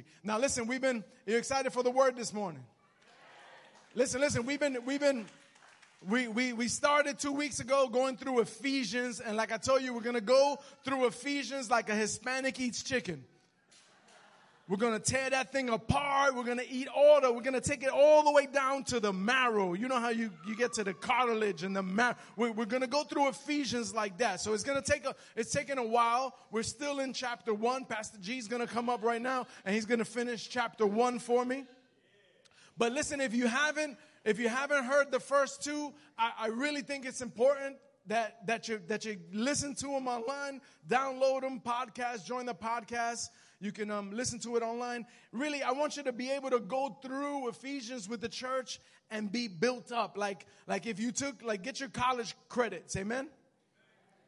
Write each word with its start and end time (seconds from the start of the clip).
speak. 0.00 0.12
Now 0.24 0.38
listen, 0.38 0.66
we've 0.66 0.80
been 0.80 1.04
you 1.26 1.36
excited 1.36 1.72
for 1.72 1.82
the 1.82 1.90
word 1.90 2.16
this 2.16 2.32
morning. 2.32 2.64
Listen, 3.94 4.20
listen, 4.20 4.46
we've 4.46 4.60
been 4.60 4.78
we've 4.84 5.00
been 5.00 5.26
we, 6.08 6.28
we, 6.28 6.54
we 6.54 6.68
started 6.68 7.18
two 7.18 7.32
weeks 7.32 7.60
ago 7.60 7.86
going 7.86 8.16
through 8.16 8.40
Ephesians, 8.40 9.20
and 9.20 9.36
like 9.36 9.52
I 9.52 9.58
told 9.58 9.82
you, 9.82 9.92
we're 9.92 10.00
gonna 10.00 10.20
go 10.20 10.58
through 10.84 11.06
Ephesians 11.06 11.70
like 11.70 11.90
a 11.90 11.94
Hispanic 11.94 12.58
eats 12.58 12.82
chicken. 12.82 13.24
We're 14.70 14.76
going 14.76 14.92
to 14.92 15.00
tear 15.00 15.28
that 15.30 15.50
thing 15.50 15.68
apart. 15.68 16.36
We're 16.36 16.44
going 16.44 16.58
to 16.58 16.70
eat 16.70 16.86
all 16.94 17.20
the, 17.20 17.32
we're 17.32 17.42
going 17.42 17.60
to 17.60 17.60
take 17.60 17.82
it 17.82 17.88
all 17.88 18.22
the 18.22 18.30
way 18.30 18.46
down 18.46 18.84
to 18.84 19.00
the 19.00 19.12
marrow. 19.12 19.72
You 19.72 19.88
know 19.88 19.98
how 19.98 20.10
you, 20.10 20.30
you 20.46 20.54
get 20.54 20.72
to 20.74 20.84
the 20.84 20.94
cartilage 20.94 21.64
and 21.64 21.74
the 21.74 21.82
marrow. 21.82 22.14
We're, 22.36 22.52
we're 22.52 22.66
going 22.66 22.82
to 22.82 22.86
go 22.86 23.02
through 23.02 23.30
Ephesians 23.30 23.92
like 23.92 24.18
that. 24.18 24.40
So 24.40 24.54
it's 24.54 24.62
going 24.62 24.80
to 24.80 24.92
take 24.92 25.04
a, 25.04 25.16
it's 25.34 25.50
taking 25.50 25.78
a 25.78 25.84
while. 25.84 26.36
We're 26.52 26.62
still 26.62 27.00
in 27.00 27.12
chapter 27.12 27.52
one. 27.52 27.84
Pastor 27.84 28.18
G 28.20 28.38
is 28.38 28.46
going 28.46 28.64
to 28.64 28.72
come 28.72 28.88
up 28.88 29.02
right 29.02 29.20
now 29.20 29.48
and 29.64 29.74
he's 29.74 29.86
going 29.86 29.98
to 29.98 30.04
finish 30.04 30.48
chapter 30.48 30.86
one 30.86 31.18
for 31.18 31.44
me. 31.44 31.64
But 32.78 32.92
listen, 32.92 33.20
if 33.20 33.34
you 33.34 33.48
haven't, 33.48 33.98
if 34.24 34.38
you 34.38 34.48
haven't 34.48 34.84
heard 34.84 35.10
the 35.10 35.18
first 35.18 35.64
two, 35.64 35.92
I, 36.16 36.30
I 36.42 36.46
really 36.46 36.82
think 36.82 37.06
it's 37.06 37.22
important 37.22 37.74
that, 38.06 38.46
that 38.46 38.68
you, 38.68 38.80
that 38.86 39.04
you 39.04 39.16
listen 39.32 39.74
to 39.74 39.86
them 39.88 40.06
online, 40.06 40.60
download 40.88 41.40
them, 41.40 41.60
podcast, 41.60 42.24
join 42.24 42.46
the 42.46 42.54
podcast. 42.54 43.30
You 43.60 43.72
can 43.72 43.90
um, 43.90 44.10
listen 44.10 44.38
to 44.40 44.56
it 44.56 44.62
online. 44.62 45.06
Really, 45.32 45.62
I 45.62 45.72
want 45.72 45.96
you 45.96 46.02
to 46.04 46.12
be 46.12 46.30
able 46.30 46.50
to 46.50 46.60
go 46.60 46.96
through 47.02 47.48
Ephesians 47.48 48.08
with 48.08 48.22
the 48.22 48.28
church 48.28 48.80
and 49.10 49.30
be 49.30 49.48
built 49.48 49.92
up. 49.92 50.16
Like, 50.16 50.46
like 50.66 50.86
if 50.86 50.98
you 50.98 51.12
took, 51.12 51.42
like, 51.42 51.62
get 51.62 51.78
your 51.78 51.90
college 51.90 52.34
credits. 52.48 52.96
Amen. 52.96 53.28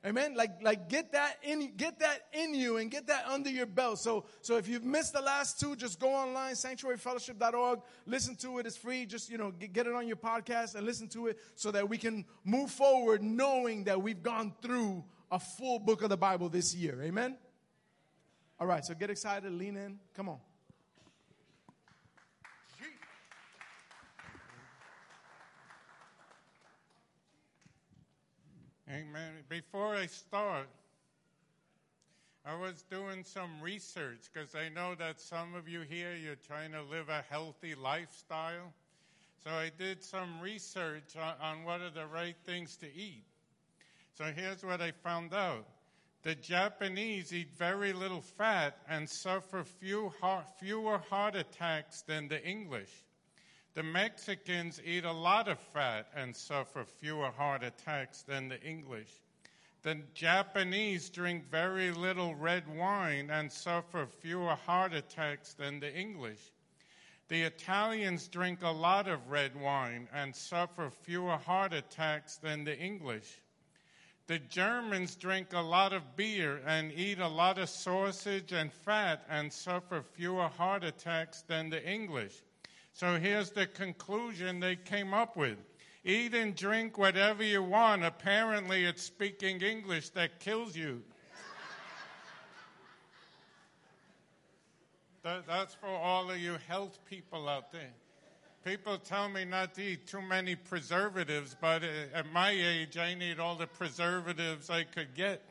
Amen. 0.05 0.35
Like, 0.35 0.63
like 0.63 0.89
get 0.89 1.13
that 1.13 1.39
in, 1.45 1.75
get 1.77 2.01
that 2.01 2.23
in 2.33 2.55
you 2.55 2.79
and 2.79 2.91
get 2.91 3.07
that 3.07 3.25
under 3.29 3.49
your 3.49 3.67
belt. 3.67 4.01
So, 4.01 4.25
so 4.41 4.57
if 4.57 4.67
you've 4.67 4.85
missed 4.85 5.13
the 5.13 5.23
last 5.23 5.61
two, 5.61 5.77
just 5.77 6.01
go 6.01 6.13
online, 6.13 6.55
sanctuaryfellowship.org, 6.55 7.81
listen 8.05 8.35
to 8.37 8.59
it. 8.59 8.67
It's 8.67 8.77
free. 8.77 9.07
Just, 9.07 9.31
you 9.31 9.39
know, 9.39 9.53
get, 9.53 9.73
get 9.73 9.87
it 9.87 9.95
on 9.95 10.09
your 10.09 10.17
podcast 10.17 10.75
and 10.75 10.85
listen 10.85 11.09
to 11.11 11.29
it 11.29 11.39
so 11.55 11.71
that 11.71 11.89
we 11.89 11.99
can 11.99 12.25
move 12.45 12.71
forward 12.71 13.23
knowing 13.23 13.85
that 13.85 14.03
we've 14.03 14.23
gone 14.23 14.53
through 14.61 15.05
a 15.31 15.39
full 15.39 15.79
book 15.79 16.03
of 16.03 16.11
the 16.11 16.17
Bible 16.17 16.49
this 16.49 16.75
year. 16.75 17.01
Amen. 17.01 17.37
All 18.63 18.69
right, 18.69 18.85
so 18.85 18.95
get 18.95 19.11
excited, 19.11 19.53
lean 19.53 19.77
in. 19.77 19.99
Come 20.15 20.29
on. 20.29 20.39
Amen. 28.89 29.33
Before 29.49 29.97
I 29.97 30.07
start, 30.07 30.69
I 32.47 32.55
was 32.55 32.85
doing 32.89 33.25
some 33.25 33.51
research 33.61 34.31
because 34.33 34.55
I 34.55 34.69
know 34.69 34.95
that 34.95 35.21
some 35.21 35.57
of 35.57 35.69
you 35.69 35.81
here, 35.81 36.15
you're 36.15 36.37
trying 36.37 36.71
to 36.71 36.83
live 36.83 37.09
a 37.09 37.25
healthy 37.29 37.75
lifestyle. 37.75 38.73
So 39.43 39.51
I 39.51 39.73
did 39.77 40.05
some 40.05 40.41
research 40.41 41.17
on, 41.21 41.35
on 41.43 41.65
what 41.65 41.81
are 41.81 41.91
the 41.91 42.07
right 42.07 42.37
things 42.45 42.77
to 42.77 42.87
eat. 42.87 43.25
So 44.15 44.27
here's 44.27 44.65
what 44.65 44.81
I 44.81 44.93
found 44.93 45.35
out. 45.35 45.67
The 46.23 46.37
Japanese 46.37 47.33
eat 47.33 47.51
very 47.51 47.93
little 47.93 48.21
fat 48.21 48.79
and 48.89 49.11
suffer 49.11 49.65
few 49.65 50.11
heart, 50.21 50.47
fewer 50.61 50.99
heart 50.99 51.35
attacks 51.35 52.03
than 52.03 52.29
the 52.29 52.41
English. 52.47 52.91
The 53.75 53.83
Mexicans 53.83 54.81
eat 54.85 55.05
a 55.05 55.11
lot 55.11 55.49
of 55.49 55.59
fat 55.59 56.07
and 56.15 56.37
suffer 56.37 56.85
fewer 56.85 57.33
heart 57.33 57.65
attacks 57.65 58.23
than 58.23 58.49
the 58.49 58.63
English. 58.63 59.11
The 59.83 59.97
Japanese 60.15 61.11
drink 61.11 61.51
very 61.51 61.91
little 61.91 62.37
red 62.37 62.69
wine 62.69 63.29
and 63.29 63.51
suffer 63.51 64.07
fewer 64.07 64.55
heart 64.55 64.93
attacks 64.93 65.55
than 65.55 65.81
the 65.81 65.93
English. 65.93 66.53
The 67.27 67.43
Italians 67.43 68.29
drink 68.29 68.63
a 68.63 68.71
lot 68.71 69.09
of 69.09 69.29
red 69.29 69.57
wine 69.61 70.09
and 70.13 70.37
suffer 70.37 70.89
fewer 70.89 71.37
heart 71.37 71.73
attacks 71.73 72.37
than 72.37 72.63
the 72.63 72.79
English. 72.79 73.42
The 74.29 74.39
Germans 74.39 75.17
drink 75.17 75.49
a 75.53 75.61
lot 75.61 75.93
of 75.93 76.17
beer 76.17 76.63
and 76.65 76.93
eat 76.93 77.19
a 77.19 77.27
lot 77.27 77.59
of 77.59 77.69
sausage 77.69 78.53
and 78.53 78.73
fat 78.73 79.27
and 79.29 79.53
suffer 79.53 80.03
fewer 80.03 80.49
heart 80.49 80.85
attacks 80.85 81.43
than 81.43 81.71
the 81.71 81.85
English. 81.89 82.43
So 82.93 83.19
here's 83.19 83.51
the 83.51 83.67
conclusion 83.67 84.61
they 84.61 84.77
came 84.77 85.13
up 85.13 85.37
with. 85.37 85.59
Eat 86.05 86.35
and 86.35 86.55
drink 86.55 86.99
whatever 86.99 87.43
you 87.43 87.63
want. 87.63 88.05
Apparently, 88.05 88.85
it's 88.85 89.03
speaking 89.03 89.61
English 89.61 90.11
that 90.11 90.39
kills 90.41 90.77
you. 90.77 91.03
that, 95.23 95.47
that's 95.47 95.75
for 95.75 95.89
all 95.89 96.31
of 96.31 96.39
you 96.39 96.59
health 96.69 96.99
people 97.09 97.49
out 97.49 97.73
there. 97.73 97.95
People 98.65 98.97
tell 98.97 99.29
me 99.29 99.45
not 99.45 99.75
to 99.75 99.83
eat 99.83 100.07
too 100.07 100.23
many 100.23 100.55
preservatives, 100.55 101.57
but 101.61 101.83
at 101.83 102.33
my 102.33 102.51
age, 102.51 102.97
I 102.97 103.15
need 103.15 103.41
all 103.41 103.57
the 103.57 103.67
preservatives 103.67 104.71
I 104.71 104.85
could 104.85 105.17
get. 105.17 105.43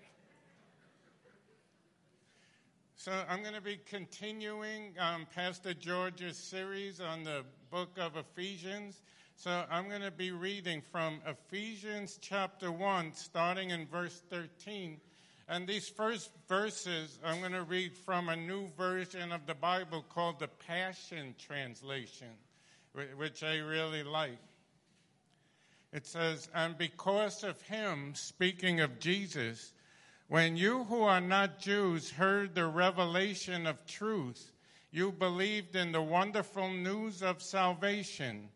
So 2.96 3.12
I'm 3.28 3.42
going 3.42 3.56
to 3.56 3.62
be 3.62 3.80
continuing 3.86 4.94
um, 4.98 5.28
Pastor 5.36 5.74
George's 5.74 6.38
series 6.38 7.02
on 7.02 7.26
the 7.26 7.44
book 7.70 7.98
of 8.00 8.16
Ephesians. 8.16 9.02
So 9.36 9.66
I'm 9.70 9.90
going 9.90 10.04
to 10.04 10.12
be 10.12 10.32
reading 10.32 10.82
from 10.90 11.20
Ephesians 11.28 12.18
chapter 12.22 12.72
1, 12.72 13.12
starting 13.14 13.72
in 13.72 13.88
verse 13.88 14.22
13. 14.30 15.02
And 15.50 15.68
these 15.68 15.90
first 15.90 16.30
verses, 16.48 17.20
I'm 17.26 17.42
going 17.42 17.52
to 17.52 17.64
read 17.64 17.94
from 17.94 18.30
a 18.30 18.38
new 18.38 18.70
version 18.78 19.34
of 19.34 19.46
the 19.48 19.56
Bible 19.56 20.06
called 20.08 20.40
the 20.40 20.48
Passion 20.48 21.36
Translation 21.38 22.30
which 22.94 23.44
I 23.44 23.58
really 23.58 24.04
like. 24.04 24.40
It 25.94 26.06
says, 26.06 26.50
And 26.54 26.78
because 26.78 27.44
of 27.44 27.62
him, 27.64 28.14
speaking 28.16 28.80
of 28.80 29.00
Jesus, 29.00 29.74
when 30.28 30.56
you 30.56 30.86
who 30.86 31.02
are 31.02 31.22
not 31.22 31.60
Jews 31.60 32.10
heard 32.10 32.56
the 32.56 32.66
revelation 32.66 33.68
of 33.68 33.86
truth, 33.86 34.52
you 34.92 35.12
believed 35.12 35.76
in 35.76 35.92
the 35.92 36.02
wonderful 36.02 36.70
news 36.70 37.22
of 37.22 37.42
salvation. 37.42 38.50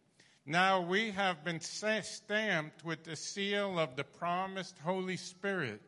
Now 0.46 0.82
we 0.82 1.12
have 1.12 1.44
been 1.44 1.60
stamped 1.60 2.86
with 2.86 3.04
the 3.04 3.16
seal 3.16 3.80
of 3.80 3.96
the 3.96 4.04
promised 4.04 4.78
Holy 4.80 5.18
Spirit. 5.18 5.82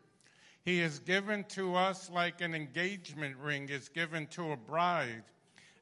He 0.64 0.82
is 0.82 1.00
given 1.00 1.46
to 1.50 1.76
us 1.76 2.10
like 2.10 2.42
an 2.42 2.54
engagement 2.54 3.38
ring 3.38 3.70
is 3.70 3.88
given 3.88 4.28
to 4.28 4.52
a 4.52 4.58
bride 4.58 5.24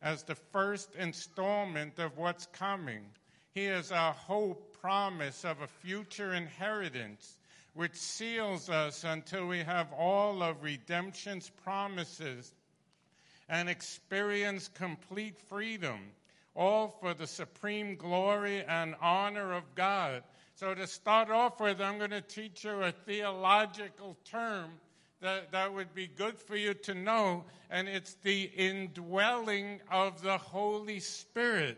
as 0.02 0.24
the 0.24 0.36
first 0.36 0.96
installment 0.96 2.00
of 2.00 2.18
what's 2.18 2.46
coming. 2.48 3.06
He 3.54 3.66
is 3.66 3.92
our 3.92 4.14
hope, 4.14 4.78
promise 4.82 5.46
of 5.46 5.62
a 5.62 5.68
future 5.68 6.34
inheritance, 6.34 7.38
which 7.74 7.96
seals 7.96 8.70
us 8.70 9.04
until 9.04 9.48
we 9.48 9.60
have 9.60 9.92
all 9.94 10.44
of 10.44 10.62
redemption's 10.62 11.50
promises 11.64 12.54
and 13.50 13.70
experience 13.70 14.68
complete 14.68 15.38
freedom, 15.38 16.00
all 16.56 16.98
for 17.00 17.14
the 17.14 17.28
supreme 17.28 17.96
glory 17.96 18.64
and 18.66 18.96
honor 19.02 19.54
of 19.54 19.64
God. 19.76 20.24
So, 20.56 20.74
to 20.74 20.88
start 20.88 21.30
off 21.30 21.60
with, 21.60 21.82
I'm 21.82 21.98
going 21.98 22.12
to 22.12 22.22
teach 22.22 22.64
you 22.64 22.84
a 22.84 22.92
theological 22.92 24.16
term 24.24 24.72
that, 25.26 25.52
that 25.52 25.74
would 25.74 25.94
be 25.94 26.08
good 26.08 26.40
for 26.40 26.56
you 26.56 26.74
to 26.74 26.94
know, 26.94 27.46
and 27.70 27.88
it's 27.88 28.14
the 28.24 28.44
indwelling 28.44 29.82
of 29.92 30.22
the 30.22 30.38
Holy 30.38 31.00
Spirit. 31.00 31.78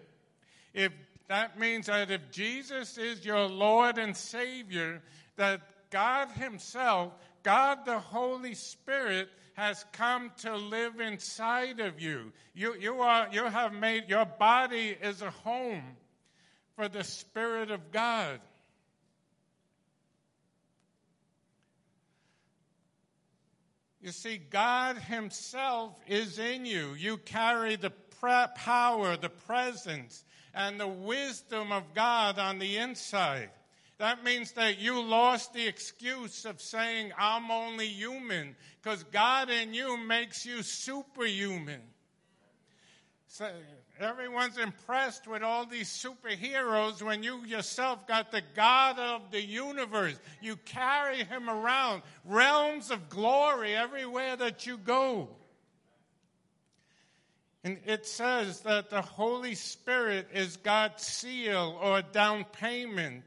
If 0.74 0.92
that 1.30 1.58
means 1.58 1.88
that 1.88 2.12
if 2.12 2.30
Jesus 2.32 2.98
is 2.98 3.26
your 3.26 3.48
Lord 3.48 3.98
and 3.98 4.16
Savior, 4.16 5.02
that 5.38 5.62
God 5.90 6.30
Himself, 6.32 7.14
God 7.44 7.86
the 7.86 8.00
Holy 8.00 8.54
Spirit, 8.54 9.30
has 9.54 9.86
come 9.92 10.32
to 10.38 10.56
live 10.56 11.00
inside 11.00 11.80
of 11.80 12.00
you. 12.00 12.32
You, 12.54 12.76
you, 12.80 13.02
are, 13.02 13.28
you 13.32 13.46
have 13.46 13.74
made, 13.74 14.08
your 14.08 14.26
body 14.26 14.96
is 15.02 15.22
a 15.22 15.32
home 15.32 15.84
for 16.76 16.88
the 16.88 17.04
Spirit 17.04 17.72
of 17.72 17.92
God. 17.92 18.40
You 24.08 24.14
see, 24.14 24.38
God 24.38 25.00
Himself 25.00 26.00
is 26.08 26.40
in 26.40 26.66
you. 26.66 26.94
You 26.94 27.18
carry 27.18 27.76
the 27.76 27.92
power, 28.22 29.18
the 29.18 29.28
presence, 29.28 30.24
and 30.54 30.80
the 30.80 30.88
wisdom 30.88 31.74
of 31.74 31.94
God 31.94 32.40
on 32.40 32.58
the 32.58 32.78
inside. 32.78 33.50
That 33.98 34.24
means 34.24 34.54
that 34.54 34.80
you 34.80 35.02
lost 35.02 35.52
the 35.52 35.68
excuse 35.68 36.46
of 36.46 36.62
saying, 36.62 37.12
I'm 37.20 37.52
only 37.52 37.88
human, 37.88 38.56
because 38.82 39.04
God 39.04 39.50
in 39.50 39.74
you 39.74 39.98
makes 39.98 40.46
you 40.46 40.64
superhuman. 40.64 41.82
So 43.28 43.52
everyone's 44.00 44.58
impressed 44.58 45.28
with 45.28 45.44
all 45.44 45.66
these 45.66 45.90
superheroes 45.90 47.02
when 47.02 47.24
you 47.24 47.44
yourself 47.46 48.08
got 48.08 48.32
the 48.32 48.42
God 48.56 49.00
of 49.00 49.32
the 49.32 49.42
universe. 49.42 50.20
You 50.42 50.56
carry 50.58 51.24
him 51.24 51.50
around, 51.50 52.04
realms 52.26 52.92
of 52.92 53.10
glory 53.10 53.76
everywhere 53.76 54.36
that 54.36 54.66
you 54.66 54.78
go. 54.78 55.30
And 57.64 57.80
it 57.86 58.06
says 58.06 58.62
that 58.62 58.90
the 58.90 59.02
Holy 59.02 59.56
Spirit 59.56 60.30
is 60.34 60.58
God's 60.58 61.04
seal 61.04 61.78
or 61.82 62.02
down 62.02 62.46
payment 62.46 63.26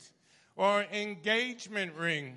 or 0.57 0.87
engagement 0.93 1.95
ring 1.95 2.37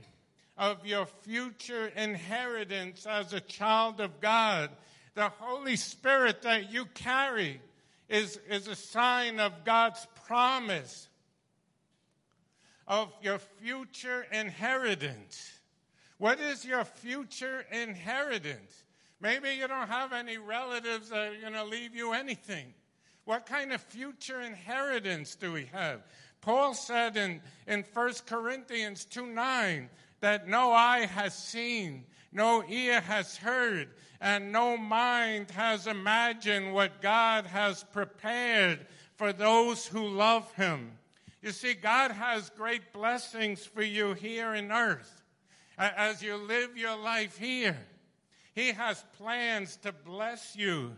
of 0.57 0.85
your 0.85 1.05
future 1.05 1.87
inheritance 1.95 3.05
as 3.05 3.33
a 3.33 3.39
child 3.39 3.99
of 3.99 4.19
God. 4.19 4.69
The 5.15 5.29
Holy 5.29 5.75
Spirit 5.75 6.41
that 6.41 6.71
you 6.71 6.85
carry 6.85 7.61
is, 8.09 8.39
is 8.49 8.67
a 8.67 8.75
sign 8.75 9.39
of 9.39 9.63
God's 9.63 10.05
promise 10.25 11.07
of 12.87 13.13
your 13.21 13.39
future 13.39 14.25
inheritance. 14.31 15.59
What 16.17 16.39
is 16.39 16.65
your 16.65 16.85
future 16.85 17.65
inheritance? 17.71 18.83
Maybe 19.21 19.51
you 19.51 19.67
don't 19.67 19.87
have 19.87 20.11
any 20.13 20.37
relatives 20.37 21.09
that 21.09 21.33
are 21.33 21.41
going 21.41 21.53
to 21.53 21.63
leave 21.63 21.95
you 21.95 22.13
anything. 22.13 22.73
What 23.25 23.45
kind 23.45 23.71
of 23.71 23.81
future 23.81 24.41
inheritance 24.41 25.35
do 25.35 25.53
we 25.53 25.65
have? 25.71 26.01
Paul 26.41 26.73
said 26.73 27.15
in, 27.15 27.41
in 27.67 27.85
1 27.93 28.13
Corinthians 28.25 29.05
2 29.05 29.27
9 29.27 29.89
that 30.19 30.47
no 30.47 30.71
eye 30.71 31.05
has 31.05 31.33
seen, 31.33 32.05
no 32.33 32.63
ear 32.67 33.01
has 33.01 33.37
heard, 33.37 33.89
and 34.19 34.51
no 34.51 34.77
mind 34.77 35.51
has 35.51 35.87
imagined 35.87 36.73
what 36.73 37.01
God 37.01 37.45
has 37.45 37.83
prepared 37.83 38.87
for 39.15 39.33
those 39.33 39.85
who 39.85 40.07
love 40.07 40.51
Him. 40.53 40.97
You 41.41 41.51
see, 41.51 41.73
God 41.73 42.11
has 42.11 42.49
great 42.49 42.93
blessings 42.93 43.65
for 43.65 43.83
you 43.83 44.13
here 44.13 44.53
in 44.55 44.71
earth 44.71 45.21
as 45.77 46.21
you 46.21 46.35
live 46.35 46.77
your 46.77 46.97
life 46.97 47.37
here. 47.37 47.77
He 48.55 48.71
has 48.71 49.03
plans 49.17 49.77
to 49.77 49.91
bless 49.91 50.55
you, 50.55 50.95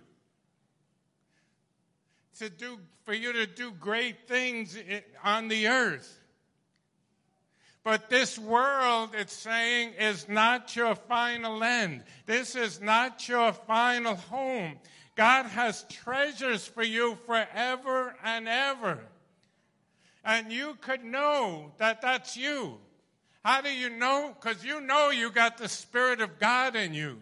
to 2.37 2.49
do, 2.49 2.79
for 3.03 3.13
you 3.13 3.33
to 3.33 3.45
do 3.45 3.71
great 3.71 4.27
things 4.27 4.77
on 5.23 5.47
the 5.47 5.67
earth. 5.67 6.21
But 7.85 8.09
this 8.09 8.39
world, 8.39 9.11
it's 9.13 9.31
saying, 9.31 9.91
is 9.99 10.27
not 10.27 10.75
your 10.75 10.95
final 10.95 11.63
end. 11.63 12.01
This 12.25 12.55
is 12.55 12.81
not 12.81 13.29
your 13.29 13.53
final 13.53 14.15
home. 14.15 14.79
God 15.15 15.45
has 15.45 15.85
treasures 15.87 16.65
for 16.65 16.81
you 16.81 17.15
forever 17.27 18.15
and 18.23 18.47
ever. 18.47 19.01
And 20.25 20.51
you 20.51 20.75
could 20.81 21.03
know 21.03 21.73
that 21.77 22.01
that's 22.01 22.35
you. 22.35 22.79
How 23.43 23.61
do 23.61 23.71
you 23.71 23.91
know? 23.91 24.35
Because 24.35 24.65
you 24.65 24.81
know 24.81 25.11
you 25.11 25.29
got 25.29 25.59
the 25.59 25.69
Spirit 25.69 26.21
of 26.21 26.39
God 26.39 26.75
in 26.75 26.95
you. 26.95 27.21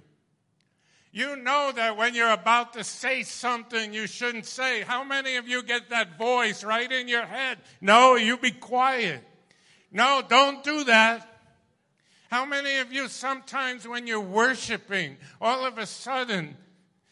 You 1.11 1.35
know 1.35 1.73
that 1.75 1.97
when 1.97 2.15
you're 2.15 2.31
about 2.31 2.71
to 2.73 2.85
say 2.85 3.23
something 3.23 3.93
you 3.93 4.07
shouldn't 4.07 4.45
say. 4.45 4.83
How 4.83 5.03
many 5.03 5.35
of 5.35 5.45
you 5.45 5.61
get 5.61 5.89
that 5.89 6.17
voice 6.17 6.63
right 6.63 6.89
in 6.89 7.09
your 7.09 7.25
head? 7.25 7.57
No, 7.81 8.15
you 8.15 8.37
be 8.37 8.51
quiet. 8.51 9.25
No, 9.93 10.23
don't 10.27 10.63
do 10.63 10.83
that. 10.85 11.29
How 12.31 12.45
many 12.45 12.77
of 12.79 12.91
you 12.91 13.07
sometimes 13.07 13.87
when 13.87 14.07
you're 14.07 14.19
worshiping, 14.19 15.17
all 15.39 15.65
of 15.65 15.77
a 15.77 15.85
sudden, 15.85 16.57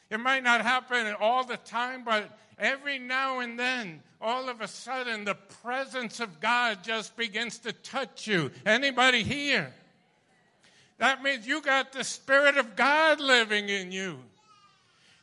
it 0.10 0.20
might 0.20 0.44
not 0.44 0.62
happen 0.62 1.16
all 1.20 1.46
the 1.46 1.58
time, 1.58 2.04
but 2.04 2.38
every 2.58 2.98
now 2.98 3.40
and 3.40 3.58
then, 3.58 4.02
all 4.20 4.50
of 4.50 4.62
a 4.62 4.68
sudden, 4.68 5.26
the 5.26 5.36
presence 5.64 6.20
of 6.20 6.40
God 6.40 6.84
just 6.84 7.16
begins 7.16 7.60
to 7.60 7.72
touch 7.72 8.26
you. 8.26 8.50
Anybody 8.66 9.22
here? 9.22 9.72
That 10.98 11.22
means 11.22 11.48
you 11.48 11.62
got 11.62 11.94
the 11.94 12.04
Spirit 12.04 12.58
of 12.58 12.76
God 12.76 13.20
living 13.20 13.70
in 13.70 13.92
you. 13.92 14.20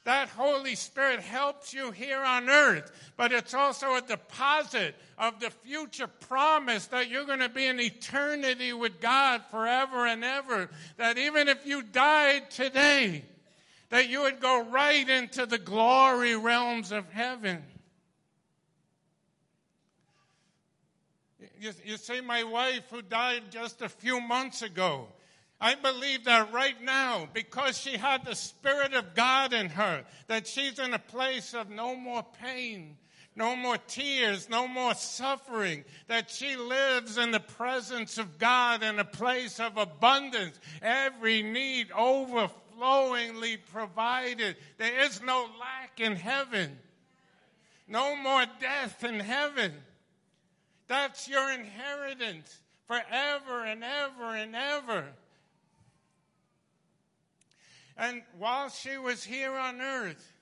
That 0.08 0.30
Holy 0.30 0.74
Spirit 0.74 1.20
helps 1.20 1.74
you 1.74 1.90
here 1.90 2.22
on 2.22 2.48
earth, 2.48 2.90
but 3.18 3.30
it's 3.30 3.52
also 3.52 3.96
a 3.96 4.00
deposit 4.00 4.94
of 5.18 5.38
the 5.38 5.50
future 5.50 6.06
promise 6.06 6.86
that 6.86 7.10
you're 7.10 7.26
going 7.26 7.40
to 7.40 7.50
be 7.50 7.66
in 7.66 7.78
eternity 7.78 8.72
with 8.72 9.02
God 9.02 9.42
forever 9.50 10.06
and 10.06 10.24
ever. 10.24 10.70
That 10.96 11.18
even 11.18 11.46
if 11.48 11.66
you 11.66 11.82
died 11.82 12.50
today, 12.50 13.22
that 13.90 14.08
you 14.08 14.22
would 14.22 14.40
go 14.40 14.64
right 14.70 15.06
into 15.06 15.44
the 15.44 15.58
glory 15.58 16.34
realms 16.36 16.90
of 16.90 17.12
heaven. 17.12 17.62
You, 21.60 21.72
you 21.84 21.98
see, 21.98 22.22
my 22.22 22.44
wife, 22.44 22.84
who 22.90 23.02
died 23.02 23.42
just 23.50 23.82
a 23.82 23.90
few 23.90 24.22
months 24.22 24.62
ago, 24.62 25.08
I 25.60 25.74
believe 25.74 26.24
that 26.24 26.52
right 26.52 26.80
now, 26.80 27.28
because 27.32 27.76
she 27.76 27.96
had 27.96 28.24
the 28.24 28.36
Spirit 28.36 28.94
of 28.94 29.14
God 29.14 29.52
in 29.52 29.70
her, 29.70 30.04
that 30.28 30.46
she's 30.46 30.78
in 30.78 30.94
a 30.94 31.00
place 31.00 31.52
of 31.52 31.68
no 31.68 31.96
more 31.96 32.24
pain, 32.40 32.96
no 33.34 33.56
more 33.56 33.76
tears, 33.76 34.48
no 34.48 34.68
more 34.68 34.94
suffering, 34.94 35.84
that 36.06 36.30
she 36.30 36.56
lives 36.56 37.18
in 37.18 37.32
the 37.32 37.40
presence 37.40 38.18
of 38.18 38.38
God 38.38 38.84
in 38.84 39.00
a 39.00 39.04
place 39.04 39.58
of 39.58 39.76
abundance, 39.76 40.58
every 40.80 41.42
need 41.42 41.90
overflowingly 41.90 43.56
provided. 43.56 44.56
There 44.76 45.00
is 45.00 45.20
no 45.22 45.48
lack 45.58 45.98
in 45.98 46.14
heaven, 46.14 46.78
no 47.88 48.14
more 48.14 48.44
death 48.60 49.02
in 49.02 49.18
heaven. 49.18 49.72
That's 50.86 51.28
your 51.28 51.50
inheritance 51.50 52.60
forever 52.86 53.64
and 53.64 53.82
ever 53.82 54.34
and 54.36 54.54
ever. 54.54 55.04
And 57.98 58.22
while 58.38 58.68
she 58.68 58.96
was 58.96 59.24
here 59.24 59.52
on 59.56 59.80
earth, 59.80 60.32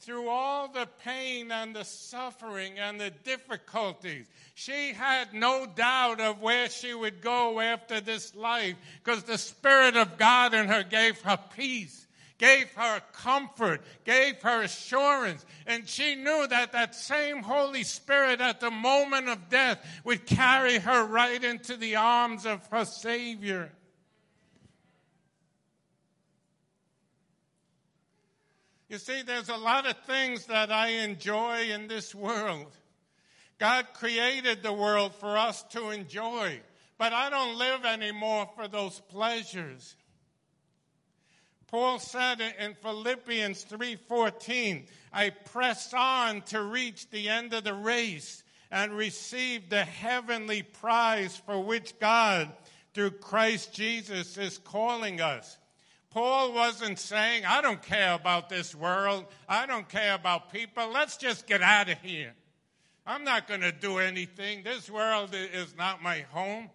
through 0.00 0.28
all 0.28 0.68
the 0.68 0.88
pain 1.04 1.52
and 1.52 1.74
the 1.74 1.84
suffering 1.84 2.78
and 2.78 3.00
the 3.00 3.10
difficulties, 3.10 4.26
she 4.54 4.92
had 4.92 5.32
no 5.32 5.64
doubt 5.64 6.20
of 6.20 6.42
where 6.42 6.68
she 6.68 6.92
would 6.92 7.22
go 7.22 7.60
after 7.60 8.00
this 8.00 8.34
life 8.34 8.74
because 9.02 9.22
the 9.22 9.38
Spirit 9.38 9.96
of 9.96 10.18
God 10.18 10.52
in 10.54 10.66
her 10.66 10.82
gave 10.82 11.20
her 11.22 11.38
peace, 11.56 12.06
gave 12.36 12.70
her 12.72 13.00
comfort, 13.12 13.80
gave 14.04 14.42
her 14.42 14.62
assurance. 14.62 15.46
And 15.66 15.88
she 15.88 16.16
knew 16.16 16.46
that 16.48 16.72
that 16.72 16.96
same 16.96 17.42
Holy 17.42 17.84
Spirit 17.84 18.40
at 18.40 18.58
the 18.60 18.72
moment 18.72 19.28
of 19.28 19.48
death 19.48 19.78
would 20.02 20.26
carry 20.26 20.78
her 20.78 21.06
right 21.06 21.42
into 21.42 21.76
the 21.76 21.96
arms 21.96 22.44
of 22.44 22.66
her 22.66 22.84
Savior. 22.84 23.72
You 28.88 28.98
see, 28.98 29.22
there's 29.22 29.48
a 29.48 29.56
lot 29.56 29.86
of 29.86 29.96
things 30.06 30.46
that 30.46 30.70
I 30.70 30.88
enjoy 30.88 31.70
in 31.70 31.88
this 31.88 32.14
world. 32.14 32.76
God 33.58 33.86
created 33.94 34.62
the 34.62 34.72
world 34.72 35.14
for 35.14 35.38
us 35.38 35.62
to 35.70 35.90
enjoy, 35.90 36.60
but 36.98 37.12
I 37.12 37.30
don't 37.30 37.56
live 37.56 37.84
anymore 37.84 38.50
for 38.54 38.68
those 38.68 39.00
pleasures. 39.08 39.96
Paul 41.68 41.98
said 41.98 42.40
in 42.40 42.74
Philippians 42.74 43.64
3:14, 43.64 44.86
I 45.12 45.30
press 45.30 45.92
on 45.94 46.42
to 46.42 46.62
reach 46.62 47.10
the 47.10 47.28
end 47.28 47.52
of 47.52 47.64
the 47.64 47.74
race 47.74 48.44
and 48.70 48.92
receive 48.92 49.70
the 49.70 49.84
heavenly 49.84 50.62
prize 50.62 51.36
for 51.36 51.58
which 51.58 51.98
God 51.98 52.52
through 52.92 53.12
Christ 53.12 53.72
Jesus 53.72 54.36
is 54.36 54.58
calling 54.58 55.20
us. 55.20 55.58
Paul 56.14 56.52
wasn't 56.52 57.00
saying, 57.00 57.44
I 57.44 57.60
don't 57.60 57.82
care 57.82 58.14
about 58.14 58.48
this 58.48 58.72
world. 58.72 59.24
I 59.48 59.66
don't 59.66 59.88
care 59.88 60.14
about 60.14 60.52
people. 60.52 60.88
Let's 60.92 61.16
just 61.16 61.48
get 61.48 61.60
out 61.60 61.90
of 61.90 61.98
here. 62.02 62.34
I'm 63.04 63.24
not 63.24 63.48
going 63.48 63.62
to 63.62 63.72
do 63.72 63.98
anything. 63.98 64.62
This 64.62 64.88
world 64.88 65.30
is 65.34 65.74
not 65.76 66.04
my 66.04 66.20
home. 66.30 66.70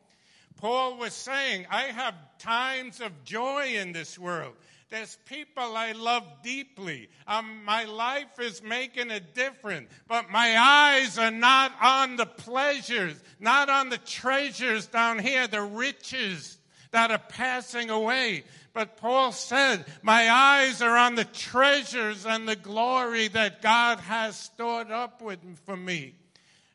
Paul 0.57 0.97
was 0.97 1.13
saying, 1.13 1.67
I 1.71 1.83
have 1.83 2.15
times 2.39 2.99
of 2.99 3.23
joy 3.23 3.75
in 3.75 3.93
this 3.93 4.19
world. 4.19 4.55
There's 4.89 5.17
people 5.23 5.77
I 5.77 5.93
love 5.93 6.25
deeply. 6.43 7.07
Um, 7.25 7.63
my 7.63 7.85
life 7.85 8.41
is 8.41 8.61
making 8.61 9.09
a 9.09 9.21
difference, 9.21 9.89
but 10.09 10.29
my 10.29 10.57
eyes 10.59 11.17
are 11.17 11.31
not 11.31 11.71
on 11.81 12.17
the 12.17 12.25
pleasures, 12.25 13.15
not 13.39 13.69
on 13.69 13.87
the 13.87 13.99
treasures 13.99 14.87
down 14.87 15.17
here, 15.17 15.47
the 15.47 15.61
riches 15.61 16.57
that 16.91 17.11
are 17.11 17.21
passing 17.29 17.89
away. 17.89 18.43
But 18.73 18.97
Paul 18.97 19.31
said, 19.31 19.85
My 20.01 20.29
eyes 20.29 20.81
are 20.81 20.95
on 20.95 21.15
the 21.15 21.25
treasures 21.25 22.25
and 22.25 22.47
the 22.47 22.55
glory 22.55 23.27
that 23.29 23.61
God 23.61 23.99
has 23.99 24.35
stored 24.37 24.91
up 24.91 25.21
with, 25.21 25.39
for 25.65 25.75
me. 25.75 26.13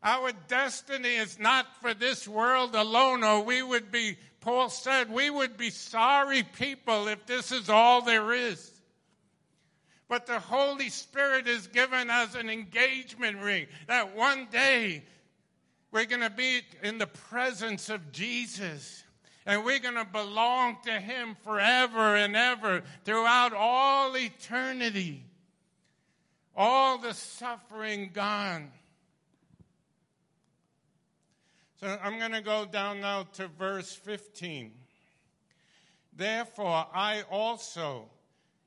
Our 0.03 0.33
destiny 0.49 1.15
is 1.15 1.39
not 1.39 1.67
for 1.81 1.95
this 1.95 2.29
world 2.29 2.75
alone, 2.75 3.25
or 3.25 3.43
we 3.43 3.63
would 3.63 3.91
be, 3.91 4.19
Paul 4.41 4.69
said, 4.69 5.11
we 5.11 5.31
would 5.31 5.57
be 5.57 5.71
sorry 5.71 6.43
people 6.43 7.09
if 7.09 7.25
this 7.25 7.53
is 7.53 7.71
all 7.71 8.03
there 8.03 8.33
is. 8.33 8.71
But 10.09 10.27
the 10.27 10.41
Holy 10.41 10.91
Spirit 10.91 11.49
is 11.49 11.69
given 11.69 12.11
as 12.11 12.35
an 12.35 12.51
engagement 12.51 13.39
ring 13.41 13.67
that 13.87 14.15
one 14.15 14.47
day 14.53 15.05
we're 15.91 16.05
going 16.05 16.21
to 16.21 16.29
be 16.29 16.61
in 16.83 16.99
the 16.99 17.07
presence 17.07 17.89
of 17.89 18.13
Jesus 18.13 19.04
and 19.47 19.65
we're 19.65 19.79
going 19.79 19.95
to 19.95 20.07
belong 20.07 20.79
to 20.85 20.93
Him 20.93 21.37
forever 21.43 22.17
and 22.17 22.35
ever 22.35 22.83
throughout 23.05 23.53
all 23.53 24.17
eternity. 24.17 25.25
all 26.57 26.99
the 26.99 27.13
suffering 27.13 28.11
gone. 28.13 28.71
So 31.81 31.99
I'm 32.03 32.19
going 32.19 32.33
to 32.33 32.41
go 32.41 32.65
down 32.65 33.01
now 33.01 33.25
to 33.35 33.49
verse 33.49 33.93
15. 33.95 34.73
Therefore, 36.17 36.87
I 36.95 37.25
also, 37.31 38.09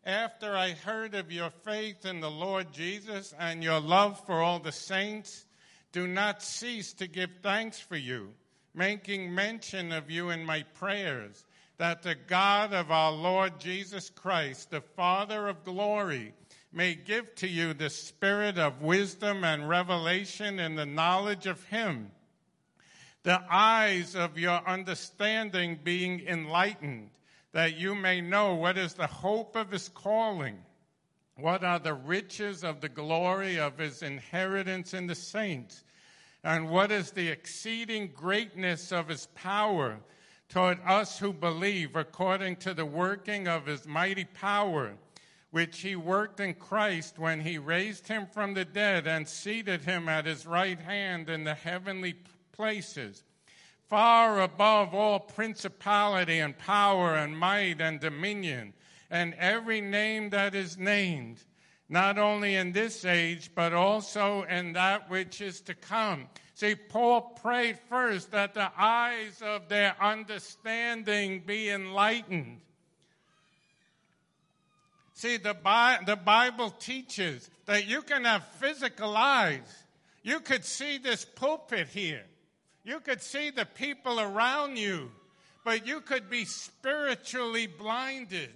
after 0.06 0.56
I 0.56 0.72
heard 0.72 1.16
of 1.16 1.32
your 1.32 1.50
faith 1.50 2.06
in 2.06 2.20
the 2.20 2.30
Lord 2.30 2.72
Jesus 2.74 3.34
and 3.40 3.64
your 3.64 3.80
love 3.80 4.24
for 4.26 4.42
all 4.42 4.60
the 4.60 4.74
saints, 4.74 5.46
do 5.94 6.06
not 6.06 6.44
cease 6.44 6.94
to 6.94 7.08
give 7.08 7.30
thanks 7.42 7.80
for 7.80 7.96
you, 7.96 8.34
making 8.78 9.34
mention 9.34 9.92
of 9.92 10.10
you 10.10 10.30
in 10.30 10.46
my 10.46 10.64
prayers, 10.76 11.44
that 11.78 12.04
the 12.04 12.16
God 12.16 12.74
of 12.74 12.92
our 12.92 13.12
Lord 13.12 13.60
Jesus 13.60 14.10
Christ, 14.10 14.72
the 14.72 14.82
Father 14.82 15.48
of 15.48 15.64
glory, 15.64 16.34
may 16.72 16.96
give 16.96 17.34
to 17.36 17.48
you 17.48 17.74
the 17.74 17.90
spirit 17.90 18.58
of 18.58 18.82
wisdom 18.82 19.44
and 19.44 19.68
revelation 19.68 20.60
in 20.60 20.76
the 20.76 20.86
knowledge 20.86 21.48
of 21.48 21.64
him 21.66 22.12
the 23.28 23.44
eyes 23.52 24.16
of 24.16 24.38
your 24.38 24.66
understanding 24.66 25.78
being 25.84 26.22
enlightened, 26.28 27.10
that 27.52 27.78
you 27.78 27.94
may 27.94 28.22
know 28.22 28.56
what 28.56 28.78
is 28.78 28.94
the 28.94 29.06
hope 29.06 29.58
of 29.58 29.70
his 29.70 29.90
calling, 29.90 30.58
what 31.36 31.62
are 31.62 31.78
the 31.78 31.94
riches 31.94 32.64
of 32.64 32.80
the 32.80 32.88
glory 32.88 33.60
of 33.60 33.78
his 33.78 34.02
inheritance 34.02 34.94
in 34.94 35.08
the 35.08 35.14
saints, 35.14 35.84
and 36.48 36.70
what 36.70 36.94
is 36.94 37.12
the 37.12 37.28
exceeding 37.28 38.10
greatness 38.16 38.94
of 38.94 39.10
his 39.10 39.26
power 39.36 40.00
toward 40.48 40.80
us 40.86 41.20
who 41.20 41.34
believe, 41.34 41.98
according 41.98 42.56
to 42.56 42.74
the 42.74 42.86
working 42.86 43.50
of 43.50 43.66
his 43.66 43.86
mighty 43.86 44.24
power, 44.24 44.94
which 45.52 45.82
he 45.82 45.98
worked 45.98 46.40
in 46.40 46.54
Christ 46.54 47.20
when 47.20 47.42
he 47.42 47.58
raised 47.58 48.08
him 48.08 48.26
from 48.26 48.54
the 48.54 48.64
dead 48.64 49.08
and 49.08 49.28
seated 49.28 49.82
him 49.82 50.08
at 50.08 50.26
his 50.26 50.46
right 50.46 50.80
hand 50.80 51.30
in 51.30 51.44
the 51.44 51.54
heavenly 51.54 52.16
places, 52.54 53.24
far 53.90 54.40
above 54.40 54.96
all 54.96 55.20
principality 55.20 56.40
and 56.40 56.58
power 56.58 57.16
and 57.16 57.38
might 57.38 57.82
and 57.82 58.00
dominion, 58.00 58.72
and 59.12 59.34
every 59.34 59.82
name 59.82 60.30
that 60.30 60.56
is 60.56 60.78
named, 60.78 61.44
not 61.90 62.18
only 62.18 62.56
in 62.56 62.74
this 62.74 63.06
age, 63.06 63.52
but 63.56 63.74
also 63.74 64.44
in 64.44 64.74
that 64.74 65.10
which 65.10 65.42
is 65.42 65.62
to 65.62 65.74
come. 65.74 66.28
See, 66.54 66.76
Paul 66.76 67.22
prayed 67.42 67.78
first 67.90 68.32
that 68.32 68.54
the 68.54 68.72
eyes 68.78 69.42
of 69.42 69.70
their 69.70 69.96
understanding 70.02 71.44
be 71.46 71.70
enlightened. 71.70 72.62
See, 75.14 75.38
the, 75.38 75.54
Bi- 75.54 76.00
the 76.06 76.16
Bible 76.16 76.70
teaches 76.72 77.50
that 77.66 77.88
you 77.88 78.02
can 78.02 78.26
have 78.26 78.46
physical 78.60 79.16
eyes. 79.16 79.84
You 80.24 80.40
could 80.42 80.66
see 80.66 80.98
this 80.98 81.26
pulpit 81.26 81.88
here. 81.88 82.24
You 82.84 83.00
could 83.00 83.22
see 83.22 83.50
the 83.50 83.66
people 83.66 84.20
around 84.20 84.78
you, 84.78 85.12
but 85.64 85.88
you 85.88 86.02
could 86.02 86.30
be 86.30 86.46
spiritually 86.46 87.68
blinded. 87.68 88.50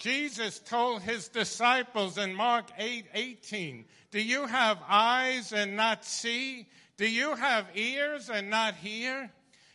Jesus 0.00 0.58
told 0.60 1.02
his 1.02 1.28
disciples 1.28 2.16
in 2.16 2.34
Mark 2.34 2.70
8 2.78 3.04
18, 3.12 3.84
Do 4.10 4.20
you 4.20 4.46
have 4.46 4.78
eyes 4.88 5.52
and 5.52 5.76
not 5.76 6.06
see? 6.06 6.66
Do 6.96 7.06
you 7.06 7.36
have 7.36 7.66
ears 7.74 8.30
and 8.30 8.48
not 8.48 8.76
hear? 8.76 9.30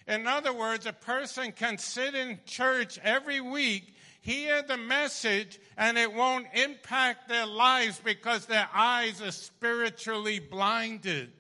In 0.08 0.26
other 0.26 0.52
words, 0.52 0.88
a 0.88 0.94
person 0.94 1.52
can 1.52 1.78
sit 1.78 2.16
in 2.16 2.40
church 2.48 3.00
every 3.04 3.40
week, 3.40 3.94
hear 4.22 4.64
the 4.64 4.78
message, 4.78 5.60
and 5.78 5.96
it 5.96 6.12
won't 6.12 6.48
impact 6.54 7.30
their 7.30 7.46
lives 7.46 8.02
because 8.04 8.48
their 8.48 8.68
eyes 8.74 9.22
are 9.22 9.32
spiritually 9.32 10.40
blinded. 10.40 11.32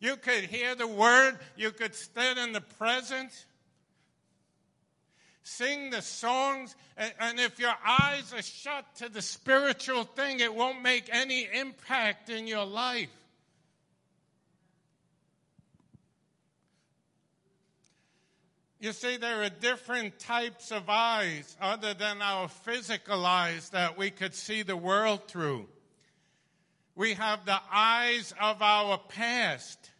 You 0.00 0.16
could 0.16 0.44
hear 0.44 0.74
the 0.74 0.88
word, 0.88 1.38
you 1.56 1.70
could 1.70 1.94
stand 1.94 2.40
in 2.40 2.52
the 2.52 2.60
presence, 2.60 3.45
sing 5.46 5.90
the 5.90 6.02
songs, 6.02 6.74
and, 6.96 7.12
and, 7.20 7.38
if 7.38 7.60
your 7.60 7.74
eyes 7.86 8.34
are 8.34 8.42
shut 8.42 8.84
to 8.96 9.08
the 9.08 9.22
spiritual 9.22 10.02
thing, 10.02 10.40
it 10.40 10.52
won't 10.52 10.82
make 10.82 11.08
any 11.12 11.48
impact 11.54 12.28
in 12.30 12.48
your 12.48 12.64
life. 12.64 13.10
You 18.80 18.92
see, 18.92 19.18
there 19.18 19.44
are 19.44 19.48
different 19.48 20.18
types 20.18 20.72
of 20.72 20.84
eyes 20.88 21.56
other 21.60 21.94
than 21.94 22.20
our 22.22 22.48
physical 22.48 23.24
eyes 23.24 23.70
that 23.70 23.96
we 23.96 24.10
could 24.10 24.34
see 24.34 24.62
the 24.62 24.76
world 24.76 25.28
through. 25.28 25.68
We 26.96 27.14
have 27.14 27.46
the 27.46 27.60
eyes 27.72 28.34
of 28.40 28.62
our 28.62 28.98
past. 28.98 29.90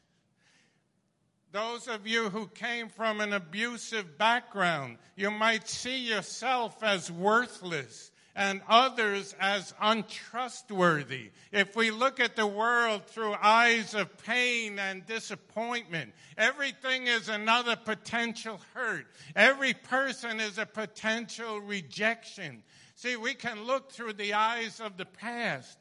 Those 1.53 1.88
of 1.88 2.07
you 2.07 2.29
who 2.29 2.49
came 2.49 2.88
from 2.88 3.21
an 3.21 3.33
abusive 3.33 4.19
background, 4.19 4.99
you 5.15 5.31
might 5.31 5.69
see 5.69 6.09
yourself 6.09 6.83
as 6.83 7.11
worthless 7.11 8.11
and 8.35 8.61
others 8.69 9.35
as 9.41 9.73
untrustworthy. 9.81 11.31
If 11.53 11.75
we 11.75 11.91
look 11.91 12.21
at 12.21 12.37
the 12.37 12.47
world 12.47 13.07
through 13.07 13.35
eyes 13.41 13.95
of 13.95 14.19
pain 14.19 14.79
and 14.79 15.07
disappointment, 15.07 16.12
everything 16.37 17.07
is 17.07 17.31
another 17.31 17.76
potential 17.76 18.61
hurt. 18.75 19.07
Every 19.35 19.73
person 19.73 20.38
is 20.38 20.59
a 20.59 20.67
potential 20.67 21.61
rejection. 21.61 22.62
See, 22.95 23.17
we 23.17 23.33
can 23.33 23.65
look 23.65 23.91
through 23.91 24.15
the 24.15 24.35
eyes 24.35 24.81
of 24.81 24.99
the 24.99 25.07
past 25.07 25.79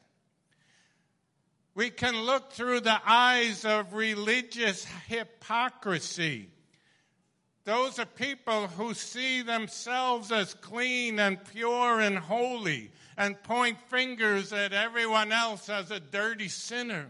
we 1.76 1.90
can 1.90 2.22
look 2.22 2.54
through 2.54 2.80
the 2.80 3.00
eyes 3.06 3.66
of 3.66 3.94
religious 3.94 4.86
hypocrisy. 5.08 6.50
Those 7.66 8.00
are 8.00 8.06
people 8.06 8.68
who 8.68 8.94
see 8.94 9.42
themselves 9.42 10.32
as 10.32 10.54
clean 10.54 11.20
and 11.20 11.44
pure 11.44 12.00
and 12.00 12.18
holy 12.18 12.92
and 13.18 13.42
point 13.44 13.78
fingers 13.90 14.54
at 14.54 14.72
everyone 14.72 15.34
else 15.34 15.68
as 15.68 15.92
a 15.92 16.00
dirty 16.00 16.48
sinner. 16.48 17.08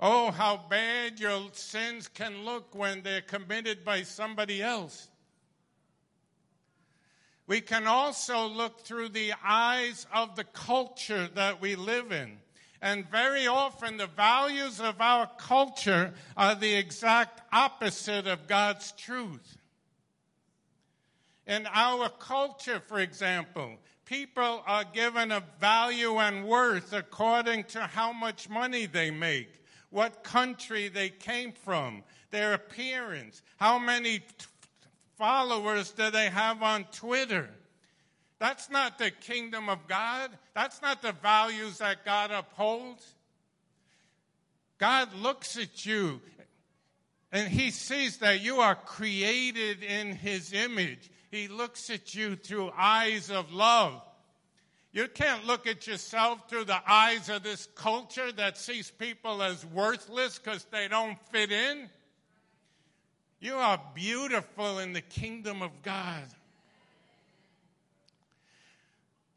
Oh, 0.00 0.32
how 0.32 0.64
bad 0.68 1.20
your 1.20 1.48
sins 1.52 2.08
can 2.08 2.44
look 2.44 2.74
when 2.74 3.02
they're 3.02 3.20
committed 3.20 3.84
by 3.84 4.02
somebody 4.02 4.60
else. 4.60 5.08
We 7.46 7.60
can 7.60 7.86
also 7.86 8.48
look 8.48 8.80
through 8.80 9.10
the 9.10 9.34
eyes 9.44 10.06
of 10.12 10.34
the 10.34 10.44
culture 10.44 11.28
that 11.34 11.60
we 11.60 11.76
live 11.76 12.10
in. 12.10 12.38
And 12.82 13.08
very 13.08 13.46
often, 13.46 13.96
the 13.96 14.08
values 14.08 14.80
of 14.80 15.00
our 15.00 15.30
culture 15.38 16.12
are 16.36 16.56
the 16.56 16.74
exact 16.74 17.40
opposite 17.52 18.26
of 18.26 18.48
God's 18.48 18.90
truth. 18.92 19.56
In 21.46 21.68
our 21.72 22.08
culture, 22.08 22.82
for 22.88 22.98
example, 22.98 23.78
people 24.04 24.64
are 24.66 24.82
given 24.82 25.30
a 25.30 25.44
value 25.60 26.18
and 26.18 26.44
worth 26.44 26.92
according 26.92 27.64
to 27.64 27.82
how 27.82 28.12
much 28.12 28.50
money 28.50 28.86
they 28.86 29.12
make, 29.12 29.62
what 29.90 30.24
country 30.24 30.88
they 30.88 31.08
came 31.08 31.52
from, 31.52 32.02
their 32.32 32.52
appearance, 32.52 33.42
how 33.58 33.78
many 33.78 34.22
followers 35.16 35.92
do 35.92 36.10
they 36.10 36.30
have 36.30 36.64
on 36.64 36.84
Twitter 36.90 37.48
that's 38.42 38.68
not 38.68 38.98
the 38.98 39.12
kingdom 39.12 39.68
of 39.68 39.86
God. 39.86 40.28
That's 40.52 40.82
not 40.82 41.00
the 41.00 41.12
values 41.12 41.78
that 41.78 42.04
God 42.04 42.32
upholds. 42.32 43.06
God 44.78 45.14
looks 45.14 45.56
at 45.56 45.86
you 45.86 46.20
and 47.30 47.46
he 47.46 47.70
sees 47.70 48.16
that 48.16 48.40
you 48.40 48.56
are 48.56 48.74
created 48.74 49.84
in 49.84 50.16
his 50.16 50.52
image. 50.52 51.08
He 51.30 51.46
looks 51.46 51.88
at 51.88 52.16
you 52.16 52.34
through 52.34 52.72
eyes 52.76 53.30
of 53.30 53.52
love. 53.52 54.02
You 54.90 55.06
can't 55.06 55.46
look 55.46 55.68
at 55.68 55.86
yourself 55.86 56.50
through 56.50 56.64
the 56.64 56.82
eyes 56.84 57.28
of 57.28 57.44
this 57.44 57.68
culture 57.76 58.32
that 58.32 58.58
sees 58.58 58.90
people 58.90 59.40
as 59.40 59.64
worthless 59.64 60.40
because 60.40 60.64
they 60.72 60.88
don't 60.88 61.16
fit 61.30 61.52
in. 61.52 61.88
You 63.38 63.54
are 63.54 63.80
beautiful 63.94 64.80
in 64.80 64.94
the 64.94 65.00
kingdom 65.00 65.62
of 65.62 65.70
God. 65.84 66.24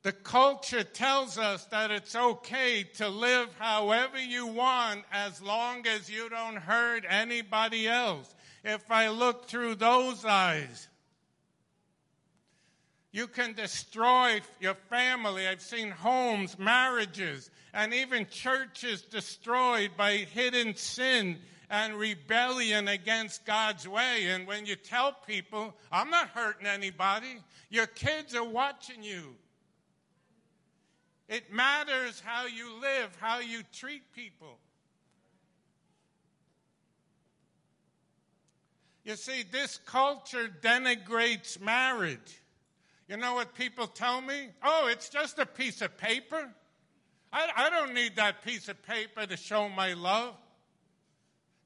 The 0.05 0.11
culture 0.11 0.83
tells 0.83 1.39
us 1.39 1.65
that 1.71 1.89
it's 1.89 2.15
okay 2.15 2.83
to 2.97 3.09
live 3.09 3.49
however 3.57 4.19
you 4.19 4.45
want 4.45 5.03
as 5.11 5.41
long 5.41 5.87
as 5.87 6.11
you 6.11 6.29
don't 6.29 6.57
hurt 6.57 7.05
anybody 7.09 7.87
else. 7.87 8.31
If 8.63 8.91
I 8.91 9.09
look 9.09 9.47
through 9.47 9.73
those 9.73 10.23
eyes, 10.23 10.87
you 13.11 13.25
can 13.25 13.53
destroy 13.53 14.41
your 14.59 14.75
family. 14.91 15.47
I've 15.47 15.59
seen 15.59 15.89
homes, 15.89 16.59
marriages, 16.59 17.49
and 17.73 17.91
even 17.91 18.27
churches 18.27 19.01
destroyed 19.01 19.89
by 19.97 20.17
hidden 20.17 20.75
sin 20.75 21.39
and 21.67 21.95
rebellion 21.95 22.89
against 22.89 23.43
God's 23.43 23.87
way. 23.87 24.27
And 24.27 24.45
when 24.45 24.67
you 24.67 24.75
tell 24.75 25.13
people, 25.25 25.73
I'm 25.91 26.11
not 26.11 26.29
hurting 26.29 26.67
anybody, 26.67 27.39
your 27.71 27.87
kids 27.87 28.35
are 28.35 28.47
watching 28.47 29.01
you. 29.01 29.33
It 31.27 31.51
matters 31.51 32.21
how 32.23 32.45
you 32.45 32.79
live, 32.79 33.15
how 33.19 33.39
you 33.39 33.61
treat 33.73 34.13
people. 34.13 34.59
You 39.03 39.15
see, 39.15 39.43
this 39.43 39.79
culture 39.85 40.49
denigrates 40.61 41.61
marriage. 41.61 42.41
You 43.07 43.17
know 43.17 43.35
what 43.35 43.53
people 43.53 43.85
tell 43.85 44.19
me? 44.19 44.49
Oh, 44.63 44.87
it's 44.91 45.09
just 45.09 45.37
a 45.37 45.45
piece 45.45 45.81
of 45.81 45.95
paper. 45.97 46.49
I, 47.31 47.49
I 47.55 47.69
don't 47.69 47.93
need 47.93 48.15
that 48.15 48.43
piece 48.43 48.67
of 48.67 48.81
paper 48.83 49.25
to 49.25 49.37
show 49.37 49.69
my 49.69 49.93
love. 49.93 50.35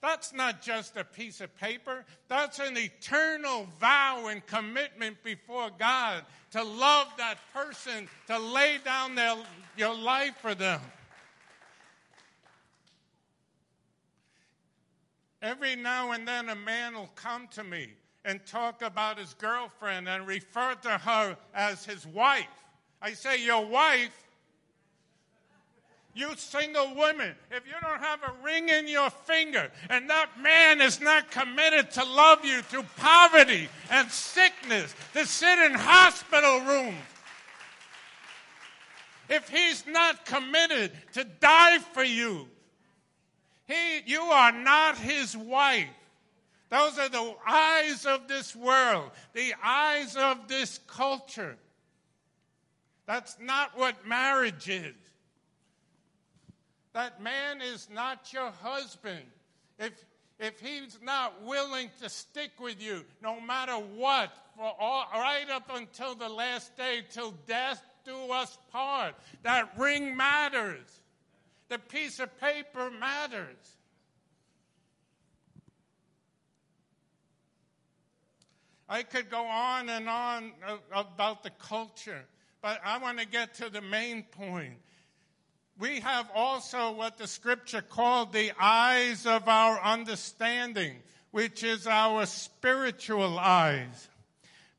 That's 0.02 0.32
not 0.34 0.62
just 0.62 0.96
a 0.96 1.04
piece 1.04 1.42
of 1.42 1.56
paper. 1.58 2.06
That's 2.30 2.60
an 2.60 2.78
eternal 2.78 3.68
vow 3.82 4.28
and 4.28 4.46
commitment 4.46 5.22
before 5.24 5.70
God 5.78 6.24
to 6.52 6.64
love 6.64 7.08
that 7.18 7.38
person, 7.54 8.08
to 8.28 8.40
lay 8.40 8.78
down 8.84 9.16
their, 9.16 9.36
your 9.76 9.94
life 9.94 10.36
for 10.42 10.56
them. 10.56 10.80
Every 15.42 15.76
now 15.76 16.12
and 16.12 16.28
then, 16.28 16.50
a 16.50 16.56
man 16.56 16.96
will 16.96 17.12
come 17.16 17.48
to 17.52 17.64
me 17.64 17.90
and 18.26 18.46
talk 18.46 18.82
about 18.82 19.18
his 19.18 19.34
girlfriend 19.34 20.08
and 20.08 20.28
refer 20.28 20.76
to 20.76 20.90
her 20.90 21.38
as 21.54 21.86
his 21.86 22.06
wife. 22.06 22.46
I 23.02 23.14
say, 23.14 23.44
Your 23.44 23.66
wife? 23.66 24.29
You 26.14 26.36
single 26.36 26.96
women, 26.96 27.36
if 27.52 27.66
you 27.68 27.74
don't 27.82 28.02
have 28.02 28.20
a 28.24 28.44
ring 28.44 28.70
in 28.70 28.88
your 28.88 29.10
finger 29.10 29.72
and 29.90 30.10
that 30.10 30.42
man 30.42 30.82
is 30.82 31.00
not 31.00 31.30
committed 31.32 31.92
to 31.92 32.04
love 32.04 32.44
you 32.44 32.62
through 32.64 32.86
poverty 32.98 33.70
and 33.92 34.10
sickness, 34.10 34.94
to 35.14 35.26
sit 35.26 35.60
in 35.60 35.74
hospital 35.74 36.62
rooms, 36.62 36.98
if 39.30 39.48
he's 39.48 39.86
not 39.86 40.26
committed 40.26 40.92
to 41.14 41.24
die 41.24 41.78
for 41.78 42.04
you, 42.04 42.48
he, 43.68 44.02
you 44.08 44.22
are 44.22 44.52
not 44.52 44.98
his 44.98 45.38
wife. 45.38 45.88
Those 46.70 46.98
are 46.98 47.10
the 47.10 47.36
eyes 47.48 48.06
of 48.08 48.28
this 48.28 48.56
world, 48.56 49.12
the 49.34 49.54
eyes 49.64 50.16
of 50.16 50.48
this 50.48 50.80
culture. 50.88 51.56
That's 53.06 53.38
not 53.40 53.78
what 53.78 54.08
marriage 54.08 54.70
is. 54.70 54.96
That 57.00 57.22
man 57.22 57.62
is 57.62 57.88
not 57.90 58.34
your 58.34 58.52
husband. 58.62 59.24
If, 59.80 59.94
if 60.38 60.60
he's 60.60 61.00
not 61.02 61.42
willing 61.44 61.90
to 62.02 62.10
stick 62.10 62.52
with 62.60 62.82
you, 62.84 63.06
no 63.24 63.40
matter 63.40 63.76
what, 63.76 64.34
for 64.58 64.76
all, 64.78 65.06
right 65.14 65.50
up 65.50 65.72
until 65.74 66.14
the 66.14 66.28
last 66.28 66.76
day, 66.76 67.04
till 67.10 67.32
death 67.48 67.82
do 68.04 68.34
us 68.34 68.58
part, 68.74 69.16
that 69.44 69.72
ring 69.78 70.18
matters. 70.18 71.00
The 71.70 71.80
piece 71.80 72.20
of 72.20 72.38
paper 72.38 72.92
matters. 72.92 73.78
I 78.90 79.04
could 79.04 79.30
go 79.30 79.46
on 79.46 79.88
and 79.88 80.10
on 80.10 80.52
about 80.94 81.44
the 81.44 81.52
culture, 81.52 82.26
but 82.62 82.82
I 82.84 82.98
want 82.98 83.20
to 83.20 83.26
get 83.26 83.54
to 83.54 83.70
the 83.70 83.82
main 83.82 84.24
point. 84.24 84.80
We 85.80 86.02
have 86.02 86.30
also 86.36 86.92
what 86.92 87.18
the 87.18 87.28
scripture 87.28 87.82
called 87.82 88.34
the 88.34 88.52
eyes 88.60 89.26
of 89.26 89.48
our 89.48 89.82
understanding, 89.82 90.98
which 91.32 91.64
is 91.64 91.88
our 91.88 92.26
spiritual 92.26 93.40
eyes. 93.40 94.10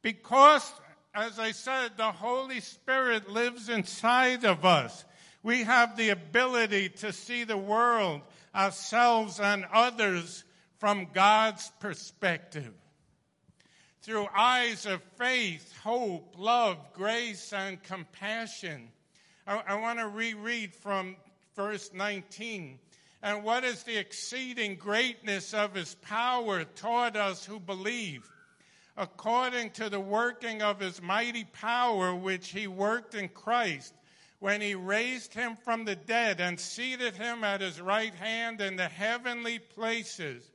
Because, 0.02 0.71
as 1.14 1.38
I 1.38 1.52
said, 1.52 1.92
the 1.97 2.12
Holy 2.12 2.61
Spirit 2.61 3.30
lives 3.30 3.69
inside 3.69 4.45
of 4.45 4.64
us 4.64 5.04
we 5.42 5.62
have 5.62 5.97
the 5.97 6.11
ability 6.11 6.90
to 6.90 7.12
see 7.12 7.45
the 7.45 7.57
world, 7.57 8.21
ourselves, 8.54 9.40
and 9.40 9.64
others 9.73 10.45
from 10.78 11.08
God's 11.13 11.71
perspective. 11.80 12.73
Through 14.02 14.28
eyes 14.36 14.86
of 14.86 15.02
faith, 15.19 15.75
hope, 15.82 16.34
love, 16.39 16.78
grace, 16.93 17.52
and 17.52 17.82
compassion. 17.82 18.89
I, 19.50 19.63
I 19.67 19.75
want 19.80 19.99
to 19.99 20.06
reread 20.06 20.75
from 20.76 21.17
verse 21.56 21.91
19. 21.93 22.78
And 23.23 23.43
what 23.43 23.65
is 23.65 23.82
the 23.82 23.99
exceeding 23.99 24.76
greatness 24.76 25.52
of 25.52 25.75
his 25.75 25.97
power 25.97 26.65
toward 26.65 27.17
us 27.17 27.45
who 27.45 27.58
believe? 27.58 28.30
According 28.97 29.71
to 29.73 29.91
the 29.91 30.00
working 30.00 30.63
of 30.63 30.78
his 30.78 31.02
mighty 31.02 31.45
power, 31.45 32.15
which 32.15 32.50
he 32.50 32.67
worked 32.69 33.15
in 33.15 33.28
Christ 33.28 33.93
when 34.39 34.60
he 34.60 34.75
raised 34.75 35.34
him 35.34 35.56
from 35.56 35.84
the 35.84 35.97
dead 35.97 36.41
and 36.41 36.58
seated 36.58 37.17
him 37.17 37.43
at 37.43 37.60
his 37.60 37.80
right 37.80 38.15
hand 38.15 38.60
in 38.60 38.76
the 38.76 38.89
heavenly 38.89 39.58
places, 39.58 40.50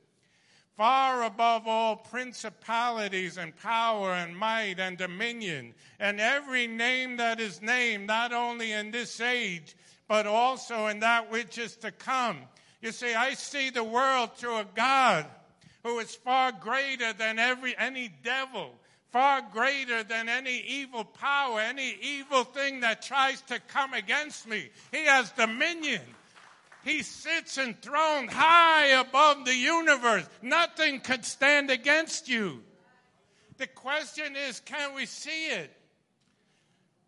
far 0.76 1.22
above 1.22 1.66
all 1.66 1.96
principalities 1.96 3.38
and 3.38 3.56
power 3.56 4.12
and 4.12 4.36
might 4.36 4.78
and 4.78 4.98
dominion, 4.98 5.74
and 5.98 6.20
every 6.20 6.66
name 6.66 7.16
that 7.16 7.40
is 7.40 7.62
named, 7.62 8.06
not 8.06 8.32
only 8.32 8.72
in 8.72 8.90
this 8.90 9.20
age, 9.20 9.74
but 10.08 10.26
also 10.26 10.86
in 10.86 11.00
that 11.00 11.30
which 11.30 11.58
is 11.58 11.76
to 11.76 11.90
come. 11.90 12.38
You 12.82 12.92
see, 12.92 13.14
I 13.14 13.34
see 13.34 13.70
the 13.70 13.84
world 13.84 14.34
through 14.34 14.58
a 14.58 14.66
God 14.74 15.26
who 15.82 15.98
is 15.98 16.14
far 16.14 16.52
greater 16.52 17.12
than 17.12 17.38
every 17.38 17.76
any 17.76 18.10
devil 18.22 18.72
far 19.16 19.40
greater 19.50 20.02
than 20.02 20.28
any 20.28 20.58
evil 20.68 21.02
power, 21.02 21.58
any 21.58 21.96
evil 22.02 22.44
thing 22.44 22.80
that 22.80 23.00
tries 23.00 23.40
to 23.40 23.58
come 23.60 23.94
against 23.94 24.46
me. 24.46 24.68
He 24.92 25.06
has 25.06 25.30
dominion. 25.30 26.02
He 26.86 27.02
sits 27.02 27.58
enthroned 27.58 28.30
high 28.30 28.86
above 29.00 29.44
the 29.44 29.56
universe. 29.56 30.24
Nothing 30.40 31.00
could 31.00 31.24
stand 31.24 31.68
against 31.68 32.28
you. 32.28 32.62
The 33.56 33.66
question 33.66 34.36
is, 34.36 34.60
can 34.60 34.94
we 34.94 35.04
see 35.04 35.48
it? 35.48 35.72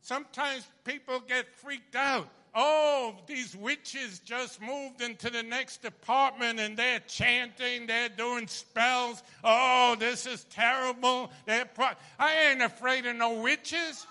Sometimes 0.00 0.66
people 0.82 1.20
get 1.20 1.46
freaked 1.58 1.94
out. 1.94 2.28
Oh, 2.56 3.14
these 3.28 3.54
witches 3.54 4.18
just 4.18 4.60
moved 4.60 5.00
into 5.00 5.30
the 5.30 5.44
next 5.44 5.84
apartment 5.84 6.58
and 6.58 6.76
they're 6.76 6.98
chanting, 7.06 7.86
they're 7.86 8.08
doing 8.08 8.48
spells. 8.48 9.22
Oh, 9.44 9.94
this 9.96 10.26
is 10.26 10.42
terrible. 10.50 11.30
Pro- 11.46 11.90
I 12.18 12.50
ain't 12.50 12.62
afraid 12.62 13.06
of 13.06 13.14
no 13.14 13.42
witches. 13.42 14.04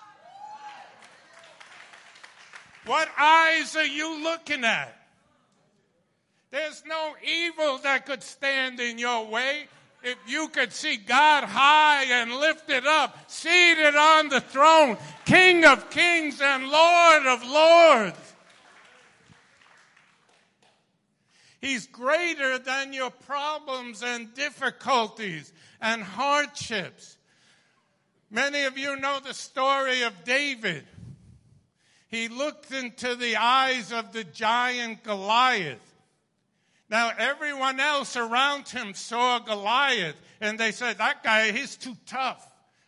What 2.86 3.10
eyes 3.18 3.76
are 3.76 3.84
you 3.84 4.22
looking 4.22 4.64
at? 4.64 4.97
There's 6.50 6.82
no 6.86 7.14
evil 7.22 7.78
that 7.78 8.06
could 8.06 8.22
stand 8.22 8.80
in 8.80 8.98
your 8.98 9.26
way. 9.26 9.68
If 10.02 10.16
you 10.26 10.48
could 10.48 10.72
see 10.72 10.96
God 10.96 11.44
high 11.44 12.04
and 12.04 12.32
lifted 12.32 12.86
up, 12.86 13.30
seated 13.30 13.96
on 13.96 14.28
the 14.28 14.40
throne, 14.40 14.96
King 15.24 15.64
of 15.64 15.90
kings 15.90 16.40
and 16.40 16.68
Lord 16.68 17.26
of 17.26 17.44
lords. 17.44 18.34
He's 21.60 21.88
greater 21.88 22.58
than 22.58 22.92
your 22.92 23.10
problems 23.10 24.02
and 24.02 24.32
difficulties 24.34 25.52
and 25.80 26.02
hardships. 26.02 27.16
Many 28.30 28.64
of 28.64 28.78
you 28.78 28.96
know 28.96 29.18
the 29.20 29.34
story 29.34 30.02
of 30.02 30.24
David. 30.24 30.84
He 32.08 32.28
looked 32.28 32.70
into 32.70 33.16
the 33.16 33.36
eyes 33.36 33.92
of 33.92 34.12
the 34.12 34.24
giant 34.24 35.02
Goliath. 35.02 35.87
Now, 36.90 37.12
everyone 37.16 37.80
else 37.80 38.16
around 38.16 38.68
him 38.68 38.94
saw 38.94 39.38
Goliath 39.40 40.16
and 40.40 40.58
they 40.58 40.72
said, 40.72 40.98
That 40.98 41.22
guy, 41.22 41.52
he's 41.52 41.76
too 41.76 41.96
tough. 42.06 42.44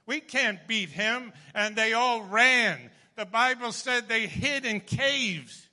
We 0.07 0.21
can't 0.21 0.67
beat 0.67 0.89
him. 0.89 1.33
And 1.55 1.77
they 1.77 1.93
all 1.93 2.23
ran. 2.23 2.91
The 3.17 3.27
Bible 3.27 3.73
said 3.73 4.09
they 4.09 4.27
hid 4.27 4.65
in 4.65 4.81
caves. 4.81 5.69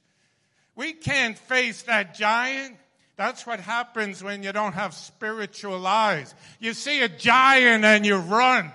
We 0.76 0.94
can't 0.94 1.38
face 1.38 1.84
that 1.84 2.16
giant. 2.16 2.78
That's 3.16 3.48
what 3.48 3.60
happens 3.60 4.24
when 4.24 4.44
you 4.44 4.52
don't 4.52 4.74
have 4.74 4.94
spiritual 4.94 5.88
eyes. 5.88 6.36
You 6.60 6.74
see 6.74 7.02
a 7.02 7.10
giant 7.10 7.84
and 7.84 8.06
you 8.06 8.18
run. 8.18 8.72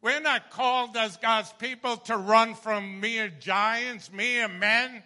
We're 0.00 0.20
not 0.20 0.50
called 0.50 0.96
as 0.96 1.16
God's 1.16 1.52
people 1.54 1.96
to 1.96 2.16
run 2.16 2.54
from 2.54 3.00
mere 3.00 3.28
giants, 3.28 4.12
mere 4.12 4.46
men. 4.46 5.02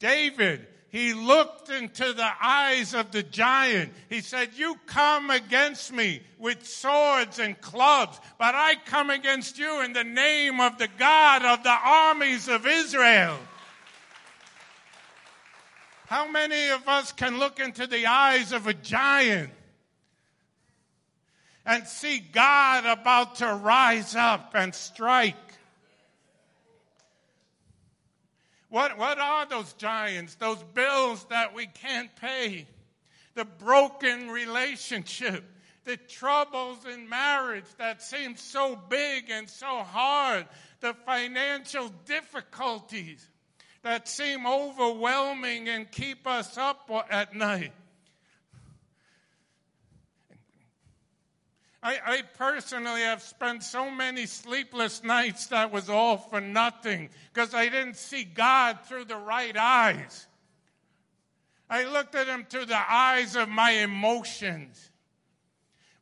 David, 0.00 0.66
he 0.92 1.14
looked 1.14 1.70
into 1.70 2.12
the 2.12 2.30
eyes 2.42 2.92
of 2.92 3.12
the 3.12 3.22
giant. 3.22 3.94
He 4.10 4.20
said, 4.20 4.50
You 4.54 4.76
come 4.84 5.30
against 5.30 5.90
me 5.90 6.20
with 6.36 6.66
swords 6.66 7.38
and 7.38 7.58
clubs, 7.62 8.20
but 8.38 8.54
I 8.54 8.74
come 8.84 9.08
against 9.08 9.58
you 9.58 9.80
in 9.80 9.94
the 9.94 10.04
name 10.04 10.60
of 10.60 10.76
the 10.76 10.90
God 10.98 11.46
of 11.46 11.62
the 11.62 11.70
armies 11.70 12.46
of 12.46 12.66
Israel. 12.66 13.38
How 16.08 16.28
many 16.28 16.68
of 16.68 16.86
us 16.86 17.10
can 17.10 17.38
look 17.38 17.58
into 17.58 17.86
the 17.86 18.04
eyes 18.04 18.52
of 18.52 18.66
a 18.66 18.74
giant 18.74 19.48
and 21.64 21.86
see 21.86 22.18
God 22.18 22.84
about 22.84 23.36
to 23.36 23.46
rise 23.46 24.14
up 24.14 24.52
and 24.54 24.74
strike? 24.74 25.36
What, 28.72 28.96
what 28.96 29.18
are 29.18 29.44
those 29.44 29.74
giants, 29.74 30.36
those 30.36 30.62
bills 30.72 31.26
that 31.28 31.54
we 31.54 31.66
can't 31.66 32.08
pay? 32.16 32.66
The 33.34 33.44
broken 33.44 34.30
relationship, 34.30 35.44
the 35.84 35.98
troubles 35.98 36.86
in 36.86 37.06
marriage 37.06 37.66
that 37.76 38.00
seem 38.00 38.34
so 38.34 38.80
big 38.88 39.28
and 39.28 39.46
so 39.50 39.66
hard, 39.66 40.46
the 40.80 40.94
financial 41.04 41.90
difficulties 42.06 43.28
that 43.82 44.08
seem 44.08 44.46
overwhelming 44.46 45.68
and 45.68 45.92
keep 45.92 46.26
us 46.26 46.56
up 46.56 46.90
at 47.10 47.36
night. 47.36 47.74
I, 51.82 51.98
I, 52.06 52.22
personally 52.38 53.00
have 53.00 53.22
spent 53.22 53.64
so 53.64 53.90
many 53.90 54.26
sleepless 54.26 55.02
nights 55.02 55.48
that 55.48 55.72
was 55.72 55.90
all 55.90 56.16
for 56.16 56.40
nothing 56.40 57.10
because 57.32 57.54
I 57.54 57.68
didn't 57.68 57.96
see 57.96 58.22
God 58.22 58.78
through 58.84 59.06
the 59.06 59.16
right 59.16 59.56
eyes. 59.56 60.28
I 61.68 61.84
looked 61.84 62.14
at 62.14 62.28
Him 62.28 62.46
through 62.48 62.66
the 62.66 62.92
eyes 62.92 63.34
of 63.34 63.48
my 63.48 63.70
emotions. 63.72 64.90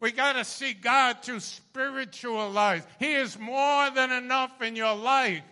We 0.00 0.12
got 0.12 0.34
to 0.34 0.44
see 0.44 0.74
God 0.74 1.22
through 1.22 1.40
spiritual 1.40 2.56
eyes. 2.58 2.86
He 2.98 3.12
is 3.12 3.38
more 3.38 3.90
than 3.90 4.12
enough 4.12 4.60
in 4.60 4.76
your 4.76 4.94
life. 4.94 5.42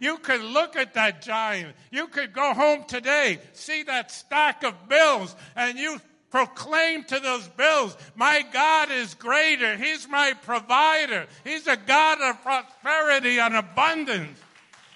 You 0.00 0.16
could 0.18 0.40
look 0.40 0.76
at 0.76 0.94
that 0.94 1.22
giant. 1.22 1.76
You 1.90 2.06
could 2.06 2.32
go 2.32 2.54
home 2.54 2.84
today, 2.88 3.38
see 3.52 3.82
that 3.82 4.10
stack 4.10 4.64
of 4.64 4.88
bills, 4.88 5.36
and 5.54 5.78
you 5.78 6.00
proclaim 6.30 7.04
to 7.04 7.20
those 7.20 7.46
bills, 7.48 7.96
my 8.14 8.44
God 8.52 8.90
is 8.90 9.14
greater. 9.14 9.76
He's 9.76 10.08
my 10.08 10.32
provider. 10.42 11.26
He's 11.44 11.66
a 11.66 11.76
God 11.76 12.20
of 12.20 12.42
prosperity 12.42 13.38
and 13.38 13.56
abundance. 13.56 14.38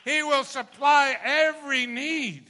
He 0.05 0.23
will 0.23 0.45
supply 0.45 1.17
every 1.23 1.87
need. 1.87 2.49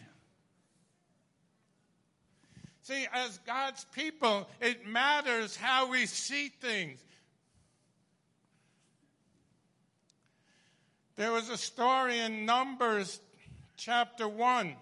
See, 2.83 3.07
as 3.15 3.39
God's 3.47 3.87
people, 3.95 4.47
it 4.61 4.87
matters 4.87 5.57
how 5.57 5.91
we 5.91 6.05
see 6.05 6.49
things. 6.49 7.01
There 11.17 11.33
was 11.33 11.49
a 11.49 11.57
story 11.57 12.19
in 12.19 12.45
Numbers 12.45 13.21
chapter 13.77 14.29
1 14.29 14.75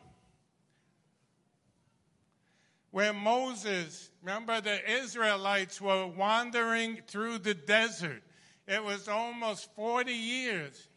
where 2.92 3.14
Moses, 3.14 4.11
remember 4.22 4.61
the 4.61 4.78
Israelites 5.00 5.81
were 5.81 6.07
wandering 6.07 7.00
through 7.09 7.38
the 7.38 7.55
desert. 7.55 8.22
It 8.68 8.85
was 8.85 9.09
almost 9.09 9.74
40 9.74 10.12
years. 10.12 10.88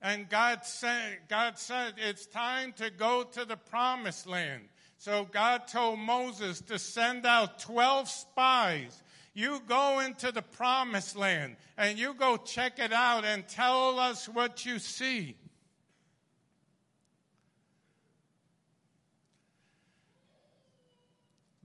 And 0.00 0.28
God 0.28 0.64
said, 0.64 1.18
God 1.28 1.58
said, 1.58 1.94
it's 1.96 2.26
time 2.26 2.72
to 2.74 2.90
go 2.90 3.24
to 3.24 3.44
the 3.44 3.56
promised 3.56 4.26
land. 4.26 4.68
So 4.98 5.26
God 5.30 5.66
told 5.66 5.98
Moses 5.98 6.60
to 6.62 6.78
send 6.78 7.26
out 7.26 7.58
12 7.58 8.08
spies. 8.08 9.02
You 9.32 9.60
go 9.66 10.00
into 10.00 10.30
the 10.30 10.42
promised 10.42 11.16
land 11.16 11.56
and 11.76 11.98
you 11.98 12.14
go 12.14 12.36
check 12.36 12.78
it 12.78 12.92
out 12.92 13.24
and 13.24 13.48
tell 13.48 13.98
us 13.98 14.28
what 14.28 14.64
you 14.66 14.78
see. 14.78 15.36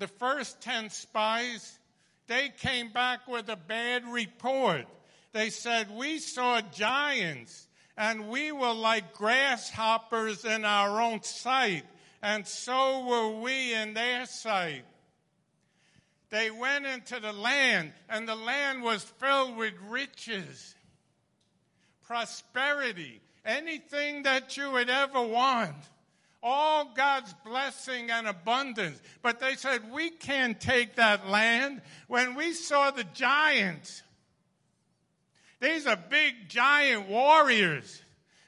The 0.02 0.08
first 0.08 0.60
10 0.62 0.90
spies, 0.90 1.78
they 2.26 2.50
came 2.58 2.92
back 2.92 3.28
with 3.28 3.48
a 3.50 3.56
bad 3.56 4.04
report. 4.08 4.88
They 5.32 5.52
said, 5.52 5.92
We 5.92 6.18
saw 6.18 6.60
giants 6.60 7.68
and 7.96 8.30
we 8.30 8.52
were 8.52 8.74
like 8.74 9.14
grasshoppers 9.14 10.44
in 10.44 10.66
our 10.66 11.00
own 11.00 11.22
sight, 11.22 11.84
and 12.24 12.48
so 12.48 13.06
were 13.06 13.42
we 13.42 13.76
in 13.76 13.94
their 13.94 14.26
sight. 14.26 14.86
They 16.32 16.50
went 16.50 16.88
into 16.88 17.20
the 17.20 17.34
land, 17.34 17.94
and 18.10 18.28
the 18.28 18.36
land 18.36 18.82
was 18.82 19.04
filled 19.04 19.56
with 19.56 19.74
riches, 19.88 20.74
prosperity, 22.08 23.22
anything 23.46 24.24
that 24.24 24.58
you 24.58 24.72
would 24.72 24.90
ever 24.90 25.22
want 25.22 25.76
all 26.44 26.92
God's 26.96 27.34
blessing 27.46 28.10
and 28.10 28.28
abundance. 28.28 29.02
But 29.22 29.40
they 29.40 29.56
said, 29.56 29.92
we 29.92 30.10
can't 30.10 30.60
take 30.60 30.96
that 30.96 31.28
land. 31.28 31.82
When 32.08 32.36
we 32.36 32.54
saw 32.54 32.92
the 32.92 33.04
giants, 33.04 34.02
these 35.60 35.86
are 35.86 35.98
big 36.10 36.50
giant 36.50 37.08
warriors. 37.08 38.02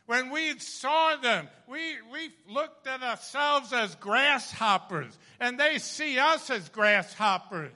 When 0.05 0.31
we 0.31 0.57
saw 0.59 1.15
them, 1.15 1.47
we, 1.67 1.79
we 2.11 2.29
looked 2.49 2.87
at 2.87 3.03
ourselves 3.03 3.71
as 3.71 3.95
grasshoppers, 3.95 5.17
and 5.39 5.59
they 5.59 5.77
see 5.77 6.19
us 6.19 6.49
as 6.49 6.67
grasshoppers. 6.69 7.71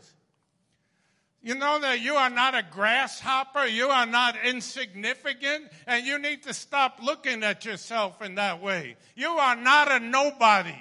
You 1.48 1.56
know 1.56 1.80
that 1.80 2.02
you 2.02 2.16
are 2.16 2.30
not 2.30 2.56
a 2.56 2.62
grasshopper, 2.62 3.68
you 3.68 3.88
are 3.88 4.06
not 4.06 4.36
insignificant, 4.44 5.72
and 5.86 6.06
you 6.06 6.20
need 6.20 6.44
to 6.44 6.54
stop 6.54 7.00
looking 7.02 7.42
at 7.42 7.64
yourself 7.64 8.22
in 8.22 8.36
that 8.36 8.62
way. 8.62 8.98
You 9.16 9.30
are 9.30 9.56
not 9.56 9.90
a 9.90 10.02
nobody. 10.02 10.76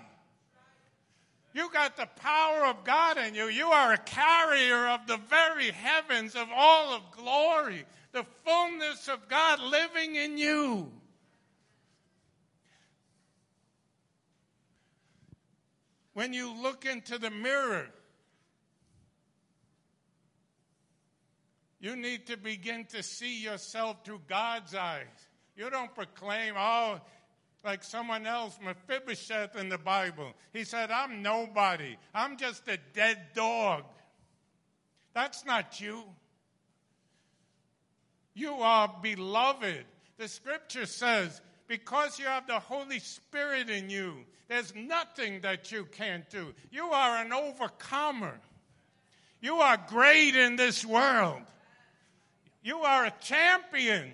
You 1.54 1.70
got 1.72 1.96
the 1.96 2.08
power 2.20 2.66
of 2.66 2.82
God 2.82 3.16
in 3.16 3.36
you. 3.36 3.44
You 3.44 3.68
are 3.68 3.92
a 3.92 3.98
carrier 3.98 4.88
of 4.88 5.06
the 5.06 5.18
very 5.18 5.70
heavens 5.70 6.34
of 6.34 6.48
all 6.52 6.96
of 6.96 7.12
glory, 7.12 7.84
the 8.10 8.24
fullness 8.44 9.06
of 9.06 9.28
God 9.28 9.60
living 9.60 10.16
in 10.16 10.36
you. 10.36 10.90
When 16.12 16.32
you 16.32 16.60
look 16.60 16.84
into 16.84 17.18
the 17.18 17.30
mirror, 17.30 17.86
You 21.86 21.94
need 21.94 22.26
to 22.26 22.36
begin 22.36 22.84
to 22.86 23.00
see 23.00 23.44
yourself 23.44 24.04
through 24.04 24.22
God's 24.26 24.74
eyes. 24.74 25.06
You 25.56 25.70
don't 25.70 25.94
proclaim, 25.94 26.54
oh, 26.58 27.00
like 27.64 27.84
someone 27.84 28.26
else, 28.26 28.58
Mephibosheth 28.60 29.54
in 29.54 29.68
the 29.68 29.78
Bible. 29.78 30.32
He 30.52 30.64
said, 30.64 30.90
I'm 30.90 31.22
nobody. 31.22 31.96
I'm 32.12 32.38
just 32.38 32.66
a 32.66 32.76
dead 32.92 33.20
dog. 33.36 33.84
That's 35.14 35.44
not 35.44 35.80
you. 35.80 36.02
You 38.34 38.54
are 38.54 38.92
beloved. 39.00 39.84
The 40.18 40.26
scripture 40.26 40.86
says, 40.86 41.40
because 41.68 42.18
you 42.18 42.24
have 42.24 42.48
the 42.48 42.58
Holy 42.58 42.98
Spirit 42.98 43.70
in 43.70 43.90
you, 43.90 44.24
there's 44.48 44.74
nothing 44.74 45.42
that 45.42 45.70
you 45.70 45.84
can't 45.84 46.28
do. 46.30 46.52
You 46.72 46.86
are 46.86 47.18
an 47.18 47.32
overcomer. 47.32 48.40
You 49.40 49.58
are 49.58 49.78
great 49.88 50.34
in 50.34 50.56
this 50.56 50.84
world. 50.84 51.42
You 52.66 52.78
are 52.78 53.04
a 53.04 53.12
champion. 53.20 54.12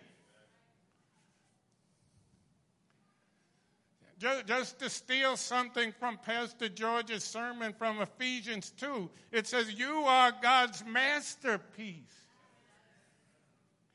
Just 4.19 4.79
to 4.81 4.91
steal 4.91 5.39
something 5.39 5.91
from 5.99 6.19
Pastor 6.19 6.69
George's 6.69 7.25
sermon 7.25 7.73
from 7.73 8.03
Ephesians 8.03 8.71
2, 8.77 9.09
it 9.33 9.47
says, 9.47 9.73
You 9.73 10.05
are 10.07 10.35
God's 10.43 10.85
masterpiece. 10.85 11.97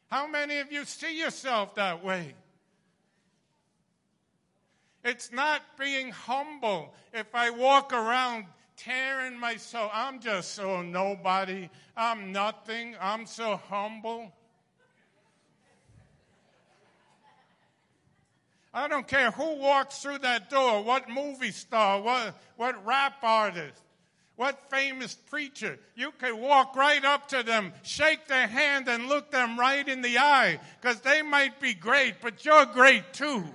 How 0.07 0.25
many 0.25 0.57
of 0.57 0.71
you 0.71 0.85
see 0.85 1.19
yourself 1.19 1.75
that 1.75 2.03
way? 2.03 2.33
It's 5.05 5.31
not 5.31 5.61
being 5.77 6.09
humble 6.09 6.95
if 7.13 7.27
I 7.35 7.51
walk 7.51 7.93
around 7.93 8.47
tearing 8.75 9.39
myself. 9.39 9.91
I'm 9.93 10.19
just 10.19 10.55
so 10.55 10.81
nobody. 10.81 11.69
I'm 11.95 12.31
nothing. 12.31 12.95
I'm 12.99 13.27
so 13.27 13.57
humble. 13.69 14.33
I 18.77 18.87
don't 18.87 19.07
care 19.07 19.31
who 19.31 19.55
walks 19.55 20.03
through 20.03 20.19
that 20.19 20.51
door, 20.51 20.83
what 20.83 21.09
movie 21.09 21.49
star, 21.49 21.99
what, 21.99 22.39
what 22.57 22.85
rap 22.85 23.15
artist, 23.23 23.81
what 24.35 24.69
famous 24.69 25.15
preacher. 25.15 25.79
You 25.95 26.11
can 26.19 26.39
walk 26.39 26.75
right 26.75 27.03
up 27.03 27.27
to 27.29 27.41
them, 27.41 27.73
shake 27.81 28.27
their 28.27 28.45
hand, 28.45 28.87
and 28.87 29.07
look 29.07 29.31
them 29.31 29.59
right 29.59 29.87
in 29.87 30.03
the 30.03 30.19
eye 30.19 30.59
because 30.79 31.01
they 31.01 31.23
might 31.23 31.59
be 31.59 31.73
great, 31.73 32.21
but 32.21 32.45
you're 32.45 32.67
great 32.67 33.13
too. 33.13 33.45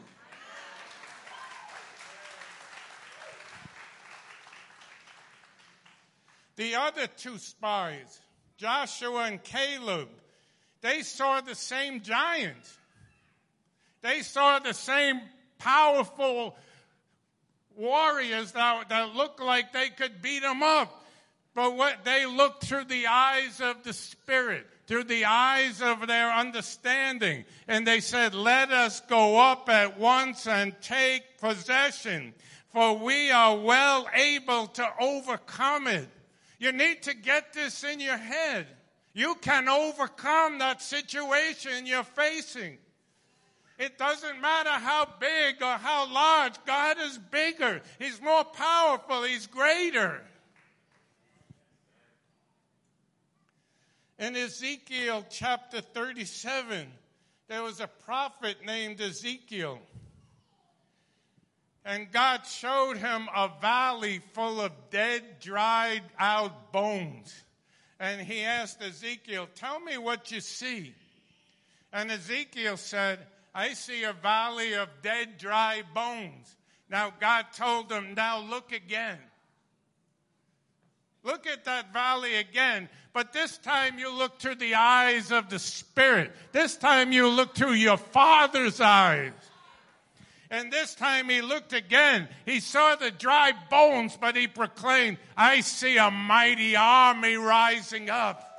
The 6.56 6.74
other 6.74 7.06
two 7.06 7.38
spies, 7.38 8.18
Joshua 8.56 9.26
and 9.26 9.40
Caleb, 9.44 10.08
they 10.80 11.02
saw 11.02 11.40
the 11.40 11.54
same 11.54 12.00
giant. 12.00 12.58
They 14.02 14.20
saw 14.20 14.58
the 14.58 14.74
same 14.74 15.20
powerful 15.58 16.56
warriors 17.76 18.52
that, 18.52 18.88
that 18.88 19.14
looked 19.14 19.40
like 19.40 19.72
they 19.72 19.88
could 19.90 20.20
beat 20.20 20.42
them 20.42 20.62
up. 20.62 21.02
But 21.54 21.76
what 21.76 22.04
they 22.04 22.26
looked 22.26 22.64
through 22.64 22.84
the 22.84 23.06
eyes 23.06 23.60
of 23.60 23.82
the 23.84 23.92
Spirit, 23.92 24.66
through 24.86 25.04
the 25.04 25.26
eyes 25.26 25.82
of 25.82 26.06
their 26.06 26.32
understanding, 26.32 27.44
and 27.68 27.86
they 27.86 28.00
said, 28.00 28.34
Let 28.34 28.70
us 28.70 29.00
go 29.00 29.38
up 29.38 29.68
at 29.68 29.98
once 29.98 30.46
and 30.46 30.74
take 30.80 31.38
possession, 31.38 32.32
for 32.72 32.96
we 32.96 33.30
are 33.30 33.56
well 33.56 34.08
able 34.14 34.66
to 34.68 34.88
overcome 34.98 35.86
it. 35.86 36.08
You 36.58 36.72
need 36.72 37.02
to 37.02 37.14
get 37.14 37.52
this 37.52 37.84
in 37.84 38.00
your 38.00 38.16
head. 38.16 38.66
You 39.12 39.34
can 39.34 39.68
overcome 39.68 40.58
that 40.60 40.80
situation 40.80 41.86
you're 41.86 42.02
facing. 42.02 42.78
It 43.78 43.98
doesn't 43.98 44.40
matter 44.40 44.70
how 44.70 45.08
big 45.18 45.62
or 45.62 45.76
how 45.76 46.12
large, 46.12 46.54
God 46.66 46.96
is 47.00 47.18
bigger. 47.18 47.82
He's 47.98 48.20
more 48.20 48.44
powerful. 48.44 49.24
He's 49.24 49.46
greater. 49.46 50.22
In 54.18 54.36
Ezekiel 54.36 55.24
chapter 55.30 55.80
37, 55.80 56.86
there 57.48 57.62
was 57.62 57.80
a 57.80 57.88
prophet 57.88 58.58
named 58.64 59.00
Ezekiel. 59.00 59.80
And 61.84 62.12
God 62.12 62.46
showed 62.46 62.98
him 62.98 63.28
a 63.34 63.50
valley 63.60 64.20
full 64.32 64.60
of 64.60 64.70
dead, 64.90 65.40
dried 65.40 66.02
out 66.18 66.72
bones. 66.72 67.34
And 67.98 68.20
he 68.20 68.42
asked 68.42 68.80
Ezekiel, 68.80 69.48
Tell 69.54 69.80
me 69.80 69.98
what 69.98 70.30
you 70.30 70.40
see. 70.40 70.94
And 71.92 72.10
Ezekiel 72.10 72.76
said, 72.76 73.18
I 73.54 73.74
see 73.74 74.04
a 74.04 74.12
valley 74.12 74.74
of 74.74 74.88
dead, 75.02 75.38
dry 75.38 75.82
bones. 75.94 76.56
Now 76.88 77.12
God 77.20 77.46
told 77.54 77.90
him, 77.90 78.14
Now 78.14 78.40
look 78.40 78.72
again. 78.72 79.18
Look 81.24 81.46
at 81.46 81.64
that 81.66 81.92
valley 81.92 82.36
again. 82.36 82.88
But 83.12 83.32
this 83.32 83.58
time 83.58 83.98
you 83.98 84.12
look 84.12 84.38
through 84.38 84.56
the 84.56 84.74
eyes 84.74 85.30
of 85.30 85.50
the 85.50 85.58
Spirit. 85.58 86.32
This 86.52 86.76
time 86.76 87.12
you 87.12 87.28
look 87.28 87.54
through 87.54 87.74
your 87.74 87.96
Father's 87.96 88.80
eyes. 88.80 89.32
And 90.50 90.70
this 90.70 90.94
time 90.94 91.28
he 91.28 91.40
looked 91.40 91.72
again. 91.72 92.28
He 92.44 92.60
saw 92.60 92.96
the 92.96 93.10
dry 93.10 93.52
bones, 93.70 94.18
but 94.20 94.36
he 94.36 94.48
proclaimed, 94.48 95.18
I 95.36 95.60
see 95.60 95.96
a 95.96 96.10
mighty 96.10 96.76
army 96.76 97.36
rising 97.36 98.10
up. 98.10 98.51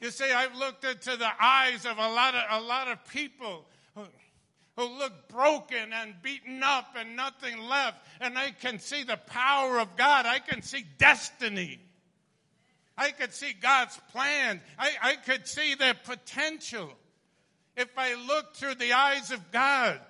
You 0.00 0.10
see, 0.10 0.30
I've 0.30 0.56
looked 0.56 0.84
into 0.84 1.16
the 1.16 1.30
eyes 1.40 1.86
of 1.86 1.98
a 1.98 2.08
lot 2.08 2.34
of, 2.34 2.62
a 2.62 2.66
lot 2.66 2.88
of 2.88 3.04
people 3.08 3.66
who 4.76 4.98
look 4.98 5.28
broken 5.28 5.92
and 5.92 6.14
beaten 6.22 6.62
up 6.62 6.94
and 6.96 7.16
nothing 7.16 7.58
left. 7.58 7.98
And 8.20 8.36
I 8.36 8.50
can 8.50 8.78
see 8.78 9.04
the 9.04 9.16
power 9.16 9.80
of 9.80 9.96
God. 9.96 10.26
I 10.26 10.38
can 10.38 10.62
see 10.62 10.84
destiny. 10.98 11.80
I 12.98 13.10
could 13.10 13.32
see 13.32 13.54
God's 13.54 13.98
plan. 14.12 14.60
I, 14.78 14.90
I 15.02 15.16
could 15.16 15.46
see 15.46 15.74
their 15.74 15.94
potential. 15.94 16.90
If 17.76 17.88
I 17.96 18.14
look 18.14 18.54
through 18.54 18.76
the 18.76 18.92
eyes 18.92 19.30
of 19.30 19.50
God, 19.50 20.00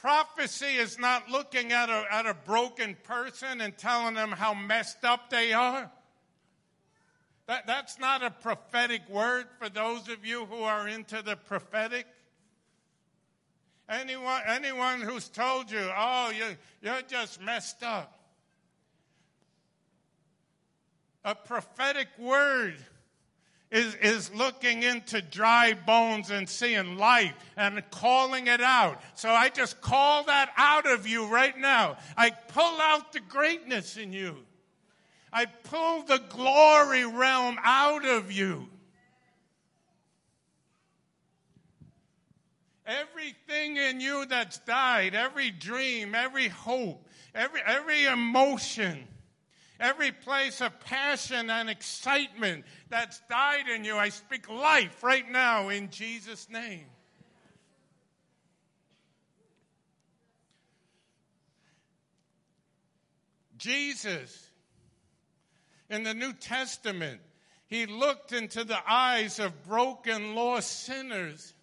prophecy 0.00 0.74
is 0.76 0.98
not 0.98 1.28
looking 1.30 1.72
at 1.72 1.88
a, 1.88 2.04
at 2.10 2.26
a 2.26 2.34
broken 2.34 2.96
person 3.04 3.60
and 3.60 3.76
telling 3.76 4.14
them 4.14 4.32
how 4.32 4.54
messed 4.54 5.04
up 5.04 5.30
they 5.30 5.52
are. 5.52 5.90
That, 7.46 7.66
that's 7.66 7.98
not 7.98 8.22
a 8.22 8.30
prophetic 8.30 9.02
word 9.08 9.46
for 9.58 9.68
those 9.68 10.08
of 10.08 10.24
you 10.24 10.46
who 10.46 10.62
are 10.62 10.88
into 10.88 11.22
the 11.22 11.36
prophetic. 11.36 12.06
Anyone, 13.88 14.40
anyone 14.46 15.02
who's 15.02 15.28
told 15.28 15.70
you, 15.70 15.90
oh, 15.94 16.30
you, 16.30 16.56
you're 16.80 17.02
just 17.02 17.42
messed 17.42 17.82
up. 17.82 18.18
A 21.22 21.34
prophetic 21.34 22.08
word 22.18 22.76
is, 23.70 23.94
is 23.96 24.32
looking 24.34 24.82
into 24.82 25.20
dry 25.20 25.74
bones 25.74 26.30
and 26.30 26.48
seeing 26.48 26.96
light 26.96 27.34
and 27.56 27.82
calling 27.90 28.46
it 28.46 28.62
out. 28.62 29.02
So 29.16 29.28
I 29.28 29.50
just 29.50 29.80
call 29.82 30.24
that 30.24 30.50
out 30.56 30.90
of 30.90 31.06
you 31.06 31.26
right 31.26 31.58
now. 31.58 31.98
I 32.16 32.30
pull 32.30 32.80
out 32.80 33.12
the 33.12 33.20
greatness 33.20 33.98
in 33.98 34.12
you. 34.12 34.36
I 35.34 35.46
pull 35.46 36.04
the 36.04 36.22
glory 36.28 37.04
realm 37.04 37.58
out 37.64 38.04
of 38.04 38.30
you. 38.30 38.68
Everything 42.86 43.76
in 43.76 44.00
you 44.00 44.26
that's 44.26 44.58
died, 44.60 45.16
every 45.16 45.50
dream, 45.50 46.14
every 46.14 46.46
hope, 46.46 47.08
every, 47.34 47.60
every 47.66 48.04
emotion, 48.04 49.08
every 49.80 50.12
place 50.12 50.60
of 50.60 50.78
passion 50.78 51.50
and 51.50 51.68
excitement 51.68 52.64
that's 52.88 53.20
died 53.28 53.66
in 53.68 53.84
you, 53.84 53.96
I 53.96 54.10
speak 54.10 54.48
life 54.48 55.02
right 55.02 55.28
now 55.28 55.68
in 55.68 55.90
Jesus' 55.90 56.48
name. 56.48 56.84
Jesus, 63.56 64.50
in 65.90 66.02
the 66.02 66.14
New 66.14 66.32
Testament, 66.32 67.20
he 67.66 67.86
looked 67.86 68.32
into 68.32 68.64
the 68.64 68.78
eyes 68.90 69.38
of 69.38 69.64
broken, 69.64 70.34
lost 70.34 70.84
sinners 70.84 71.54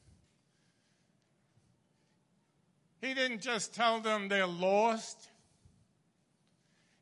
He 3.01 3.15
didn't 3.15 3.41
just 3.41 3.73
tell 3.73 3.99
them 3.99 4.27
they're 4.27 4.45
lost. 4.45 5.29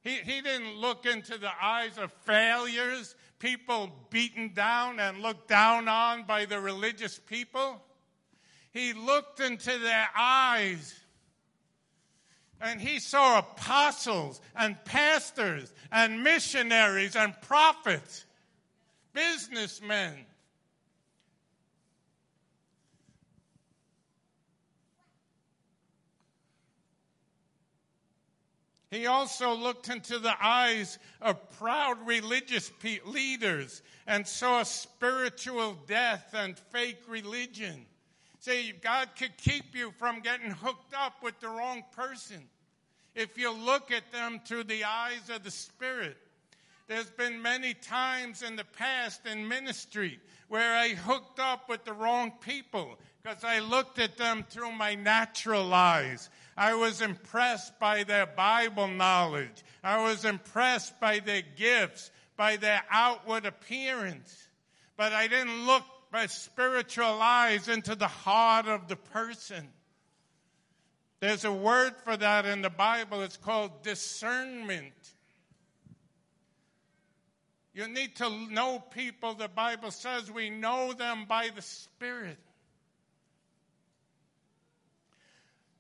He, 0.02 0.16
he 0.16 0.42
didn't 0.42 0.78
look 0.78 1.06
into 1.06 1.38
the 1.38 1.52
eyes 1.62 1.98
of 1.98 2.14
failures, 2.24 3.16
people 3.38 3.92
beaten 4.10 4.54
down 4.54 5.00
and 5.00 5.22
looked 5.22 5.50
down 5.50 5.90
on 5.90 6.24
by 6.24 6.46
the 6.46 6.60
religious 6.60 7.20
people. 7.20 7.84
He 8.72 8.94
looked 8.94 9.42
into 9.42 9.78
their 9.78 10.08
eyes 10.16 10.98
and 12.62 12.82
he 12.82 13.00
saw 13.00 13.40
apostles 13.40 14.42
and 14.56 14.76
pastors 14.86 15.74
and 15.92 16.24
missionaries 16.24 17.16
and 17.16 17.34
prophets, 17.42 18.26
businessmen, 19.14 20.26
He 28.92 29.06
also 29.06 29.54
looked 29.54 29.90
into 29.90 30.18
the 30.18 30.36
eyes 30.44 30.98
of 31.22 31.52
proud 31.60 32.08
religious 32.08 32.72
pe- 32.80 33.00
leaders 33.06 33.84
and 34.08 34.28
saw 34.28 34.64
spiritual 34.64 35.78
death 35.86 36.32
and 36.34 36.58
fake 36.58 37.02
religion. 37.08 37.86
See, 38.40 38.74
God 38.82 39.10
could 39.18 39.36
keep 39.38 39.76
you 39.76 39.92
from 39.98 40.22
getting 40.22 40.52
hooked 40.52 40.94
up 40.94 41.22
with 41.22 41.40
the 41.42 41.50
wrong 41.50 41.84
person 41.94 42.48
if 43.14 43.38
you 43.38 43.52
look 43.52 43.92
at 43.92 44.12
them 44.14 44.40
through 44.46 44.64
the 44.64 44.86
eyes 44.86 45.30
of 45.30 45.44
the 45.44 45.52
Spirit. 45.52 46.18
There's 46.88 47.10
been 47.10 47.42
many 47.42 47.74
times 47.74 48.42
in 48.42 48.56
the 48.56 48.64
past 48.64 49.26
in 49.26 49.48
ministry 49.48 50.20
where 50.48 50.76
I 50.76 50.90
hooked 50.90 51.40
up 51.40 51.70
with 51.70 51.84
the 51.84 51.94
wrong 51.94 52.32
people 52.42 52.98
because 53.22 53.44
I 53.44 53.60
looked 53.60 54.00
at 54.00 54.18
them 54.18 54.46
through 54.50 54.72
my 54.72 54.96
natural 54.96 55.74
eyes. 55.74 56.30
I 56.58 56.74
was 56.74 57.02
impressed 57.02 57.78
by 57.78 58.04
their 58.04 58.26
Bible 58.26 58.88
knowledge. 58.88 59.64
I 59.84 60.02
was 60.02 60.26
impressed 60.26 61.00
by 61.00 61.20
their 61.20 61.44
gifts, 61.56 62.10
by 62.38 62.56
their 62.56 62.82
outward 62.90 63.46
appearance. 63.46 64.48
But 64.98 65.14
I 65.14 65.28
didn't 65.28 65.68
look 65.68 65.84
by 66.12 66.26
spiritual 66.26 67.22
eyes 67.22 67.68
into 67.68 67.96
the 67.96 68.08
heart 68.08 68.68
of 68.68 68.88
the 68.88 68.96
person. 68.96 69.68
There's 71.20 71.46
a 71.46 71.52
word 71.52 71.94
for 72.04 72.16
that 72.16 72.46
in 72.46 72.62
the 72.62 72.70
Bible. 72.70 73.22
It's 73.22 73.38
called 73.38 73.84
discernment. 73.84 74.94
You 77.74 77.88
need 77.88 78.16
to 78.18 78.30
know 78.52 78.80
people. 78.80 79.34
The 79.34 79.50
Bible 79.50 79.92
says 79.92 80.32
we 80.32 80.50
know 80.50 80.94
them 80.94 81.26
by 81.28 81.50
the 81.54 81.62
Spirit. 81.62 82.38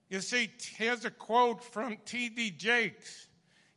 You 0.10 0.22
see, 0.22 0.50
here's 0.76 1.06
a 1.06 1.12
quote 1.12 1.64
from 1.64 1.98
T.D. 2.06 2.52
Jakes. 2.52 3.28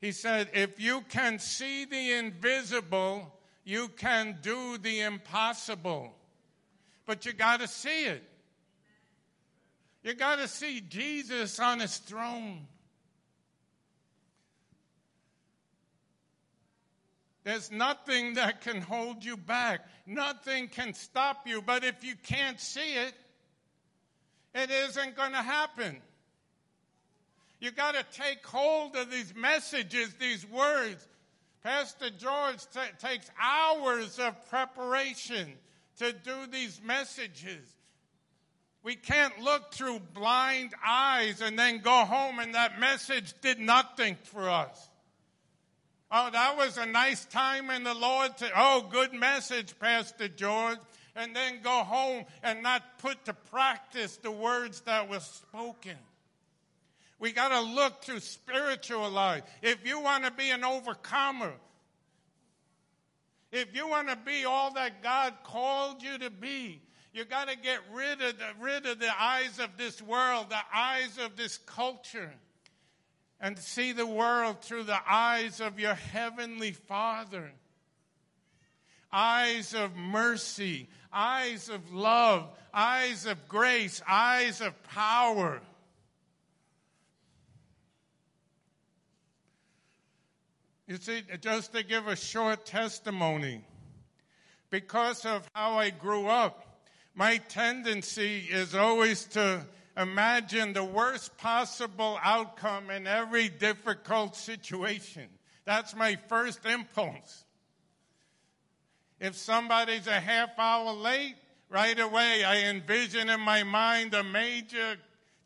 He 0.00 0.12
said, 0.12 0.48
If 0.54 0.80
you 0.80 1.02
can 1.08 1.38
see 1.38 1.84
the 1.84 2.12
invisible, 2.14 3.38
you 3.64 3.88
can 3.88 4.38
do 4.42 4.78
the 4.78 5.02
impossible. 5.02 6.14
But 7.06 7.26
you 7.26 7.32
got 7.32 7.60
to 7.60 7.68
see 7.68 8.04
it. 8.04 8.22
You 10.02 10.14
got 10.14 10.36
to 10.36 10.48
see 10.48 10.80
Jesus 10.80 11.60
on 11.60 11.80
his 11.80 11.96
throne. 11.98 12.66
There's 17.44 17.72
nothing 17.72 18.34
that 18.34 18.60
can 18.60 18.80
hold 18.80 19.24
you 19.24 19.36
back. 19.36 19.86
Nothing 20.06 20.68
can 20.68 20.94
stop 20.94 21.46
you. 21.46 21.60
But 21.60 21.84
if 21.84 22.04
you 22.04 22.14
can't 22.22 22.60
see 22.60 22.94
it, 22.94 23.14
it 24.54 24.70
isn't 24.70 25.16
going 25.16 25.32
to 25.32 25.42
happen. 25.42 26.00
You 27.60 27.70
got 27.70 27.94
to 27.94 28.04
take 28.16 28.44
hold 28.46 28.96
of 28.96 29.10
these 29.10 29.34
messages, 29.34 30.14
these 30.20 30.46
words. 30.46 31.06
Pastor 31.62 32.10
George 32.10 32.58
t- 32.74 32.80
takes 32.98 33.30
hours 33.40 34.18
of 34.18 34.48
preparation 34.50 35.54
to 35.98 36.12
do 36.12 36.46
these 36.50 36.80
messages. 36.84 37.64
We 38.82 38.96
can't 38.96 39.40
look 39.40 39.72
through 39.72 40.00
blind 40.12 40.72
eyes 40.84 41.40
and 41.40 41.58
then 41.58 41.78
go 41.78 42.04
home 42.04 42.40
and 42.40 42.54
that 42.54 42.80
message 42.80 43.34
did 43.40 43.60
nothing 43.60 44.16
for 44.24 44.48
us. 44.48 44.90
Oh, 46.10 46.28
that 46.30 46.56
was 46.56 46.76
a 46.76 46.84
nice 46.84 47.24
time 47.26 47.70
in 47.70 47.84
the 47.84 47.94
Lord 47.94 48.36
to, 48.38 48.50
oh, 48.54 48.86
good 48.90 49.14
message, 49.14 49.78
Pastor 49.78 50.28
George. 50.28 50.78
And 51.14 51.36
then 51.36 51.60
go 51.62 51.84
home 51.84 52.24
and 52.42 52.62
not 52.62 52.98
put 52.98 53.24
to 53.26 53.34
practice 53.34 54.16
the 54.16 54.30
words 54.30 54.80
that 54.82 55.08
were 55.08 55.20
spoken. 55.20 55.96
We 57.18 57.32
got 57.32 57.50
to 57.50 57.60
look 57.60 58.02
through 58.02 58.20
spiritual 58.20 59.08
life. 59.08 59.44
If 59.62 59.86
you 59.86 60.00
want 60.00 60.24
to 60.24 60.30
be 60.32 60.50
an 60.50 60.64
overcomer, 60.64 61.52
if 63.52 63.76
you 63.76 63.86
want 63.86 64.08
to 64.08 64.16
be 64.16 64.46
all 64.46 64.72
that 64.72 65.02
God 65.02 65.34
called 65.44 66.02
you 66.02 66.18
to 66.18 66.30
be, 66.30 66.80
you 67.12 67.26
got 67.26 67.48
to 67.48 67.56
get 67.56 67.80
rid 67.92 68.22
of 68.22 68.38
the, 68.38 68.46
rid 68.58 68.86
of 68.86 68.98
the 68.98 69.22
eyes 69.22 69.58
of 69.58 69.76
this 69.76 70.00
world, 70.00 70.46
the 70.48 70.56
eyes 70.74 71.18
of 71.18 71.36
this 71.36 71.58
culture, 71.58 72.32
and 73.38 73.58
see 73.58 73.92
the 73.92 74.06
world 74.06 74.62
through 74.62 74.84
the 74.84 75.00
eyes 75.06 75.60
of 75.60 75.78
your 75.78 75.94
heavenly 75.94 76.72
Father. 76.72 77.52
Eyes 79.12 79.74
of 79.74 79.94
mercy, 79.94 80.88
eyes 81.12 81.68
of 81.68 81.92
love, 81.92 82.48
eyes 82.72 83.26
of 83.26 83.46
grace, 83.46 84.00
eyes 84.08 84.62
of 84.62 84.82
power. 84.84 85.60
You 90.86 90.96
see, 90.96 91.22
just 91.40 91.72
to 91.74 91.84
give 91.84 92.08
a 92.08 92.16
short 92.16 92.66
testimony, 92.66 93.64
because 94.70 95.24
of 95.24 95.48
how 95.54 95.78
I 95.78 95.90
grew 95.90 96.26
up, 96.26 96.82
my 97.14 97.36
tendency 97.36 98.46
is 98.50 98.74
always 98.74 99.24
to 99.26 99.64
imagine 99.96 100.72
the 100.72 100.84
worst 100.84 101.36
possible 101.38 102.18
outcome 102.22 102.90
in 102.90 103.06
every 103.06 103.48
difficult 103.48 104.34
situation. 104.34 105.28
That's 105.64 105.94
my 105.94 106.16
first 106.28 106.64
impulse. 106.64 107.44
If 109.20 109.36
somebody's 109.36 110.06
a 110.08 110.18
half 110.18 110.58
hour 110.58 110.92
late, 110.92 111.36
right 111.68 111.98
away 111.98 112.42
I 112.42 112.64
envision 112.64 113.30
in 113.30 113.40
my 113.40 113.62
mind 113.62 114.14
a 114.14 114.24
major 114.24 114.96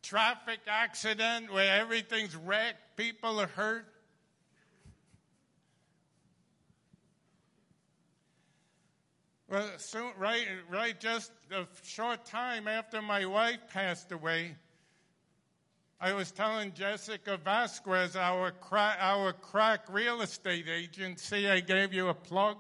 traffic 0.03 0.61
accident 0.67 1.53
where 1.53 1.79
everything's 1.79 2.35
wrecked, 2.35 2.97
people 2.97 3.41
are 3.41 3.49
hurt. 3.49 3.87
Well, 9.49 9.71
soon, 9.77 10.11
right, 10.19 10.45
right, 10.69 10.99
just 10.99 11.31
a 11.53 11.67
short 11.85 12.25
time 12.25 12.67
after 12.67 13.01
my 13.01 13.27
wife 13.27 13.61
passed 13.73 14.11
away, 14.11 14.57
I 16.01 16.15
was 16.15 16.33
telling 16.33 16.73
Jessica 16.73 17.37
Vasquez, 17.37 18.17
our 18.17 18.51
crack, 18.51 18.99
our 19.01 19.33
crack 19.33 19.83
real 19.89 20.21
estate 20.21 20.67
agent, 20.69 21.21
see, 21.21 21.47
I 21.49 21.61
gave 21.61 21.95
you 21.95 22.09
a 22.09 22.15
plug. 22.15 22.57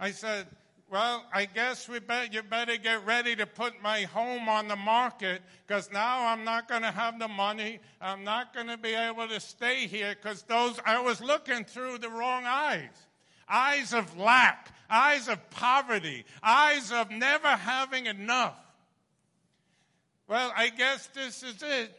I 0.00 0.12
said, 0.12 0.46
well, 0.90 1.26
I 1.32 1.44
guess 1.44 1.86
we 1.86 1.98
bet 1.98 2.32
you 2.32 2.42
better 2.42 2.78
get 2.78 3.04
ready 3.04 3.36
to 3.36 3.46
put 3.46 3.82
my 3.82 4.02
home 4.04 4.48
on 4.48 4.68
the 4.68 4.74
market 4.74 5.42
because 5.66 5.92
now 5.92 6.26
I'm 6.28 6.44
not 6.44 6.66
going 6.66 6.82
to 6.82 6.90
have 6.90 7.18
the 7.18 7.28
money. 7.28 7.78
I'm 8.00 8.24
not 8.24 8.54
going 8.54 8.68
to 8.68 8.78
be 8.78 8.94
able 8.94 9.28
to 9.28 9.38
stay 9.38 9.86
here 9.86 10.16
because 10.20 10.42
those 10.44 10.80
I 10.86 10.98
was 11.00 11.20
looking 11.20 11.64
through 11.64 11.98
the 11.98 12.08
wrong 12.08 12.44
eyes 12.46 13.06
eyes 13.50 13.92
of 13.92 14.16
lack, 14.16 14.72
eyes 14.88 15.28
of 15.28 15.50
poverty, 15.50 16.24
eyes 16.42 16.92
of 16.92 17.10
never 17.10 17.48
having 17.48 18.06
enough. 18.06 18.56
Well, 20.28 20.52
I 20.56 20.68
guess 20.68 21.08
this 21.08 21.42
is 21.42 21.62
it. 21.62 21.92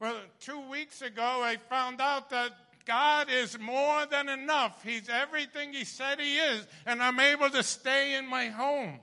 Well, 0.00 0.16
two 0.40 0.60
weeks 0.70 1.02
ago, 1.02 1.42
I 1.42 1.58
found 1.68 2.00
out 2.00 2.30
that 2.30 2.52
God 2.86 3.28
is 3.30 3.58
more 3.58 4.06
than 4.06 4.30
enough. 4.30 4.82
He's 4.82 5.10
everything 5.10 5.74
He 5.74 5.84
said 5.84 6.18
He 6.18 6.38
is, 6.38 6.66
and 6.86 7.02
I'm 7.02 7.20
able 7.20 7.50
to 7.50 7.62
stay 7.62 8.14
in 8.14 8.26
my 8.26 8.46
home. 8.46 8.98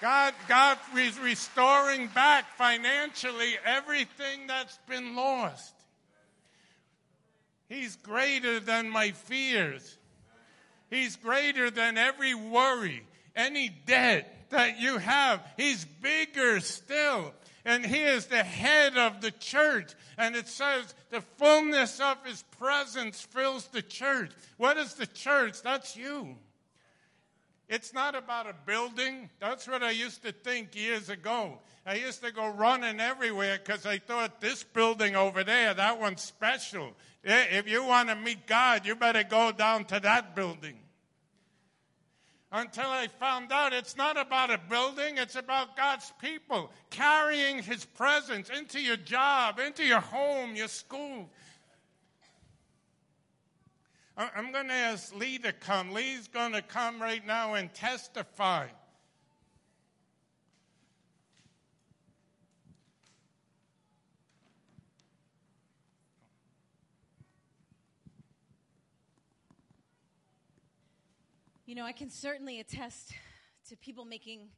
God, 0.00 0.34
God 0.48 0.78
is 0.96 1.18
restoring 1.18 2.08
back 2.08 2.44
financially 2.56 3.54
everything 3.64 4.46
that's 4.46 4.78
been 4.88 5.16
lost. 5.16 5.74
He's 7.68 7.96
greater 7.96 8.60
than 8.60 8.88
my 8.90 9.10
fears. 9.10 9.98
He's 10.90 11.16
greater 11.16 11.70
than 11.70 11.98
every 11.98 12.34
worry, 12.34 13.02
any 13.36 13.68
debt 13.68 14.50
that 14.50 14.80
you 14.80 14.98
have. 14.98 15.46
He's 15.56 15.84
bigger 15.84 16.60
still. 16.60 17.34
And 17.64 17.84
he 17.84 18.02
is 18.02 18.26
the 18.26 18.42
head 18.42 18.96
of 18.96 19.20
the 19.20 19.30
church. 19.30 19.92
And 20.16 20.34
it 20.34 20.48
says 20.48 20.94
the 21.10 21.20
fullness 21.20 22.00
of 22.00 22.24
his 22.24 22.42
presence 22.58 23.20
fills 23.20 23.66
the 23.66 23.82
church. 23.82 24.30
What 24.56 24.78
is 24.78 24.94
the 24.94 25.06
church? 25.06 25.60
That's 25.62 25.94
you. 25.94 26.36
It's 27.68 27.92
not 27.92 28.14
about 28.14 28.48
a 28.48 28.54
building. 28.64 29.28
That's 29.40 29.68
what 29.68 29.82
I 29.82 29.90
used 29.90 30.22
to 30.22 30.32
think 30.32 30.74
years 30.74 31.10
ago. 31.10 31.58
I 31.88 31.94
used 31.94 32.22
to 32.22 32.30
go 32.30 32.50
running 32.50 33.00
everywhere 33.00 33.58
because 33.64 33.86
I 33.86 33.96
thought 33.96 34.42
this 34.42 34.62
building 34.62 35.16
over 35.16 35.42
there, 35.42 35.72
that 35.72 35.98
one's 35.98 36.20
special. 36.20 36.92
If 37.24 37.66
you 37.66 37.82
want 37.82 38.10
to 38.10 38.14
meet 38.14 38.46
God, 38.46 38.84
you 38.84 38.94
better 38.94 39.22
go 39.22 39.52
down 39.52 39.86
to 39.86 39.98
that 40.00 40.36
building. 40.36 40.76
Until 42.52 42.90
I 42.90 43.06
found 43.06 43.52
out 43.52 43.72
it's 43.72 43.96
not 43.96 44.20
about 44.20 44.50
a 44.50 44.60
building, 44.68 45.16
it's 45.16 45.36
about 45.36 45.78
God's 45.78 46.12
people 46.20 46.70
carrying 46.90 47.62
His 47.62 47.86
presence 47.86 48.50
into 48.50 48.82
your 48.82 48.98
job, 48.98 49.58
into 49.58 49.82
your 49.82 50.00
home, 50.00 50.56
your 50.56 50.68
school. 50.68 51.30
I'm 54.14 54.52
going 54.52 54.68
to 54.68 54.74
ask 54.74 55.16
Lee 55.16 55.38
to 55.38 55.52
come. 55.54 55.92
Lee's 55.92 56.28
going 56.28 56.52
to 56.52 56.60
come 56.60 57.00
right 57.00 57.26
now 57.26 57.54
and 57.54 57.72
testify. 57.72 58.66
You 71.68 71.74
know, 71.74 71.84
I 71.84 71.92
can 71.92 72.08
certainly 72.08 72.60
attest 72.60 73.12
to 73.68 73.76
people 73.76 74.06
making 74.06 74.48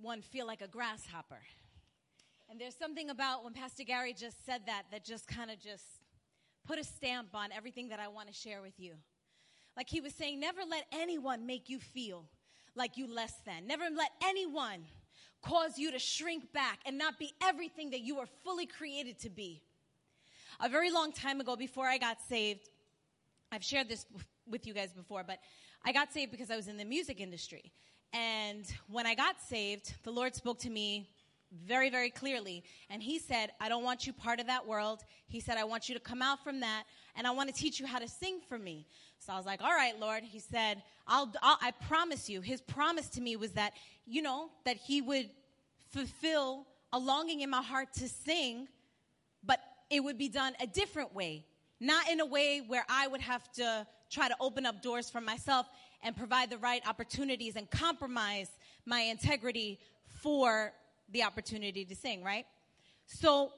one 0.00 0.22
feel 0.22 0.46
like 0.46 0.62
a 0.62 0.66
grasshopper. 0.66 1.40
And 2.48 2.58
there's 2.58 2.74
something 2.74 3.10
about 3.10 3.44
when 3.44 3.52
Pastor 3.52 3.84
Gary 3.84 4.14
just 4.14 4.46
said 4.46 4.62
that 4.64 4.84
that 4.92 5.04
just 5.04 5.28
kind 5.28 5.50
of 5.50 5.60
just 5.60 5.84
put 6.66 6.78
a 6.78 6.84
stamp 6.84 7.34
on 7.34 7.52
everything 7.52 7.90
that 7.90 8.00
I 8.00 8.08
want 8.08 8.28
to 8.28 8.32
share 8.32 8.62
with 8.62 8.72
you. 8.78 8.94
Like 9.76 9.90
he 9.90 10.00
was 10.00 10.14
saying, 10.14 10.40
never 10.40 10.62
let 10.66 10.86
anyone 10.90 11.44
make 11.44 11.68
you 11.68 11.78
feel 11.78 12.24
like 12.74 12.96
you 12.96 13.06
less 13.14 13.34
than. 13.44 13.66
Never 13.66 13.84
let 13.94 14.10
anyone 14.24 14.86
cause 15.42 15.76
you 15.76 15.92
to 15.92 15.98
shrink 15.98 16.50
back 16.50 16.78
and 16.86 16.96
not 16.96 17.18
be 17.18 17.34
everything 17.42 17.90
that 17.90 18.00
you 18.00 18.16
were 18.16 18.28
fully 18.42 18.64
created 18.64 19.18
to 19.18 19.28
be. 19.28 19.60
A 20.60 20.70
very 20.70 20.90
long 20.90 21.12
time 21.12 21.42
ago, 21.42 21.56
before 21.56 21.84
I 21.84 21.98
got 21.98 22.22
saved, 22.26 22.70
I've 23.52 23.62
shared 23.62 23.90
this 23.90 24.06
with 24.46 24.66
you 24.66 24.72
guys 24.72 24.94
before, 24.94 25.22
but 25.22 25.40
I 25.86 25.92
got 25.92 26.12
saved 26.12 26.32
because 26.32 26.50
I 26.50 26.56
was 26.56 26.66
in 26.66 26.76
the 26.76 26.84
music 26.84 27.20
industry. 27.20 27.70
And 28.12 28.64
when 28.90 29.06
I 29.06 29.14
got 29.14 29.40
saved, 29.40 29.94
the 30.02 30.10
Lord 30.10 30.34
spoke 30.34 30.58
to 30.60 30.70
me 30.70 31.08
very, 31.64 31.90
very 31.90 32.10
clearly. 32.10 32.64
And 32.90 33.00
he 33.00 33.20
said, 33.20 33.52
I 33.60 33.68
don't 33.68 33.84
want 33.84 34.04
you 34.04 34.12
part 34.12 34.40
of 34.40 34.48
that 34.48 34.66
world. 34.66 35.04
He 35.28 35.38
said, 35.38 35.58
I 35.58 35.62
want 35.62 35.88
you 35.88 35.94
to 35.94 36.00
come 36.00 36.22
out 36.22 36.42
from 36.42 36.58
that 36.58 36.84
and 37.14 37.24
I 37.24 37.30
want 37.30 37.54
to 37.54 37.54
teach 37.54 37.78
you 37.78 37.86
how 37.86 38.00
to 38.00 38.08
sing 38.08 38.40
for 38.48 38.58
me. 38.58 38.84
So 39.20 39.32
I 39.32 39.36
was 39.36 39.46
like, 39.46 39.62
all 39.62 39.70
right, 39.70 39.96
Lord. 40.00 40.24
He 40.24 40.40
said, 40.40 40.82
I'll, 41.06 41.32
I'll, 41.40 41.58
I 41.62 41.70
promise 41.70 42.28
you. 42.28 42.40
His 42.40 42.60
promise 42.60 43.08
to 43.10 43.20
me 43.20 43.36
was 43.36 43.52
that, 43.52 43.72
you 44.06 44.22
know, 44.22 44.50
that 44.64 44.76
he 44.76 45.00
would 45.00 45.30
fulfill 45.90 46.66
a 46.92 46.98
longing 46.98 47.42
in 47.42 47.50
my 47.50 47.62
heart 47.62 47.92
to 47.98 48.08
sing, 48.08 48.66
but 49.44 49.60
it 49.88 50.00
would 50.00 50.18
be 50.18 50.28
done 50.28 50.54
a 50.60 50.66
different 50.66 51.14
way. 51.14 51.44
Not 51.78 52.10
in 52.10 52.18
a 52.18 52.26
way 52.26 52.60
where 52.66 52.84
I 52.88 53.06
would 53.06 53.20
have 53.20 53.48
to 53.52 53.86
try 54.10 54.28
to 54.28 54.36
open 54.40 54.66
up 54.66 54.82
doors 54.82 55.10
for 55.10 55.20
myself 55.20 55.66
and 56.02 56.16
provide 56.16 56.50
the 56.50 56.58
right 56.58 56.82
opportunities 56.88 57.56
and 57.56 57.70
compromise 57.70 58.48
my 58.84 59.00
integrity 59.00 59.78
for 60.22 60.72
the 61.10 61.22
opportunity 61.22 61.84
to 61.84 61.94
sing, 61.94 62.22
right? 62.22 62.46
So 63.06 63.52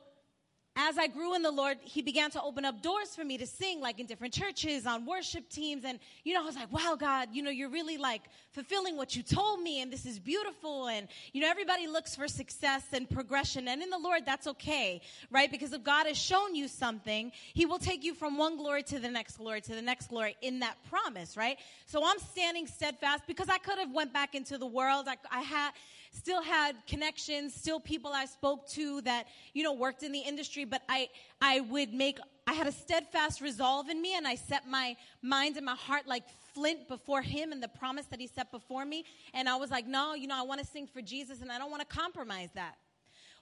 as 0.80 0.96
I 0.96 1.08
grew 1.08 1.34
in 1.34 1.42
the 1.42 1.50
Lord, 1.50 1.76
He 1.82 2.02
began 2.02 2.30
to 2.30 2.40
open 2.40 2.64
up 2.64 2.80
doors 2.82 3.12
for 3.14 3.24
me 3.24 3.36
to 3.38 3.46
sing, 3.46 3.80
like 3.80 3.98
in 3.98 4.06
different 4.06 4.32
churches, 4.32 4.86
on 4.86 5.04
worship 5.04 5.48
teams. 5.50 5.84
And, 5.84 5.98
you 6.22 6.34
know, 6.34 6.40
I 6.40 6.44
was 6.44 6.54
like, 6.54 6.72
wow, 6.72 6.96
God, 6.98 7.30
you 7.32 7.42
know, 7.42 7.50
you're 7.50 7.68
really 7.68 7.98
like 7.98 8.22
fulfilling 8.52 8.96
what 8.96 9.16
you 9.16 9.24
told 9.24 9.60
me, 9.60 9.82
and 9.82 9.92
this 9.92 10.06
is 10.06 10.20
beautiful. 10.20 10.86
And, 10.86 11.08
you 11.32 11.40
know, 11.40 11.50
everybody 11.50 11.88
looks 11.88 12.14
for 12.14 12.28
success 12.28 12.84
and 12.92 13.10
progression. 13.10 13.66
And 13.66 13.82
in 13.82 13.90
the 13.90 13.98
Lord, 13.98 14.24
that's 14.24 14.46
okay, 14.46 15.02
right? 15.32 15.50
Because 15.50 15.72
if 15.72 15.82
God 15.82 16.06
has 16.06 16.16
shown 16.16 16.54
you 16.54 16.68
something, 16.68 17.32
He 17.54 17.66
will 17.66 17.80
take 17.80 18.04
you 18.04 18.14
from 18.14 18.38
one 18.38 18.56
glory 18.56 18.84
to 18.84 19.00
the 19.00 19.10
next 19.10 19.38
glory 19.38 19.60
to 19.62 19.74
the 19.74 19.82
next 19.82 20.10
glory 20.10 20.36
in 20.42 20.60
that 20.60 20.76
promise, 20.88 21.36
right? 21.36 21.58
So 21.86 22.04
I'm 22.06 22.20
standing 22.20 22.68
steadfast 22.68 23.24
because 23.26 23.48
I 23.48 23.58
could 23.58 23.78
have 23.78 23.92
went 23.92 24.12
back 24.12 24.36
into 24.36 24.56
the 24.58 24.66
world. 24.66 25.08
I, 25.08 25.16
I 25.32 25.40
had, 25.40 25.72
still 26.12 26.42
had 26.42 26.76
connections, 26.86 27.54
still 27.54 27.80
people 27.80 28.12
I 28.12 28.26
spoke 28.26 28.68
to 28.70 29.00
that, 29.02 29.26
you 29.54 29.62
know, 29.62 29.72
worked 29.72 30.02
in 30.02 30.12
the 30.12 30.20
industry, 30.20 30.64
but 30.64 30.82
I, 30.88 31.09
I 31.40 31.61
would 31.61 31.92
make, 31.92 32.18
I 32.46 32.52
had 32.52 32.66
a 32.66 32.72
steadfast 32.72 33.40
resolve 33.40 33.88
in 33.88 34.00
me 34.00 34.16
and 34.16 34.26
I 34.26 34.34
set 34.34 34.68
my 34.68 34.96
mind 35.22 35.56
and 35.56 35.66
my 35.66 35.74
heart 35.74 36.06
like 36.06 36.24
flint 36.54 36.88
before 36.88 37.22
him 37.22 37.52
and 37.52 37.62
the 37.62 37.68
promise 37.68 38.06
that 38.06 38.20
he 38.20 38.26
set 38.26 38.50
before 38.50 38.84
me. 38.84 39.04
And 39.34 39.48
I 39.48 39.56
was 39.56 39.70
like, 39.70 39.86
no, 39.86 40.14
you 40.14 40.26
know, 40.26 40.38
I 40.38 40.42
want 40.42 40.61
to 40.61 40.66
sing 40.66 40.86
for 40.86 41.00
Jesus 41.00 41.40
and 41.40 41.52
I 41.52 41.59
don't 41.59 41.70
want 41.70 41.88
to 41.88 41.96
compromise 41.96 42.50
that. 42.54 42.74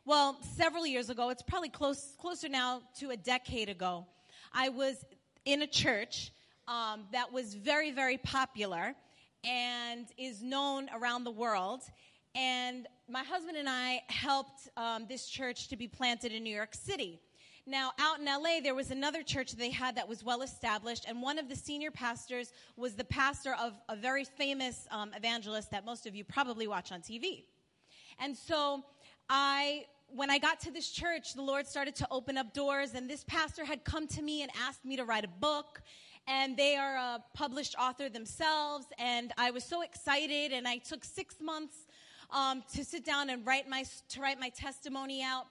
Well, 0.05 0.37
several 0.57 0.87
years 0.87 1.11
ago, 1.11 1.31
it's 1.31 1.43
probably 1.43 1.69
close, 1.69 2.15
closer 2.21 2.49
now 2.49 2.83
to 3.01 3.11
a 3.11 3.17
decade 3.17 3.69
ago, 3.69 4.07
I 4.53 4.69
was 4.69 5.05
in 5.45 5.63
a 5.63 5.67
church 5.67 6.31
um, 6.69 7.07
that 7.13 7.33
was 7.33 7.55
very, 7.55 7.91
very 7.91 8.19
popular 8.19 8.95
and 9.45 10.07
is 10.19 10.43
known 10.43 10.89
around 10.95 11.25
the 11.25 11.31
world. 11.31 11.83
And 12.37 12.87
my 13.09 13.25
husband 13.25 13.57
and 13.57 13.67
I 13.67 14.03
helped 14.09 14.69
um, 14.77 15.07
this 15.09 15.27
church 15.27 15.69
to 15.69 15.77
be 15.77 15.89
planted 15.89 16.33
in 16.33 16.45
New 16.45 16.55
York 16.55 16.75
City. 16.75 17.19
Now, 17.67 17.93
out 17.99 18.21
in 18.21 18.27
LA, 18.27 18.61
there 18.63 18.75
was 18.75 18.91
another 18.91 19.23
church 19.23 19.53
they 19.53 19.71
had 19.71 19.97
that 19.97 20.07
was 20.07 20.23
well 20.23 20.43
established, 20.43 21.07
and 21.09 21.23
one 21.23 21.39
of 21.39 21.49
the 21.49 21.57
senior 21.57 21.91
pastors 21.91 22.53
was 22.77 22.95
the 22.95 23.05
pastor 23.05 23.57
of 23.59 23.73
a 23.89 23.97
very 23.97 24.25
famous 24.25 24.87
um, 24.91 25.13
evangelist 25.17 25.71
that 25.71 25.87
most 25.87 26.07
of 26.07 26.15
you 26.15 26.25
probably 26.25 26.67
watch 26.67 26.93
on 26.93 27.01
TV. 27.01 27.45
And 28.21 28.37
so, 28.37 28.85
I, 29.31 29.87
when 30.09 30.31
I 30.31 30.37
got 30.39 30.61
to 30.61 30.71
this 30.71 30.91
church, 30.91 31.33
the 31.33 31.43
Lord 31.43 31.67
started 31.67 31.95
to 31.97 32.07
open 32.11 32.37
up 32.37 32.53
doors, 32.53 32.93
and 32.93 33.09
this 33.09 33.25
pastor 33.25 33.65
had 33.65 33.83
come 33.83 34.07
to 34.09 34.21
me 34.21 34.43
and 34.43 34.53
asked 34.69 34.85
me 34.85 34.97
to 34.97 35.05
write 35.05 35.25
a 35.25 35.41
book. 35.41 35.81
And 36.29 36.57
they 36.57 36.77
are 36.77 36.97
a 36.97 37.25
published 37.35 37.77
author 37.79 38.09
themselves, 38.09 38.87
and 38.99 39.33
I 39.39 39.53
was 39.53 39.65
so 39.65 39.83
excited, 39.83 40.53
and 40.53 40.69
I 40.69 40.79
took 40.79 41.05
six 41.05 41.37
months 41.41 41.87
um, 42.31 42.63
to 42.75 42.85
sit 42.85 43.05
down 43.05 43.31
and 43.31 43.47
write 43.47 43.69
my 43.69 43.85
to 44.11 44.21
write 44.21 44.41
my 44.41 44.49
testimony 44.51 45.23
out. 45.23 45.47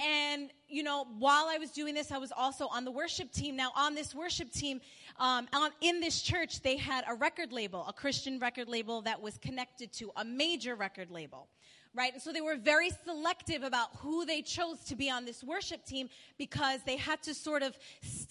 And 0.00 0.50
you 0.68 0.82
know, 0.82 1.06
while 1.18 1.46
I 1.48 1.58
was 1.58 1.70
doing 1.70 1.94
this, 1.94 2.10
I 2.10 2.18
was 2.18 2.32
also 2.32 2.68
on 2.68 2.84
the 2.84 2.90
worship 2.90 3.32
team. 3.32 3.56
Now, 3.56 3.70
on 3.76 3.94
this 3.94 4.14
worship 4.14 4.50
team, 4.50 4.80
um, 5.18 5.46
on, 5.52 5.70
in 5.80 6.00
this 6.00 6.22
church, 6.22 6.62
they 6.62 6.76
had 6.76 7.04
a 7.08 7.14
record 7.14 7.52
label, 7.52 7.84
a 7.86 7.92
Christian 7.92 8.38
record 8.38 8.68
label 8.68 9.02
that 9.02 9.20
was 9.20 9.36
connected 9.38 9.92
to 9.94 10.10
a 10.16 10.24
major 10.24 10.74
record 10.74 11.10
label 11.10 11.48
right? 11.94 12.12
And 12.12 12.22
so 12.22 12.32
they 12.32 12.40
were 12.40 12.56
very 12.56 12.90
selective 13.04 13.62
about 13.62 13.88
who 13.96 14.24
they 14.24 14.42
chose 14.42 14.78
to 14.84 14.96
be 14.96 15.10
on 15.10 15.24
this 15.24 15.42
worship 15.42 15.84
team 15.84 16.08
because 16.38 16.80
they 16.86 16.96
had 16.96 17.22
to 17.24 17.34
sort 17.34 17.62
of, 17.62 17.76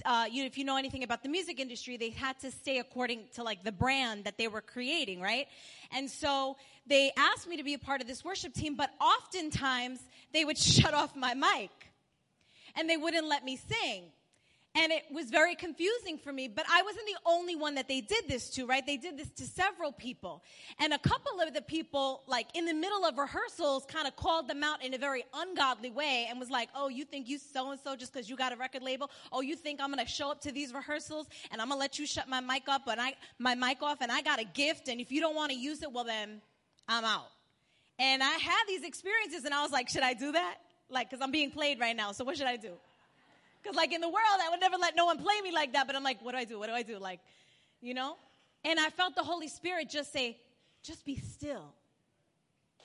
uh, 0.06 0.26
you 0.32 0.44
know, 0.44 0.48
if 0.48 0.58
you 0.58 0.64
know 0.64 0.78
anything 0.78 1.04
about 1.04 1.24
the 1.24 1.30
music 1.30 1.60
industry, 1.60 1.98
they 1.98 2.10
had 2.10 2.40
to 2.40 2.52
stay 2.52 2.80
according 2.80 3.26
to 3.36 3.44
like 3.44 3.64
the 3.64 3.72
brand 3.72 4.24
that 4.24 4.38
they 4.38 4.48
were 4.48 4.62
creating, 4.62 5.20
right? 5.20 5.48
And 5.92 6.10
so 6.10 6.56
they 6.90 7.12
asked 7.16 7.48
me 7.48 7.58
to 7.58 7.64
be 7.64 7.76
a 7.76 7.80
part 7.80 8.02
of 8.02 8.08
this 8.08 8.26
worship 8.26 8.54
team, 8.54 8.76
but 8.76 8.90
oftentimes 9.00 10.00
they 10.34 10.44
would 10.44 10.58
shut 10.76 10.94
off 10.94 11.16
my 11.16 11.34
mic 11.34 11.70
and 12.76 12.90
they 12.90 12.98
wouldn't 12.98 13.28
let 13.28 13.46
me 13.46 13.58
sing. 13.58 14.06
And 14.76 14.92
it 14.92 15.04
was 15.12 15.32
very 15.32 15.56
confusing 15.56 16.20
for 16.20 16.32
me, 16.32 16.48
but 16.48 16.64
I 16.72 16.84
wasn't 16.84 17.08
the 17.08 17.18
only 17.26 17.56
one 17.56 17.76
that 17.76 17.88
they 17.88 18.02
did 18.02 18.28
this 18.28 18.52
to, 18.52 18.68
right? 18.68 18.86
They 18.86 18.98
did 18.98 19.18
this 19.18 19.30
to 19.38 19.46
several 19.46 19.92
people. 19.92 20.44
And 20.78 20.94
a 20.94 21.00
couple 21.00 21.42
of 21.42 21.54
the 21.56 21.62
people, 21.64 22.22
like 22.28 22.48
in 22.54 22.66
the 22.66 22.74
middle 22.76 23.04
of 23.04 23.18
rehearsals, 23.18 23.86
kind 23.88 24.08
of 24.08 24.16
called 24.16 24.48
them 24.48 24.64
out 24.64 24.84
in 24.84 24.94
a 24.94 25.00
very 25.00 25.26
ungodly 25.34 25.90
way 25.90 26.28
and 26.30 26.40
was 26.40 26.52
like, 26.52 26.70
oh, 26.76 26.88
you 26.88 27.04
think 27.04 27.28
you 27.28 27.40
so 27.40 27.72
and 27.72 27.80
so 27.80 27.96
just 27.96 28.14
because 28.14 28.30
you 28.30 28.36
got 28.36 28.54
a 28.54 28.56
record 28.58 28.84
label? 28.84 29.10
Oh, 29.32 29.42
you 29.42 29.56
think 29.56 29.82
I'm 29.82 29.92
going 29.92 30.06
to 30.06 30.10
show 30.10 30.30
up 30.30 30.42
to 30.42 30.52
these 30.52 30.72
rehearsals 30.72 31.28
and 31.52 31.60
I'm 31.60 31.70
going 31.70 31.78
to 31.78 31.80
let 31.80 31.98
you 31.98 32.06
shut 32.06 32.30
my 32.30 32.40
mic 32.40 32.70
up 32.70 32.84
and 32.88 33.02
I, 33.02 33.16
my 33.40 33.56
mic 33.56 33.82
off 33.82 33.98
and 34.02 34.12
I 34.12 34.22
got 34.22 34.40
a 34.40 34.46
gift 34.46 34.88
and 34.88 35.02
if 35.02 35.12
you 35.12 35.20
don't 35.20 35.36
want 35.36 35.52
to 35.52 35.58
use 35.58 35.82
it, 35.82 35.92
well 35.92 36.04
then 36.04 36.42
I'm 36.90 37.06
out. 37.06 37.30
And 38.00 38.24
I 38.24 38.32
had 38.32 38.64
these 38.68 38.84
experiences 38.84 39.46
and 39.46 39.54
I 39.54 39.62
was 39.62 39.72
like, 39.72 39.90
should 39.90 40.02
I 40.02 40.14
do 40.14 40.32
that? 40.32 40.56
Like, 40.90 41.12
cause 41.12 41.20
I'm 41.22 41.32
being 41.32 41.52
played 41.52 41.80
right 41.80 41.96
now. 41.96 42.12
So 42.12 42.24
what 42.24 42.36
should 42.36 42.48
I 42.48 42.58
do? 42.58 42.72
Cause 43.64 43.76
like 43.76 43.94
in 43.94 44.02
the 44.02 44.10
world, 44.10 44.40
I 44.42 44.50
would 44.50 44.60
never 44.60 44.78
let 44.78 44.96
no 44.96 45.06
one 45.06 45.20
play 45.20 45.40
me 45.44 45.52
like 45.52 45.74
that. 45.74 45.86
But 45.86 45.96
I'm 45.96 46.04
like, 46.04 46.22
what 46.24 46.32
do 46.32 46.38
I 46.40 46.46
do? 46.46 46.58
What 46.58 46.68
do 46.68 46.74
I 46.74 46.82
do? 46.82 46.98
Like, 46.98 47.20
you 47.80 47.94
know? 47.94 48.16
And 48.66 48.80
I 48.80 48.90
felt 48.90 49.16
the 49.16 49.24
Holy 49.24 49.48
Spirit 49.48 49.90
just 49.90 50.12
say, 50.12 50.38
just 50.82 51.06
be 51.06 51.18
still. 51.18 51.74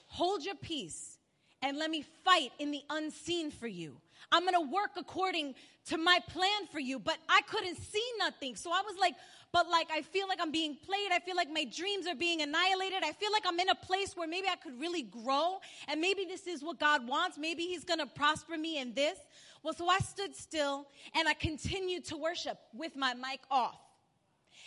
Hold 0.09 0.45
your 0.45 0.55
peace 0.57 1.19
and 1.63 1.79
let 1.79 1.91
me 1.91 2.05
fight 2.25 2.53
in 2.59 2.71
the 2.71 2.83
unseen 2.91 3.51
for 3.51 3.67
you. 3.67 3.97
I'm 4.31 4.47
to 4.47 4.61
work 4.61 4.91
according 4.97 5.55
to 5.87 5.97
my 5.97 6.19
plan 6.29 6.67
for 6.73 6.81
you, 6.81 6.99
but 6.99 7.17
I 7.29 7.41
couldn't 7.43 7.77
see 7.77 8.05
nothing. 8.19 8.57
So 8.57 8.71
I 8.71 8.83
was 8.87 8.97
like, 9.01 9.15
but 9.55 9.71
like 9.71 9.89
I 9.95 10.03
feel 10.03 10.27
like 10.27 10.41
I'm 10.43 10.51
being 10.51 10.77
played. 10.85 11.13
I 11.13 11.21
feel 11.21 11.37
like 11.37 11.49
my 11.49 11.65
dreams 11.65 12.09
are 12.09 12.17
being 12.17 12.43
annihilated. 12.43 13.05
I 13.05 13.13
feel 13.13 13.31
like 13.31 13.45
I'm 13.47 13.59
in 13.61 13.69
a 13.69 13.75
place 13.77 14.17
where 14.17 14.27
maybe 14.27 14.49
I 14.49 14.57
could 14.57 14.79
really 14.81 15.03
grow 15.03 15.61
and 15.87 16.01
maybe 16.01 16.25
this 16.25 16.49
is 16.49 16.61
what 16.61 16.81
God 16.81 17.07
wants. 17.07 17.39
Maybe 17.39 17.63
He's 17.63 17.85
going 17.85 18.01
to 18.01 18.07
prosper 18.07 18.59
me 18.59 18.81
in 18.81 18.95
this. 18.95 19.17
Well, 19.63 19.73
so 19.73 19.89
I 19.89 19.99
stood 19.99 20.35
still 20.35 20.89
and 21.15 21.29
I 21.29 21.35
continued 21.35 22.05
to 22.07 22.17
worship 22.17 22.59
with 22.75 22.97
my 22.97 23.15
mic 23.15 23.43
off. 23.49 23.79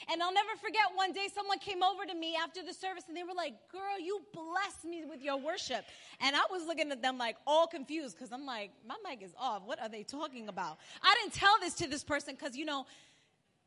And 0.10 0.24
I'll 0.24 0.34
never 0.34 0.56
forget 0.64 0.84
one 0.96 1.12
day 1.12 1.28
someone 1.36 1.60
came 1.60 1.84
over 1.84 2.06
to 2.06 2.16
me 2.16 2.38
after 2.42 2.64
the 2.64 2.74
service 2.74 3.04
and 3.10 3.18
they 3.18 3.24
were 3.24 3.34
like, 3.36 3.56
Girl, 3.70 4.00
you 4.02 4.22
blessed 4.34 4.86
me 4.86 5.04
with 5.04 5.22
your 5.22 5.36
worship. 5.36 5.84
And 6.22 6.34
I 6.34 6.44
was 6.50 6.66
looking 6.66 6.92
at 6.94 7.02
them 7.02 7.18
like 7.18 7.36
all 7.46 7.68
confused 7.68 8.16
because 8.16 8.32
I'm 8.32 8.46
like, 8.46 8.72
My 8.88 8.96
mic 9.04 9.22
is 9.22 9.34
off. 9.38 9.64
What 9.66 9.82
are 9.82 9.90
they 9.90 10.04
talking 10.04 10.48
about? 10.48 10.78
I 11.04 11.14
didn't 11.22 11.34
tell 11.34 11.60
this 11.60 11.74
to 11.76 11.88
this 11.88 12.06
person 12.06 12.36
because, 12.40 12.56
you 12.56 12.64
know, 12.64 12.86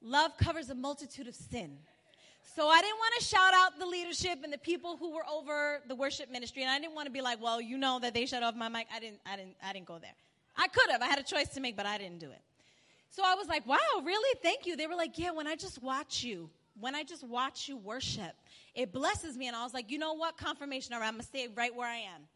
Love 0.03 0.36
covers 0.38 0.70
a 0.70 0.74
multitude 0.74 1.28
of 1.28 1.34
sin. 1.34 1.78
So 2.57 2.68
I 2.68 2.80
didn't 2.80 2.98
want 2.98 3.14
to 3.18 3.24
shout 3.24 3.55
out 3.55 3.78
the 3.78 3.86
leadership 3.86 4.40
and 4.42 4.53
the 4.53 4.59
people 4.59 4.96
who 4.96 5.12
were 5.12 5.24
over 5.30 5.80
the 5.86 5.94
worship 5.94 6.30
ministry, 6.30 6.62
and 6.62 6.70
I 6.70 6.78
didn't 6.80 6.94
want 6.94 7.07
to 7.07 7.12
be 7.12 7.20
like, 7.20 7.40
"Well, 7.40 7.61
you 7.61 7.78
know 7.78 7.98
that 8.01 8.12
they 8.12 8.26
shut 8.26 8.42
off 8.42 8.57
my 8.57 8.68
mic." 8.68 8.88
I 8.92 8.98
didn't. 8.98 9.20
I 9.24 9.36
didn't. 9.36 9.57
I 9.62 9.72
didn't 9.72 9.86
go 9.86 9.98
there. 9.98 10.14
I 10.57 10.66
could 10.68 10.90
have. 10.90 11.01
I 11.01 11.07
had 11.07 11.18
a 11.18 11.22
choice 11.22 11.48
to 11.51 11.61
make, 11.61 11.76
but 11.76 11.86
I 11.86 11.96
didn't 11.96 12.18
do 12.18 12.30
it. 12.30 12.42
So 13.11 13.22
I 13.24 13.34
was 13.34 13.46
like, 13.48 13.66
"Wow, 13.66 13.78
really? 14.03 14.38
Thank 14.42 14.66
you." 14.66 14.76
They 14.76 14.86
were 14.86 14.96
like, 14.96 15.16
"Yeah, 15.18 15.30
when 15.30 15.46
I 15.46 15.55
just 15.55 15.82
watch 15.82 16.24
you, 16.24 16.51
when 16.78 16.94
I 16.94 17.05
just 17.05 17.22
watch 17.22 17.68
you 17.68 17.76
worship, 17.76 18.34
it 18.74 18.92
blesses 18.92 19.36
me." 19.36 19.46
And 19.46 19.57
I 19.57 19.62
was 19.62 19.74
like, 19.74 19.90
"You 19.90 19.98
know 19.98 20.14
what? 20.14 20.36
Confirmation. 20.36 20.92
All 20.92 21.01
right, 21.01 21.09
I'm 21.09 21.14
gonna 21.14 21.22
stay 21.22 21.46
right 21.48 21.74
where 21.74 21.88
I 21.88 21.98
am." 21.98 22.26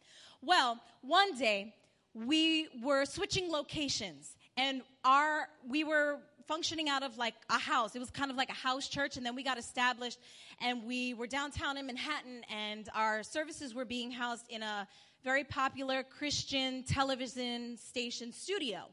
Well, 0.43 0.81
one 1.03 1.35
day 1.37 1.75
we 2.15 2.69
were 2.83 3.05
switching 3.05 3.51
locations, 3.51 4.37
and 4.57 4.83
our 5.05 5.49
we 5.67 5.83
were 5.83 6.21
functioning 6.47 6.88
out 6.88 7.03
of 7.03 7.16
like 7.18 7.34
a 7.51 7.59
house. 7.59 7.95
It 7.97 7.99
was 7.99 8.11
kind 8.11 8.30
of 8.30 8.36
like 8.36 8.51
a 8.51 8.55
house 8.55 8.88
church, 8.88 9.16
and 9.16 9.24
then 9.24 9.34
we 9.34 9.42
got 9.42 9.59
established, 9.59 10.18
and 10.61 10.84
we 10.84 11.14
were 11.14 11.26
downtown 11.26 11.76
in 11.76 11.86
Manhattan, 11.86 12.42
and 12.51 12.88
our 12.95 13.22
services 13.22 13.74
were 13.74 13.84
being 13.84 14.11
housed 14.11 14.47
in 14.49 14.62
a 14.62 14.86
very 15.22 15.45
popular 15.45 16.03
Christian 16.03 16.82
television 16.82 17.78
station 17.78 18.32
studio. 18.32 18.84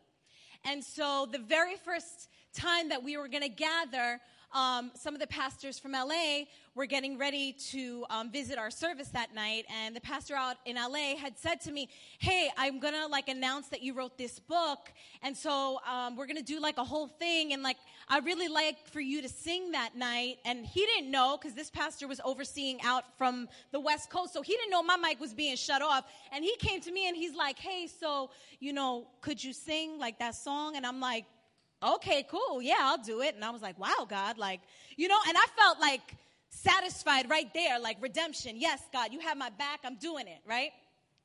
And 0.63 0.83
so 0.83 1.27
the 1.31 1.39
very 1.39 1.75
first 1.75 2.29
time 2.53 2.89
that 2.89 3.03
we 3.03 3.17
were 3.17 3.27
going 3.27 3.43
to 3.43 3.49
gather, 3.49 4.19
um, 4.53 4.91
some 4.95 5.13
of 5.13 5.21
the 5.21 5.27
pastors 5.27 5.79
from 5.79 5.93
LA 5.93 6.43
were 6.75 6.85
getting 6.85 7.17
ready 7.17 7.53
to 7.53 8.05
um, 8.09 8.31
visit 8.31 8.57
our 8.57 8.71
service 8.71 9.09
that 9.09 9.33
night, 9.35 9.65
and 9.69 9.95
the 9.95 10.01
pastor 10.01 10.35
out 10.35 10.57
in 10.65 10.75
LA 10.75 11.15
had 11.17 11.37
said 11.37 11.59
to 11.61 11.71
me, 11.71 11.89
"Hey, 12.19 12.49
I'm 12.57 12.79
gonna 12.79 13.07
like 13.07 13.27
announce 13.27 13.67
that 13.69 13.81
you 13.81 13.93
wrote 13.93 14.17
this 14.17 14.39
book, 14.39 14.91
and 15.21 15.35
so 15.35 15.79
um, 15.89 16.15
we're 16.15 16.27
gonna 16.27 16.41
do 16.41 16.59
like 16.59 16.77
a 16.77 16.83
whole 16.83 17.07
thing, 17.07 17.53
and 17.53 17.63
like 17.63 17.77
I 18.07 18.19
really 18.19 18.47
like 18.47 18.87
for 18.87 19.01
you 19.01 19.21
to 19.21 19.29
sing 19.29 19.71
that 19.71 19.95
night." 19.95 20.39
And 20.45 20.65
he 20.65 20.85
didn't 20.85 21.11
know 21.11 21.37
because 21.37 21.55
this 21.55 21.69
pastor 21.69 22.07
was 22.07 22.21
overseeing 22.23 22.81
out 22.83 23.03
from 23.17 23.47
the 23.71 23.79
West 23.79 24.09
Coast, 24.09 24.33
so 24.33 24.41
he 24.41 24.53
didn't 24.53 24.71
know 24.71 24.83
my 24.83 24.97
mic 24.97 25.19
was 25.19 25.33
being 25.33 25.55
shut 25.55 25.81
off. 25.81 26.05
And 26.31 26.43
he 26.43 26.55
came 26.57 26.81
to 26.81 26.91
me 26.91 27.07
and 27.07 27.15
he's 27.15 27.35
like, 27.35 27.59
"Hey, 27.59 27.87
so 27.87 28.31
you 28.59 28.73
know, 28.73 29.07
could 29.21 29.43
you 29.43 29.53
sing 29.53 29.99
like 29.99 30.19
that 30.19 30.35
song?" 30.35 30.75
And 30.75 30.85
I'm 30.85 30.99
like 30.99 31.25
okay, 31.83 32.25
cool. 32.29 32.61
Yeah, 32.61 32.77
I'll 32.79 33.03
do 33.03 33.21
it. 33.21 33.35
And 33.35 33.43
I 33.43 33.49
was 33.49 33.61
like, 33.61 33.77
wow, 33.79 34.05
God, 34.09 34.37
like, 34.37 34.61
you 34.97 35.07
know, 35.07 35.17
and 35.27 35.37
I 35.37 35.45
felt 35.57 35.79
like 35.79 36.01
satisfied 36.49 37.29
right 37.29 37.51
there, 37.53 37.79
like 37.79 37.97
redemption. 38.01 38.55
Yes, 38.57 38.81
God, 38.93 39.13
you 39.13 39.19
have 39.19 39.37
my 39.37 39.49
back. 39.49 39.79
I'm 39.83 39.95
doing 39.95 40.27
it, 40.27 40.39
right? 40.47 40.71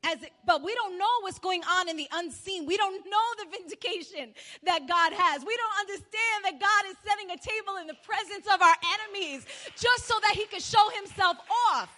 As 0.04 0.22
it, 0.22 0.30
but 0.46 0.62
we 0.62 0.74
don't 0.74 0.98
know 0.98 1.20
what's 1.22 1.38
going 1.38 1.62
on 1.64 1.88
in 1.88 1.96
the 1.96 2.08
unseen. 2.12 2.64
We 2.66 2.76
don't 2.76 3.04
know 3.06 3.26
the 3.38 3.58
vindication 3.58 4.34
that 4.64 4.86
God 4.86 5.12
has. 5.12 5.44
We 5.44 5.56
don't 5.56 5.80
understand 5.80 6.44
that 6.44 6.60
God 6.60 6.90
is 6.90 6.96
setting 7.04 7.30
a 7.30 7.36
table 7.36 7.78
in 7.80 7.86
the 7.86 7.96
presence 8.04 8.46
of 8.52 8.62
our 8.62 8.76
enemies 9.00 9.46
just 9.74 10.06
so 10.06 10.14
that 10.22 10.34
he 10.34 10.46
could 10.46 10.62
show 10.62 10.88
himself 10.90 11.38
off. 11.72 11.90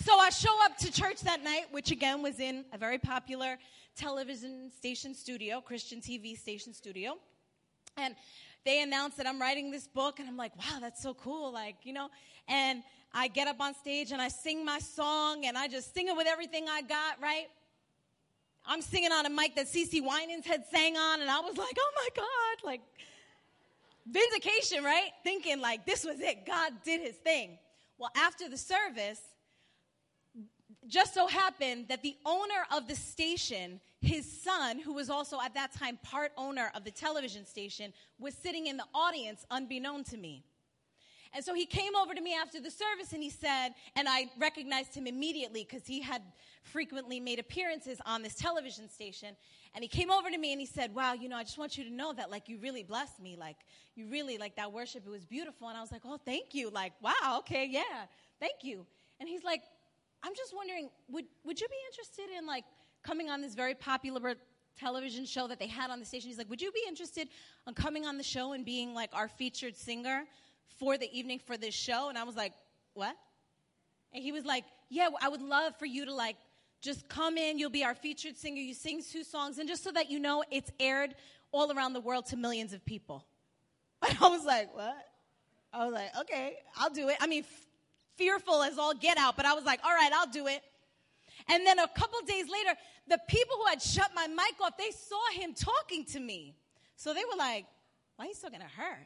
So 0.00 0.18
I 0.18 0.30
show 0.30 0.56
up 0.64 0.76
to 0.78 0.92
church 0.92 1.20
that 1.22 1.44
night, 1.44 1.66
which 1.70 1.90
again 1.90 2.22
was 2.22 2.40
in 2.40 2.64
a 2.72 2.78
very 2.78 2.98
popular 2.98 3.58
television 3.94 4.70
station 4.76 5.14
studio, 5.14 5.60
Christian 5.60 6.00
TV 6.00 6.36
station 6.36 6.72
studio. 6.72 7.18
And 7.98 8.14
they 8.64 8.82
announced 8.82 9.16
that 9.16 9.26
I'm 9.26 9.40
writing 9.40 9.70
this 9.70 9.86
book, 9.86 10.20
and 10.20 10.28
I'm 10.28 10.36
like, 10.36 10.56
wow, 10.56 10.78
that's 10.80 11.02
so 11.02 11.14
cool. 11.14 11.52
Like, 11.52 11.76
you 11.82 11.92
know, 11.92 12.08
and 12.48 12.82
I 13.12 13.28
get 13.28 13.48
up 13.48 13.60
on 13.60 13.74
stage 13.74 14.12
and 14.12 14.20
I 14.20 14.28
sing 14.28 14.64
my 14.64 14.78
song, 14.78 15.44
and 15.46 15.56
I 15.56 15.68
just 15.68 15.94
sing 15.94 16.08
it 16.08 16.16
with 16.16 16.26
everything 16.26 16.66
I 16.68 16.82
got, 16.82 17.20
right? 17.22 17.48
I'm 18.66 18.82
singing 18.82 19.12
on 19.12 19.24
a 19.26 19.30
mic 19.30 19.56
that 19.56 19.66
CeCe 19.66 20.02
Winans 20.02 20.46
had 20.46 20.64
sang 20.70 20.96
on, 20.96 21.20
and 21.20 21.30
I 21.30 21.40
was 21.40 21.56
like, 21.56 21.76
oh 21.78 21.92
my 21.96 22.08
God, 22.14 22.66
like, 22.66 22.80
vindication, 24.10 24.84
right? 24.84 25.10
Thinking 25.22 25.60
like 25.60 25.84
this 25.84 26.04
was 26.04 26.20
it. 26.20 26.46
God 26.46 26.72
did 26.84 27.00
his 27.00 27.16
thing. 27.16 27.58
Well, 27.98 28.10
after 28.16 28.48
the 28.48 28.56
service, 28.56 29.20
just 30.88 31.14
so 31.14 31.26
happened 31.26 31.86
that 31.88 32.02
the 32.02 32.16
owner 32.24 32.64
of 32.74 32.88
the 32.88 32.94
station, 32.94 33.80
his 34.00 34.30
son, 34.42 34.78
who 34.78 34.92
was 34.94 35.10
also 35.10 35.40
at 35.40 35.54
that 35.54 35.72
time 35.72 35.98
part 36.02 36.32
owner 36.36 36.72
of 36.74 36.84
the 36.84 36.90
television 36.90 37.44
station, 37.44 37.92
was 38.18 38.34
sitting 38.34 38.66
in 38.66 38.76
the 38.76 38.86
audience 38.94 39.44
unbeknown 39.50 40.04
to 40.04 40.16
me. 40.16 40.44
And 41.34 41.44
so 41.44 41.54
he 41.54 41.66
came 41.66 41.94
over 41.94 42.14
to 42.14 42.20
me 42.20 42.34
after 42.34 42.60
the 42.60 42.70
service 42.70 43.12
and 43.12 43.22
he 43.22 43.30
said, 43.30 43.70
and 43.96 44.08
I 44.08 44.30
recognized 44.38 44.94
him 44.94 45.06
immediately 45.06 45.66
because 45.68 45.86
he 45.86 46.00
had 46.00 46.22
frequently 46.62 47.20
made 47.20 47.38
appearances 47.38 48.00
on 48.06 48.22
this 48.22 48.34
television 48.34 48.88
station. 48.88 49.36
And 49.74 49.84
he 49.84 49.88
came 49.88 50.10
over 50.10 50.30
to 50.30 50.38
me 50.38 50.52
and 50.52 50.60
he 50.60 50.66
said, 50.66 50.94
Wow, 50.94 51.12
you 51.12 51.28
know, 51.28 51.36
I 51.36 51.44
just 51.44 51.58
want 51.58 51.76
you 51.76 51.84
to 51.84 51.90
know 51.90 52.12
that, 52.14 52.30
like, 52.30 52.48
you 52.48 52.58
really 52.58 52.82
blessed 52.82 53.20
me. 53.20 53.36
Like, 53.36 53.56
you 53.94 54.06
really, 54.06 54.38
like, 54.38 54.56
that 54.56 54.72
worship, 54.72 55.02
it 55.06 55.10
was 55.10 55.26
beautiful. 55.26 55.68
And 55.68 55.76
I 55.76 55.82
was 55.82 55.92
like, 55.92 56.02
Oh, 56.06 56.18
thank 56.24 56.54
you. 56.54 56.70
Like, 56.70 56.92
wow, 57.02 57.38
okay, 57.40 57.66
yeah, 57.70 58.06
thank 58.40 58.62
you. 58.62 58.86
And 59.20 59.28
he's 59.28 59.44
like, 59.44 59.62
I'm 60.22 60.34
just 60.34 60.54
wondering, 60.54 60.90
would, 61.08 61.24
would 61.44 61.60
you 61.60 61.68
be 61.68 61.76
interested 61.90 62.36
in, 62.36 62.46
like, 62.46 62.64
coming 63.02 63.30
on 63.30 63.40
this 63.40 63.54
very 63.54 63.74
popular 63.74 64.34
television 64.78 65.24
show 65.24 65.46
that 65.48 65.58
they 65.58 65.66
had 65.66 65.90
on 65.90 66.00
the 66.00 66.04
station? 66.04 66.28
He's 66.28 66.38
like, 66.38 66.50
Would 66.50 66.62
you 66.62 66.72
be 66.72 66.82
interested 66.88 67.28
in 67.66 67.74
coming 67.74 68.06
on 68.06 68.16
the 68.16 68.24
show 68.24 68.52
and 68.52 68.64
being, 68.64 68.94
like, 68.94 69.10
our 69.12 69.28
featured 69.28 69.76
singer? 69.76 70.24
for 70.78 70.96
the 70.96 71.10
evening 71.16 71.40
for 71.44 71.56
this 71.56 71.74
show. 71.74 72.08
And 72.08 72.16
I 72.16 72.24
was 72.24 72.36
like, 72.36 72.52
what? 72.94 73.16
And 74.12 74.22
he 74.22 74.32
was 74.32 74.44
like, 74.44 74.64
yeah, 74.88 75.08
I 75.20 75.28
would 75.28 75.42
love 75.42 75.76
for 75.78 75.86
you 75.86 76.06
to 76.06 76.14
like 76.14 76.36
just 76.80 77.08
come 77.08 77.36
in. 77.36 77.58
You'll 77.58 77.70
be 77.70 77.84
our 77.84 77.94
featured 77.94 78.36
singer. 78.36 78.60
You 78.60 78.74
sing 78.74 79.02
two 79.02 79.24
songs. 79.24 79.58
And 79.58 79.68
just 79.68 79.84
so 79.84 79.90
that 79.92 80.10
you 80.10 80.18
know, 80.18 80.44
it's 80.50 80.70
aired 80.80 81.14
all 81.52 81.72
around 81.72 81.92
the 81.92 82.00
world 82.00 82.26
to 82.26 82.36
millions 82.36 82.72
of 82.72 82.84
people. 82.84 83.24
And 84.08 84.16
I 84.20 84.28
was 84.28 84.44
like, 84.44 84.72
what? 84.76 84.94
I 85.72 85.84
was 85.84 85.92
like, 85.92 86.16
okay, 86.20 86.58
I'll 86.76 86.88
do 86.88 87.08
it. 87.08 87.16
I 87.20 87.26
mean, 87.26 87.42
fearful 88.18 88.62
as 88.62 88.76
all 88.76 88.94
get 88.94 89.16
out, 89.16 89.36
but 89.36 89.46
I 89.46 89.54
was 89.54 89.64
like, 89.64 89.80
all 89.84 89.94
right, 89.94 90.10
I'll 90.12 90.30
do 90.30 90.46
it. 90.46 90.60
And 91.48 91.66
then 91.66 91.78
a 91.78 91.88
couple 91.88 92.18
days 92.26 92.46
later, 92.50 92.78
the 93.06 93.18
people 93.28 93.56
who 93.56 93.66
had 93.66 93.80
shut 93.80 94.10
my 94.14 94.26
mic 94.26 94.60
off, 94.60 94.76
they 94.76 94.90
saw 94.90 95.40
him 95.40 95.54
talking 95.54 96.04
to 96.06 96.20
me. 96.20 96.54
So 96.96 97.14
they 97.14 97.22
were 97.24 97.38
like, 97.38 97.64
why 98.16 98.26
are 98.26 98.28
you 98.28 98.34
talking 98.34 98.60
to 98.60 98.66
her? 98.66 98.98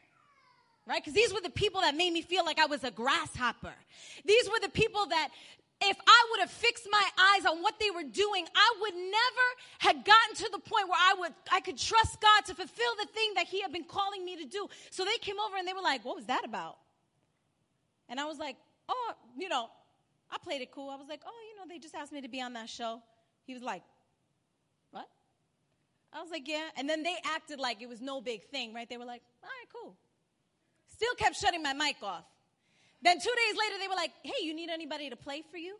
right? 0.85 1.01
Because 1.01 1.13
these 1.13 1.33
were 1.33 1.41
the 1.41 1.49
people 1.49 1.81
that 1.81 1.95
made 1.95 2.11
me 2.11 2.21
feel 2.21 2.45
like 2.45 2.59
I 2.59 2.65
was 2.65 2.83
a 2.83 2.91
grasshopper. 2.91 3.73
These 4.25 4.49
were 4.49 4.59
the 4.61 4.69
people 4.69 5.05
that 5.07 5.29
if 5.81 5.97
I 6.07 6.27
would 6.31 6.39
have 6.41 6.51
fixed 6.51 6.87
my 6.89 7.09
eyes 7.17 7.45
on 7.45 7.61
what 7.61 7.79
they 7.79 7.91
were 7.91 8.03
doing, 8.03 8.45
I 8.55 8.73
would 8.81 8.93
never 8.93 9.47
have 9.79 10.05
gotten 10.05 10.35
to 10.35 10.49
the 10.51 10.59
point 10.59 10.87
where 10.87 10.99
I 10.99 11.15
would 11.19 11.33
I 11.51 11.59
could 11.59 11.77
trust 11.77 12.21
God 12.21 12.45
to 12.45 12.55
fulfill 12.55 12.95
the 12.99 13.07
thing 13.07 13.33
that 13.35 13.47
He 13.47 13.61
had 13.61 13.71
been 13.71 13.83
calling 13.83 14.23
me 14.23 14.37
to 14.37 14.45
do. 14.45 14.67
So 14.91 15.03
they 15.03 15.17
came 15.17 15.35
over 15.45 15.57
and 15.57 15.67
they 15.67 15.73
were 15.73 15.81
like, 15.81 16.05
"What 16.05 16.15
was 16.15 16.25
that 16.27 16.45
about?" 16.45 16.77
And 18.07 18.19
I 18.19 18.25
was 18.25 18.37
like, 18.37 18.55
"Oh, 18.89 19.13
you 19.37 19.49
know, 19.49 19.69
I 20.31 20.37
played 20.37 20.61
it 20.61 20.71
cool." 20.71 20.89
I 20.89 20.95
was 20.95 21.07
like, 21.07 21.21
"Oh, 21.25 21.41
you 21.49 21.59
know, 21.59 21.67
they 21.67 21.79
just 21.79 21.95
asked 21.95 22.11
me 22.11 22.21
to 22.21 22.27
be 22.27 22.41
on 22.41 22.53
that 22.53 22.69
show." 22.69 23.01
He 23.45 23.53
was 23.53 23.63
like, 23.63 23.83
"What?" 24.91 25.07
I 26.11 26.21
was 26.21 26.31
like, 26.31 26.47
"Yeah." 26.47 26.69
And 26.77 26.89
then 26.89 27.03
they 27.03 27.15
acted 27.25 27.59
like 27.59 27.81
it 27.81 27.89
was 27.89 28.01
no 28.01 28.21
big 28.21 28.43
thing, 28.49 28.73
right? 28.73 28.89
They 28.89 28.97
were 28.97 29.05
like, 29.05 29.21
"All 29.43 29.49
right, 29.49 29.67
cool." 29.73 29.95
Still 30.87 31.15
kept 31.15 31.35
shutting 31.35 31.63
my 31.63 31.73
mic 31.73 31.97
off. 32.03 32.25
Then 33.03 33.19
two 33.19 33.33
days 33.35 33.59
later, 33.59 33.79
they 33.79 33.87
were 33.89 33.95
like, 33.95 34.11
hey, 34.23 34.45
you 34.45 34.55
need 34.55 34.69
anybody 34.69 35.09
to 35.09 35.17
play 35.17 35.43
for 35.51 35.57
you? 35.57 35.77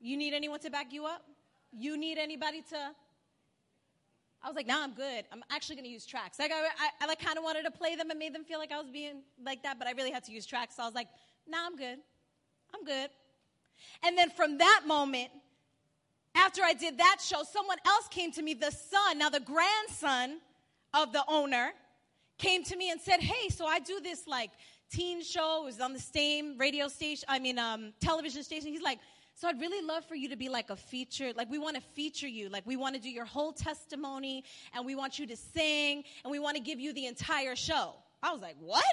You 0.00 0.16
need 0.16 0.32
anyone 0.32 0.58
to 0.60 0.70
back 0.70 0.92
you 0.92 1.04
up? 1.04 1.22
You 1.70 1.98
need 1.98 2.16
anybody 2.16 2.62
to. 2.70 2.76
I 4.42 4.48
was 4.48 4.56
like, 4.56 4.66
nah, 4.66 4.82
I'm 4.82 4.94
good. 4.94 5.24
I'm 5.32 5.42
actually 5.50 5.76
going 5.76 5.84
to 5.84 5.90
use 5.90 6.06
tracks. 6.06 6.38
Like, 6.38 6.52
I, 6.52 6.56
I, 6.56 6.88
I 7.02 7.06
like 7.06 7.20
kind 7.20 7.36
of 7.36 7.44
wanted 7.44 7.64
to 7.64 7.70
play 7.70 7.96
them 7.96 8.08
and 8.10 8.18
made 8.18 8.34
them 8.34 8.44
feel 8.44 8.58
like 8.58 8.72
I 8.72 8.78
was 8.78 8.88
being 8.88 9.22
like 9.44 9.62
that, 9.64 9.78
but 9.78 9.86
I 9.86 9.92
really 9.92 10.10
had 10.10 10.24
to 10.24 10.32
use 10.32 10.46
tracks. 10.46 10.76
So 10.76 10.82
I 10.82 10.86
was 10.86 10.94
like, 10.94 11.08
nah, 11.46 11.66
I'm 11.66 11.76
good. 11.76 11.98
I'm 12.76 12.84
good. 12.84 13.10
And 14.02 14.16
then 14.16 14.30
from 14.30 14.58
that 14.58 14.82
moment, 14.86 15.30
after 16.34 16.62
I 16.62 16.74
did 16.74 16.98
that 16.98 17.18
show, 17.22 17.42
someone 17.42 17.78
else 17.86 18.08
came 18.08 18.30
to 18.32 18.42
me, 18.42 18.54
the 18.54 18.70
son, 18.70 19.18
now 19.18 19.30
the 19.30 19.40
grandson 19.40 20.38
of 20.92 21.12
the 21.12 21.24
owner, 21.28 21.72
came 22.38 22.62
to 22.64 22.76
me 22.76 22.90
and 22.90 23.00
said, 23.00 23.20
Hey, 23.20 23.48
so 23.48 23.66
I 23.66 23.78
do 23.78 24.00
this 24.00 24.26
like 24.26 24.50
teen 24.90 25.22
show. 25.22 25.62
It 25.62 25.66
was 25.66 25.80
on 25.80 25.92
the 25.92 25.98
same 25.98 26.58
radio 26.58 26.88
station, 26.88 27.24
I 27.28 27.38
mean, 27.38 27.58
um, 27.58 27.92
television 28.00 28.42
station. 28.42 28.68
He's 28.68 28.82
like, 28.82 28.98
so 29.34 29.48
I'd 29.48 29.60
really 29.60 29.86
love 29.86 30.04
for 30.06 30.14
you 30.14 30.30
to 30.30 30.36
be 30.36 30.48
like 30.48 30.70
a 30.70 30.76
feature. 30.76 31.32
Like 31.34 31.50
we 31.50 31.58
want 31.58 31.76
to 31.76 31.82
feature 31.94 32.28
you. 32.28 32.48
Like 32.48 32.66
we 32.66 32.76
want 32.76 32.94
to 32.94 33.00
do 33.00 33.10
your 33.10 33.26
whole 33.26 33.52
testimony 33.52 34.44
and 34.74 34.86
we 34.86 34.94
want 34.94 35.18
you 35.18 35.26
to 35.26 35.36
sing 35.36 36.04
and 36.24 36.30
we 36.30 36.38
want 36.38 36.56
to 36.56 36.62
give 36.62 36.80
you 36.80 36.94
the 36.94 37.06
entire 37.06 37.54
show. 37.54 37.94
I 38.22 38.32
was 38.32 38.40
like, 38.40 38.56
what? 38.60 38.84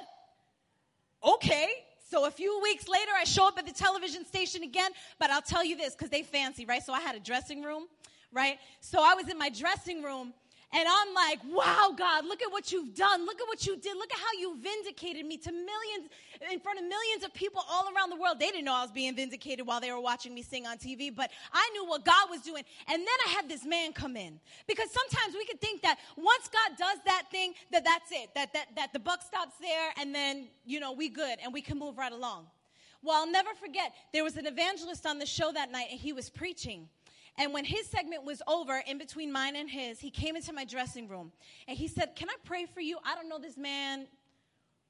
Okay. 1.23 1.69
So 2.13 2.25
a 2.25 2.29
few 2.29 2.59
weeks 2.61 2.87
later, 2.87 3.09
I 3.17 3.23
show 3.23 3.47
up 3.47 3.57
at 3.57 3.65
the 3.65 3.73
television 3.73 4.23
station 4.23 4.61
again, 4.61 4.91
but 5.17 5.31
I'll 5.31 5.41
tell 5.41 5.65
you 5.65 5.75
this 5.75 5.95
because 5.95 6.11
they 6.11 6.21
fancy, 6.21 6.63
right? 6.63 6.83
So 6.83 6.93
I 6.93 6.99
had 6.99 7.15
a 7.15 7.19
dressing 7.19 7.63
room, 7.63 7.87
right? 8.31 8.59
So 8.81 8.99
I 9.01 9.15
was 9.15 9.29
in 9.29 9.39
my 9.39 9.49
dressing 9.49 10.03
room 10.03 10.31
and 10.73 10.87
I'm 10.89 11.13
like, 11.13 11.39
wow, 11.45 11.93
God, 11.95 12.25
look 12.25 12.41
at 12.41 12.51
what 12.51 12.71
you've 12.71 12.95
done. 12.95 13.25
Look 13.25 13.39
at 13.39 13.47
what 13.47 13.65
you 13.65 13.77
did. 13.77 13.95
Look 13.95 14.11
at 14.11 14.17
how 14.17 14.39
you 14.39 14.57
vindicated 14.59 15.23
me 15.23 15.37
to 15.37 15.51
millions, 15.51 16.09
in 16.51 16.59
front 16.59 16.79
of 16.79 16.85
millions 16.85 17.23
of 17.23 17.31
people 17.33 17.63
all 17.69 17.91
around 17.95 18.09
the 18.09 18.15
world. 18.15 18.39
They 18.39 18.47
didn't 18.47 18.65
know 18.65 18.73
I 18.73 18.81
was 18.81 18.91
being 18.91 19.15
vindicated 19.15 19.67
while 19.67 19.79
they 19.79 19.91
were 19.91 19.99
watching 19.99 20.33
me 20.33 20.41
sing 20.41 20.65
on 20.65 20.79
TV, 20.79 21.15
but 21.15 21.29
I 21.53 21.69
knew 21.73 21.85
what 21.85 22.03
God 22.03 22.29
was 22.31 22.41
doing. 22.41 22.63
And 22.87 22.99
then 22.99 23.17
I 23.27 23.29
had 23.29 23.47
this 23.47 23.63
man 23.63 23.93
come 23.93 24.17
in. 24.17 24.39
Because 24.67 24.89
sometimes 24.89 25.35
we 25.35 25.45
could 25.45 25.61
think 25.61 25.83
that 25.83 25.99
once 26.17 26.49
God 26.51 26.77
does 26.77 26.97
that 27.05 27.25
thing, 27.29 27.53
that 27.71 27.83
that's 27.83 28.11
it, 28.11 28.33
that, 28.33 28.51
that, 28.53 28.67
that 28.75 28.93
the 28.93 28.99
buck 28.99 29.21
stops 29.21 29.53
there, 29.61 29.91
and 29.99 30.13
then, 30.13 30.47
you 30.65 30.79
know, 30.79 30.91
we 30.91 31.07
good 31.07 31.37
and 31.43 31.53
we 31.53 31.61
can 31.61 31.77
move 31.77 31.99
right 31.99 32.11
along. 32.11 32.47
Well, 33.03 33.17
I'll 33.17 33.31
never 33.31 33.49
forget, 33.53 33.93
there 34.13 34.23
was 34.23 34.37
an 34.37 34.47
evangelist 34.47 35.05
on 35.05 35.19
the 35.19 35.25
show 35.25 35.51
that 35.51 35.71
night, 35.71 35.87
and 35.91 35.99
he 35.99 36.13
was 36.13 36.29
preaching. 36.29 36.87
And 37.37 37.53
when 37.53 37.65
his 37.65 37.87
segment 37.87 38.23
was 38.23 38.41
over, 38.47 38.83
in 38.87 38.97
between 38.97 39.31
mine 39.31 39.55
and 39.55 39.69
his, 39.69 39.99
he 39.99 40.11
came 40.11 40.35
into 40.35 40.53
my 40.53 40.65
dressing 40.65 41.07
room 41.07 41.31
and 41.67 41.77
he 41.77 41.87
said, 41.87 42.15
Can 42.15 42.29
I 42.29 42.35
pray 42.43 42.65
for 42.65 42.79
you? 42.81 42.97
I 43.03 43.15
don't 43.15 43.27
know 43.27 43.39
this 43.39 43.57
man 43.57 44.07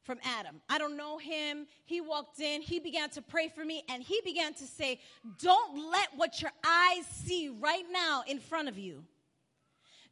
from 0.04 0.20
Adam. 0.24 0.62
I 0.68 0.78
don't 0.78 0.98
know 0.98 1.18
him. 1.18 1.66
He 1.86 2.02
walked 2.02 2.40
in, 2.40 2.62
he 2.62 2.80
began 2.80 3.10
to 3.12 3.22
pray 3.22 3.48
for 3.48 3.64
me, 3.64 3.84
and 3.88 4.04
he 4.04 4.20
began 4.26 4.54
to 4.56 4.66
say, 4.66 5.00
Don't 5.42 5.90
let 5.90 6.10
what 6.18 6.42
your 6.42 6.52
eyes 6.66 7.06
see 7.08 7.50
right 7.50 7.86
now 7.92 8.24
in 8.28 8.40
front 8.40 8.68
of 8.68 8.78
you 8.78 9.06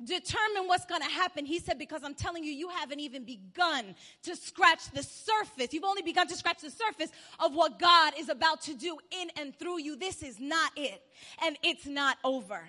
determine 0.06 0.68
what's 0.68 0.86
going 0.86 1.02
to 1.02 1.10
happen. 1.10 1.46
He 1.46 1.60
said, 1.60 1.78
because 1.78 2.02
I'm 2.04 2.14
telling 2.14 2.44
you, 2.44 2.52
you 2.52 2.70
haven't 2.70 3.00
even 3.00 3.24
begun 3.24 3.96
to 4.24 4.36
scratch 4.36 4.90
the 4.92 5.04
surface. 5.04 5.74
You've 5.74 5.84
only 5.84 6.02
begun 6.02 6.28
to 6.28 6.36
scratch 6.36 6.62
the 6.62 6.72
surface 6.72 7.12
of 7.40 7.54
what 7.54 7.80
God 7.80 8.14
is 8.18 8.30
about 8.30 8.62
to 8.62 8.74
do 8.74 8.98
in 9.12 9.30
and 9.38 9.58
through 9.58 9.80
you. 9.80 9.96
This 9.96 10.24
is 10.24 10.40
not 10.40 10.72
it. 10.76 11.02
And 11.44 11.58
it's 11.64 11.86
not 11.86 12.18
over. 12.24 12.62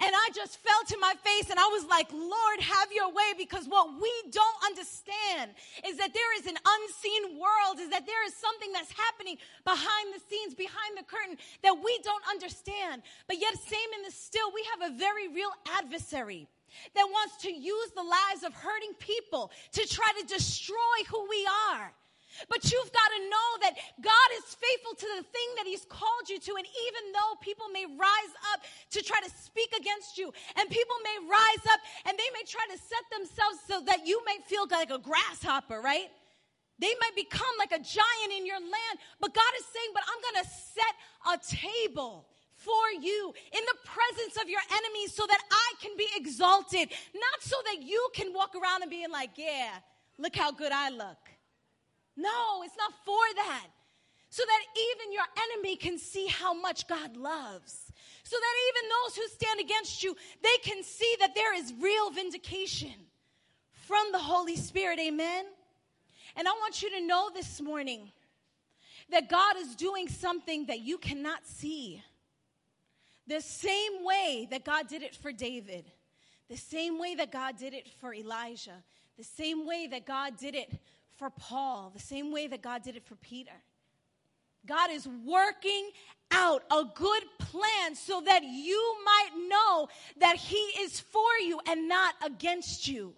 And 0.00 0.10
I 0.14 0.28
just 0.34 0.58
fell 0.58 0.82
to 0.88 0.98
my 0.98 1.14
face 1.24 1.50
and 1.50 1.58
I 1.58 1.66
was 1.68 1.84
like, 1.86 2.10
Lord, 2.12 2.58
have 2.60 2.92
your 2.92 3.10
way 3.10 3.34
because 3.36 3.66
what 3.66 3.92
we 4.00 4.12
don't 4.30 4.60
understand 4.64 5.52
is 5.86 5.98
that 5.98 6.14
there 6.14 6.32
is 6.38 6.46
an 6.46 6.56
unseen 6.56 7.38
world, 7.38 7.80
is 7.80 7.90
that 7.90 8.06
there 8.06 8.24
is 8.26 8.34
something 8.36 8.72
that's 8.72 8.92
happening 8.92 9.36
behind 9.64 10.14
the 10.14 10.20
scenes, 10.30 10.54
behind 10.54 10.96
the 10.96 11.04
curtain 11.04 11.36
that 11.62 11.74
we 11.74 11.98
don't 12.02 12.24
understand. 12.30 13.02
But 13.26 13.40
yet, 13.40 13.54
same 13.58 13.90
in 13.98 14.02
the 14.02 14.12
still, 14.12 14.50
we 14.54 14.64
have 14.70 14.92
a 14.92 14.96
very 14.96 15.28
real 15.28 15.52
adversary 15.78 16.48
that 16.94 17.06
wants 17.10 17.36
to 17.42 17.52
use 17.52 17.90
the 17.94 18.02
lives 18.02 18.44
of 18.44 18.54
hurting 18.54 18.94
people 18.98 19.50
to 19.72 19.86
try 19.86 20.10
to 20.20 20.26
destroy 20.26 20.98
who 21.10 21.28
we 21.28 21.46
are. 21.70 21.92
But 22.48 22.70
you've 22.70 22.92
got 22.92 23.10
to 23.16 23.20
know 23.28 23.48
that 23.62 23.74
God 24.00 24.28
is 24.38 24.54
faithful 24.54 24.94
to 24.94 25.08
the 25.18 25.24
thing 25.24 25.48
that 25.56 25.66
He's 25.66 25.84
called 25.84 26.28
you 26.28 26.38
to. 26.38 26.52
And 26.56 26.66
even 26.66 27.12
though 27.12 27.36
people 27.40 27.66
may 27.72 27.86
rise 27.86 28.34
up 28.54 28.60
to 28.92 29.02
try 29.02 29.20
to 29.20 29.30
speak 29.30 29.72
against 29.76 30.18
you, 30.18 30.32
and 30.56 30.68
people 30.70 30.96
may 31.04 31.28
rise 31.28 31.64
up 31.70 31.80
and 32.06 32.18
they 32.18 32.30
may 32.34 32.44
try 32.46 32.64
to 32.72 32.78
set 32.78 33.04
themselves 33.12 33.58
so 33.68 33.80
that 33.86 34.06
you 34.06 34.22
may 34.24 34.38
feel 34.46 34.66
like 34.70 34.90
a 34.90 34.98
grasshopper, 34.98 35.80
right? 35.80 36.08
They 36.78 36.94
might 37.00 37.14
become 37.14 37.54
like 37.58 37.72
a 37.72 37.78
giant 37.78 38.32
in 38.36 38.46
your 38.46 38.58
land. 38.58 38.96
But 39.20 39.34
God 39.34 39.52
is 39.58 39.66
saying, 39.66 39.90
But 39.94 40.02
I'm 40.08 40.20
going 40.32 40.44
to 40.44 40.50
set 40.50 40.94
a 41.30 41.36
table 41.38 42.26
for 42.56 42.90
you 43.00 43.34
in 43.52 43.60
the 43.60 43.78
presence 43.84 44.40
of 44.42 44.48
your 44.48 44.60
enemies 44.70 45.14
so 45.14 45.26
that 45.26 45.40
I 45.50 45.72
can 45.80 45.96
be 45.96 46.06
exalted, 46.16 46.90
not 47.14 47.38
so 47.40 47.56
that 47.66 47.82
you 47.82 48.08
can 48.14 48.32
walk 48.32 48.54
around 48.54 48.82
and 48.82 48.90
being 48.90 49.10
like, 49.10 49.30
Yeah, 49.36 49.70
look 50.18 50.34
how 50.34 50.50
good 50.50 50.72
I 50.72 50.90
look. 50.90 51.31
No, 52.16 52.62
it's 52.62 52.76
not 52.76 52.92
for 53.04 53.22
that. 53.36 53.66
So 54.28 54.42
that 54.46 54.62
even 54.78 55.12
your 55.12 55.24
enemy 55.44 55.76
can 55.76 55.98
see 55.98 56.26
how 56.26 56.54
much 56.54 56.86
God 56.88 57.16
loves. 57.16 57.92
so 58.24 58.36
that 58.38 58.56
even 58.68 58.88
those 58.88 59.16
who 59.16 59.28
stand 59.28 59.60
against 59.60 60.02
you, 60.02 60.16
they 60.42 60.56
can 60.62 60.82
see 60.82 61.16
that 61.20 61.34
there 61.34 61.54
is 61.54 61.74
real 61.78 62.10
vindication 62.10 62.94
from 63.72 64.06
the 64.10 64.18
Holy 64.18 64.56
Spirit. 64.56 64.98
Amen. 64.98 65.44
And 66.36 66.48
I 66.48 66.52
want 66.52 66.82
you 66.82 66.90
to 66.98 67.06
know 67.06 67.30
this 67.34 67.60
morning 67.60 68.10
that 69.10 69.28
God 69.28 69.56
is 69.58 69.76
doing 69.76 70.08
something 70.08 70.66
that 70.66 70.80
you 70.80 70.96
cannot 70.96 71.46
see. 71.46 72.02
The 73.26 73.40
same 73.40 74.04
way 74.04 74.48
that 74.50 74.64
God 74.64 74.88
did 74.88 75.02
it 75.02 75.14
for 75.14 75.30
David, 75.32 75.84
the 76.48 76.56
same 76.56 76.98
way 76.98 77.14
that 77.16 77.30
God 77.30 77.56
did 77.58 77.74
it 77.74 77.86
for 78.00 78.14
Elijah, 78.14 78.82
the 79.18 79.24
same 79.24 79.66
way 79.66 79.86
that 79.88 80.06
God 80.06 80.38
did 80.38 80.54
it 80.54 80.72
for 81.22 81.30
Paul, 81.30 81.92
the 81.94 82.02
same 82.02 82.32
way 82.32 82.48
that 82.48 82.62
God 82.62 82.82
did 82.82 82.96
it 82.96 83.04
for 83.06 83.14
Peter. 83.14 83.52
God 84.66 84.90
is 84.90 85.06
working 85.24 85.90
out 86.32 86.64
a 86.68 86.82
good 86.96 87.22
plan 87.38 87.94
so 87.94 88.22
that 88.22 88.42
you 88.42 88.96
might 89.04 89.30
know 89.48 89.88
that 90.18 90.34
He 90.34 90.56
is 90.56 90.98
for 90.98 91.20
you 91.46 91.60
and 91.68 91.88
not 91.88 92.14
against 92.26 92.88
you. 92.88 93.14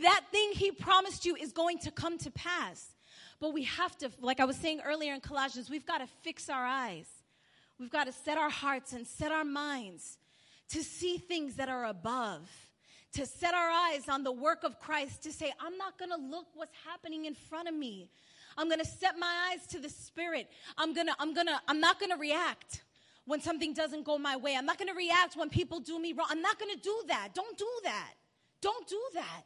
That 0.00 0.22
thing 0.32 0.52
He 0.52 0.72
promised 0.72 1.26
you 1.26 1.36
is 1.36 1.52
going 1.52 1.80
to 1.80 1.90
come 1.90 2.16
to 2.16 2.30
pass. 2.30 2.96
But 3.40 3.52
we 3.52 3.64
have 3.64 3.94
to, 3.98 4.10
like 4.22 4.40
I 4.40 4.46
was 4.46 4.56
saying 4.56 4.80
earlier 4.82 5.12
in 5.12 5.20
Colossians, 5.20 5.68
we've 5.68 5.84
got 5.84 5.98
to 5.98 6.06
fix 6.22 6.48
our 6.48 6.64
eyes. 6.64 7.10
We've 7.78 7.90
got 7.90 8.04
to 8.04 8.12
set 8.12 8.38
our 8.38 8.50
hearts 8.50 8.94
and 8.94 9.06
set 9.06 9.32
our 9.32 9.44
minds 9.44 10.16
to 10.70 10.82
see 10.82 11.18
things 11.18 11.56
that 11.56 11.68
are 11.68 11.84
above, 11.84 12.48
to 13.14 13.26
set 13.26 13.54
our 13.54 13.68
eyes 13.68 14.08
on 14.08 14.24
the 14.24 14.32
work 14.32 14.64
of 14.64 14.78
Christ, 14.80 15.22
to 15.24 15.32
say, 15.32 15.52
I'm 15.60 15.76
not 15.76 15.98
going 15.98 16.10
to 16.10 16.16
look 16.16 16.46
what's 16.54 16.74
happening 16.86 17.26
in 17.26 17.34
front 17.34 17.68
of 17.68 17.74
me. 17.74 18.08
I'm 18.56 18.68
going 18.68 18.80
to 18.80 18.86
set 18.86 19.18
my 19.18 19.50
eyes 19.50 19.66
to 19.68 19.80
the 19.80 19.88
Spirit. 19.88 20.48
I'm 20.76 20.94
going 20.94 21.06
to, 21.06 21.14
I'm 21.18 21.34
going 21.34 21.46
to, 21.46 21.60
I'm 21.68 21.80
not 21.80 21.98
going 22.00 22.10
to 22.10 22.18
react 22.18 22.82
when 23.24 23.40
something 23.40 23.74
doesn't 23.74 24.04
go 24.04 24.18
my 24.18 24.36
way. 24.36 24.56
I'm 24.56 24.66
not 24.66 24.78
going 24.78 24.88
to 24.88 24.94
react 24.94 25.36
when 25.36 25.48
people 25.48 25.80
do 25.80 25.98
me 25.98 26.12
wrong. 26.12 26.26
I'm 26.30 26.42
not 26.42 26.58
going 26.58 26.74
to 26.74 26.80
do 26.80 27.02
that. 27.08 27.30
Don't 27.34 27.56
do 27.56 27.68
that. 27.84 28.12
Don't 28.60 28.86
do 28.88 29.00
that. 29.14 29.42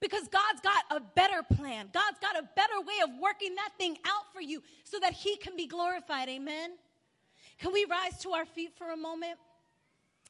Because 0.00 0.26
God's 0.28 0.60
got 0.62 0.84
a 0.90 1.00
better 1.00 1.42
plan. 1.54 1.88
God's 1.92 2.18
got 2.20 2.36
a 2.36 2.48
better 2.56 2.80
way 2.80 2.94
of 3.04 3.10
working 3.20 3.54
that 3.54 3.70
thing 3.78 3.96
out 4.04 4.32
for 4.34 4.40
you 4.40 4.62
so 4.82 4.98
that 5.00 5.12
He 5.12 5.36
can 5.36 5.56
be 5.56 5.66
glorified. 5.66 6.28
Amen. 6.28 6.72
Can 7.58 7.72
we 7.72 7.86
rise 7.88 8.18
to 8.22 8.30
our 8.30 8.44
feet 8.44 8.72
for 8.76 8.90
a 8.90 8.96
moment? 8.96 9.38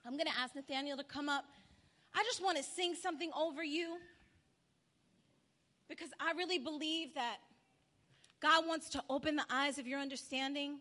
I'm 0.04 0.12
going 0.12 0.26
to 0.26 0.38
ask 0.38 0.54
Nathaniel 0.54 0.98
to 0.98 1.04
come 1.04 1.28
up. 1.28 1.44
I 2.14 2.22
just 2.24 2.42
want 2.42 2.58
to 2.58 2.62
sing 2.62 2.94
something 2.94 3.30
over 3.36 3.64
you 3.64 3.96
because 5.88 6.10
I 6.20 6.32
really 6.32 6.58
believe 6.58 7.14
that 7.14 7.36
God 8.40 8.66
wants 8.66 8.88
to 8.90 9.02
open 9.08 9.36
the 9.36 9.44
eyes 9.50 9.78
of 9.78 9.86
your 9.86 10.00
understanding. 10.00 10.78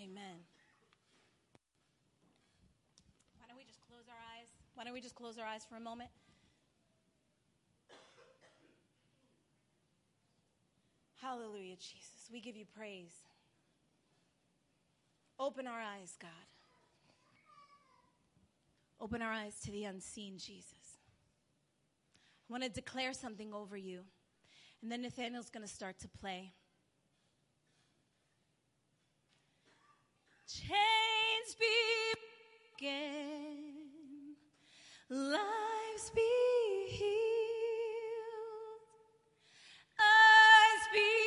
Amen. 0.00 0.38
Why 3.38 3.46
don't 3.48 3.56
we 3.56 3.64
just 3.64 3.80
close 3.88 4.04
our 4.08 4.38
eyes? 4.38 4.48
Why 4.74 4.84
don't 4.84 4.92
we 4.92 5.00
just 5.00 5.14
close 5.14 5.38
our 5.38 5.46
eyes 5.46 5.62
for 5.68 5.76
a 5.76 5.80
moment? 5.80 6.10
Hallelujah, 11.20 11.74
Jesus. 11.76 12.30
We 12.32 12.40
give 12.40 12.56
you 12.56 12.64
praise. 12.76 13.27
Open 15.40 15.66
our 15.68 15.80
eyes, 15.80 16.16
God. 16.20 16.30
Open 19.00 19.22
our 19.22 19.30
eyes 19.30 19.60
to 19.64 19.70
the 19.70 19.84
unseen, 19.84 20.36
Jesus. 20.36 20.98
I 22.48 22.52
want 22.52 22.64
to 22.64 22.68
declare 22.68 23.12
something 23.12 23.52
over 23.54 23.76
you. 23.76 24.00
And 24.82 24.90
then 24.90 25.02
Nathaniel's 25.02 25.50
going 25.50 25.66
to 25.66 25.72
start 25.72 26.00
to 26.00 26.08
play. 26.08 26.52
Chains 30.48 31.54
be 31.60 31.66
broken, 32.80 33.74
lives 35.10 36.10
be 36.14 36.86
healed, 36.88 37.08
eyes 40.00 40.88
be 40.92 41.17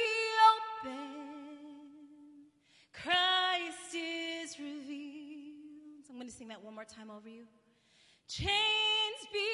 To 6.32 6.38
sing 6.38 6.48
that 6.48 6.64
one 6.64 6.74
more 6.74 6.86
time 6.86 7.12
over 7.12 7.28
you. 7.28 7.44
Chains 8.30 9.22
be 9.34 9.50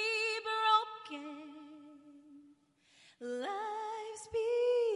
broken, 1.10 1.50
lives 3.20 4.30
be 4.32 4.87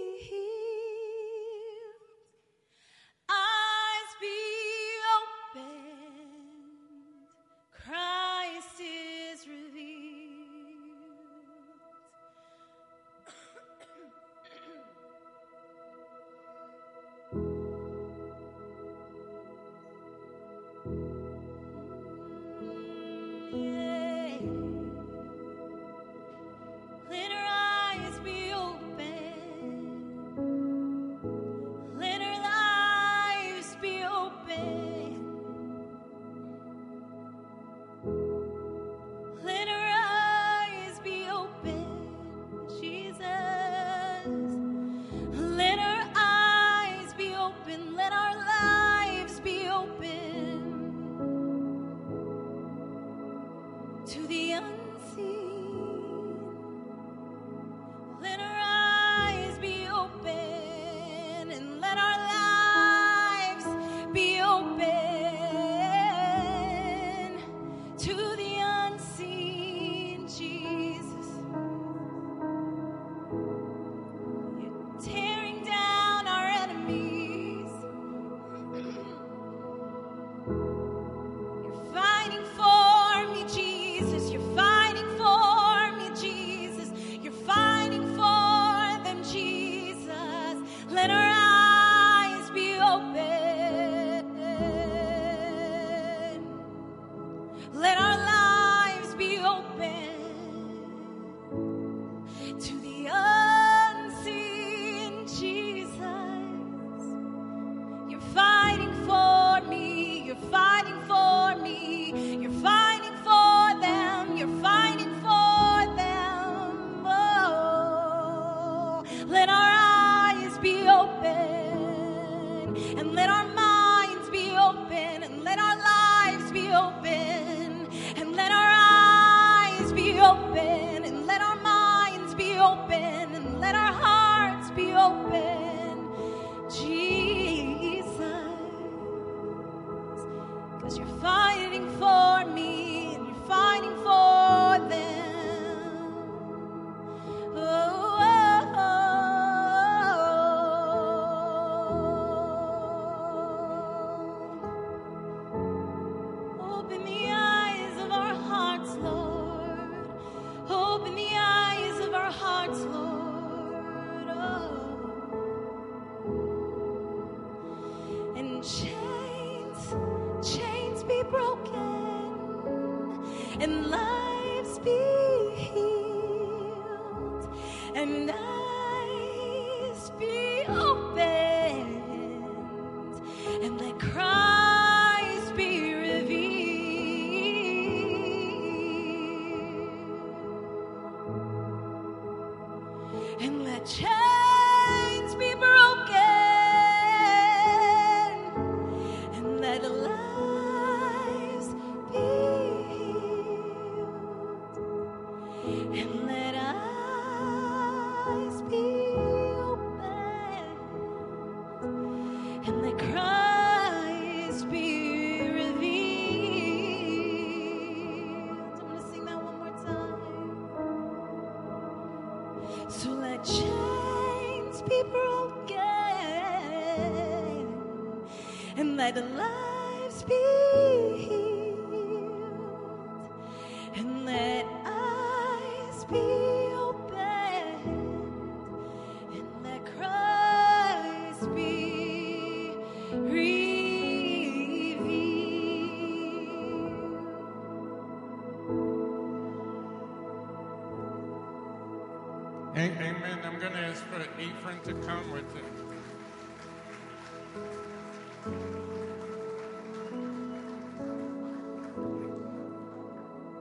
Amen. 252.77 253.39
I'm 253.43 253.59
going 253.59 253.73
to 253.73 253.79
ask 253.79 254.01
for 254.05 254.21
Ephraim 254.41 254.79
to 254.85 254.93
come 255.05 255.29
with 255.31 255.55
it. 255.57 255.63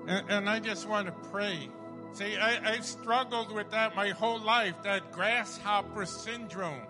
And, 0.06 0.30
and 0.30 0.48
I 0.48 0.60
just 0.60 0.88
want 0.88 1.06
to 1.06 1.12
pray. 1.28 1.68
See, 2.12 2.36
I, 2.36 2.74
I've 2.74 2.84
struggled 2.84 3.52
with 3.52 3.70
that 3.72 3.96
my 3.96 4.10
whole 4.10 4.40
life, 4.40 4.76
that 4.84 5.10
grasshopper 5.10 6.06
syndrome. 6.06 6.82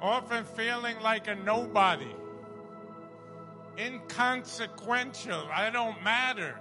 Often 0.00 0.44
feeling 0.44 1.00
like 1.00 1.26
a 1.26 1.34
nobody, 1.34 2.14
inconsequential, 3.76 5.48
I 5.52 5.70
don't 5.70 6.00
matter 6.04 6.60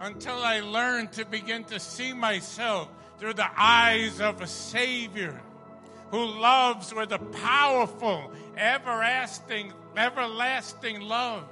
until 0.00 0.36
I 0.36 0.60
learned 0.60 1.12
to 1.12 1.24
begin 1.24 1.64
to 1.64 1.80
see 1.80 2.12
myself 2.12 2.88
through 3.18 3.34
the 3.34 3.48
eyes 3.56 4.20
of 4.20 4.40
a 4.40 4.46
Savior 4.46 5.40
who 6.10 6.24
loves 6.24 6.94
with 6.94 7.12
a 7.12 7.18
powerful, 7.18 8.30
everlasting, 8.56 9.72
everlasting 9.96 11.00
love. 11.00 11.44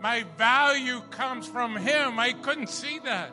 My 0.00 0.24
value 0.38 1.00
comes 1.10 1.46
from 1.46 1.76
Him. 1.76 2.18
I 2.18 2.32
couldn't 2.32 2.70
see 2.70 2.98
that. 3.00 3.32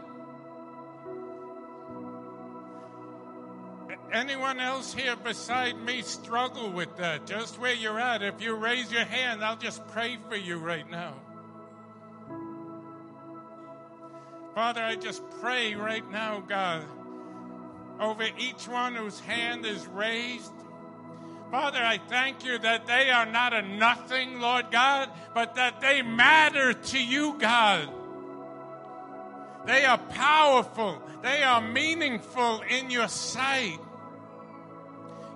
Anyone 4.12 4.60
else 4.60 4.94
here 4.94 5.16
beside 5.18 5.78
me 5.82 6.02
struggle 6.02 6.72
with 6.72 6.96
that? 6.98 7.26
Just 7.26 7.60
where 7.60 7.74
you're 7.74 8.00
at. 8.00 8.22
If 8.22 8.42
you 8.42 8.56
raise 8.56 8.92
your 8.92 9.04
hand, 9.04 9.44
I'll 9.44 9.58
just 9.58 9.86
pray 9.88 10.18
for 10.30 10.36
you 10.36 10.58
right 10.58 10.90
now. 10.90 11.14
Father, 14.58 14.82
I 14.82 14.96
just 14.96 15.22
pray 15.40 15.76
right 15.76 16.10
now, 16.12 16.40
God, 16.40 16.84
over 18.00 18.28
each 18.40 18.68
one 18.68 18.96
whose 18.96 19.20
hand 19.20 19.68
is 19.68 19.86
raised. 19.86 20.52
Father, 21.52 21.78
I 21.78 22.00
thank 22.00 22.44
you 22.44 22.58
that 22.58 22.88
they 22.88 23.12
are 23.12 23.28
not 23.28 23.54
a 23.54 23.62
nothing, 23.62 24.40
Lord 24.40 24.72
God, 24.72 25.12
but 25.36 25.54
that 25.58 25.80
they 25.80 26.02
matter 26.02 26.74
to 26.74 26.98
you, 27.00 27.36
God. 27.38 27.88
They 29.68 29.86
are 29.86 30.00
powerful. 30.00 31.04
They 31.22 31.44
are 31.44 31.62
meaningful 31.62 32.62
in 32.62 32.90
your 32.90 33.10
sight. 33.10 33.78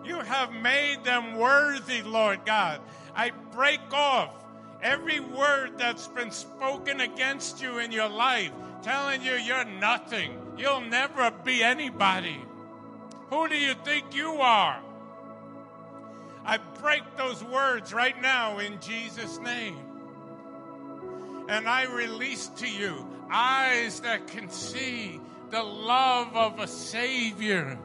You 0.03 0.15
have 0.15 0.51
made 0.51 1.03
them 1.03 1.35
worthy, 1.35 2.01
Lord 2.01 2.43
God. 2.43 2.81
I 3.15 3.29
break 3.51 3.81
off 3.93 4.33
every 4.81 5.19
word 5.19 5.77
that's 5.77 6.07
been 6.07 6.31
spoken 6.31 7.01
against 7.01 7.61
you 7.61 7.77
in 7.77 7.91
your 7.91 8.09
life, 8.09 8.51
telling 8.83 9.21
you 9.21 9.33
you're 9.33 9.65
nothing. 9.65 10.39
You'll 10.57 10.81
never 10.81 11.31
be 11.31 11.63
anybody. 11.63 12.39
Who 13.29 13.47
do 13.47 13.57
you 13.57 13.73
think 13.85 14.13
you 14.13 14.33
are? 14.41 14.81
I 16.45 16.57
break 16.81 17.03
those 17.17 17.43
words 17.43 17.93
right 17.93 18.19
now 18.21 18.59
in 18.59 18.79
Jesus' 18.81 19.39
name. 19.39 19.77
And 21.47 21.67
I 21.67 21.83
release 21.83 22.47
to 22.57 22.67
you 22.69 23.07
eyes 23.31 24.01
that 24.01 24.27
can 24.27 24.49
see 24.49 25.19
the 25.49 25.63
love 25.63 26.35
of 26.35 26.59
a 26.59 26.67
Savior. 26.67 27.77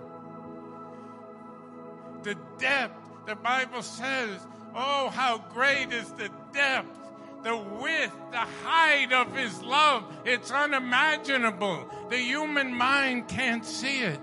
The 2.22 2.36
depth, 2.58 3.26
the 3.26 3.36
Bible 3.36 3.82
says, 3.82 4.40
oh, 4.74 5.10
how 5.10 5.38
great 5.52 5.92
is 5.92 6.10
the 6.12 6.30
depth, 6.52 6.98
the 7.42 7.56
width, 7.56 8.14
the 8.30 8.38
height 8.64 9.12
of 9.12 9.34
His 9.36 9.62
love. 9.62 10.04
It's 10.24 10.50
unimaginable. 10.50 11.88
The 12.08 12.18
human 12.18 12.74
mind 12.74 13.28
can't 13.28 13.64
see 13.64 14.00
it. 14.00 14.20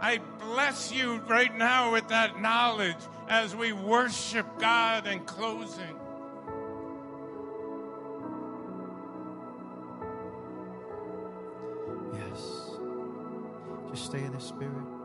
I 0.00 0.18
bless 0.40 0.92
you 0.92 1.18
right 1.28 1.56
now 1.56 1.92
with 1.92 2.08
that 2.08 2.40
knowledge 2.40 2.96
as 3.28 3.54
we 3.54 3.72
worship 3.72 4.46
God 4.58 5.06
in 5.06 5.20
closing. 5.20 5.96
Yes. 12.14 12.78
Just 13.90 14.06
stay 14.06 14.24
in 14.24 14.32
the 14.32 14.40
spirit. 14.40 15.01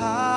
High 0.00 0.29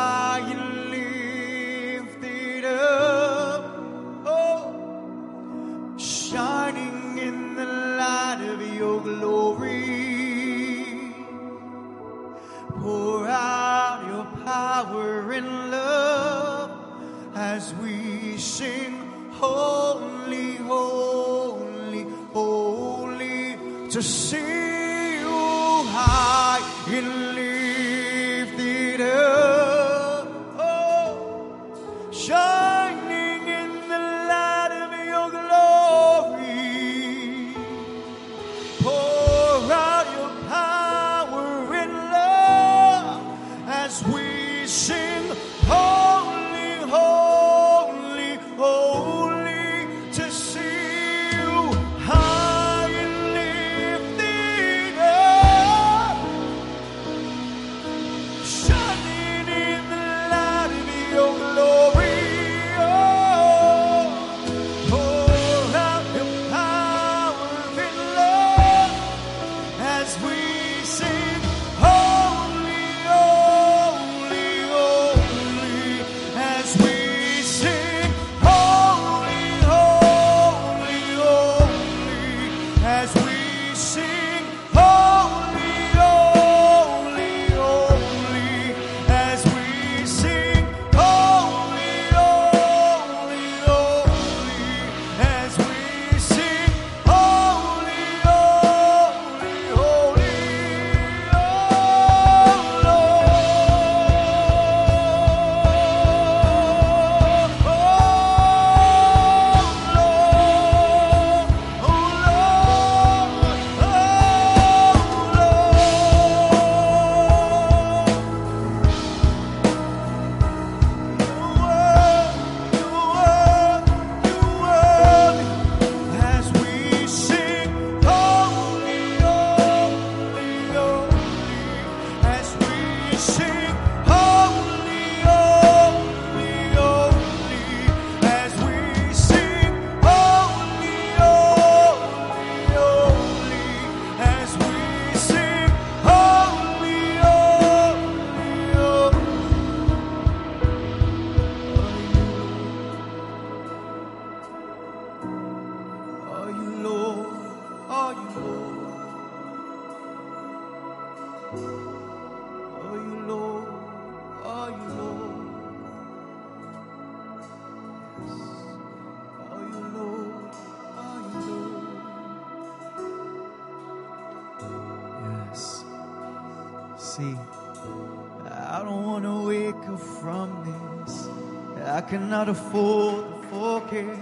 cannot 182.44 182.58
afford 182.58 183.26
to 183.26 183.48
forget 183.48 184.18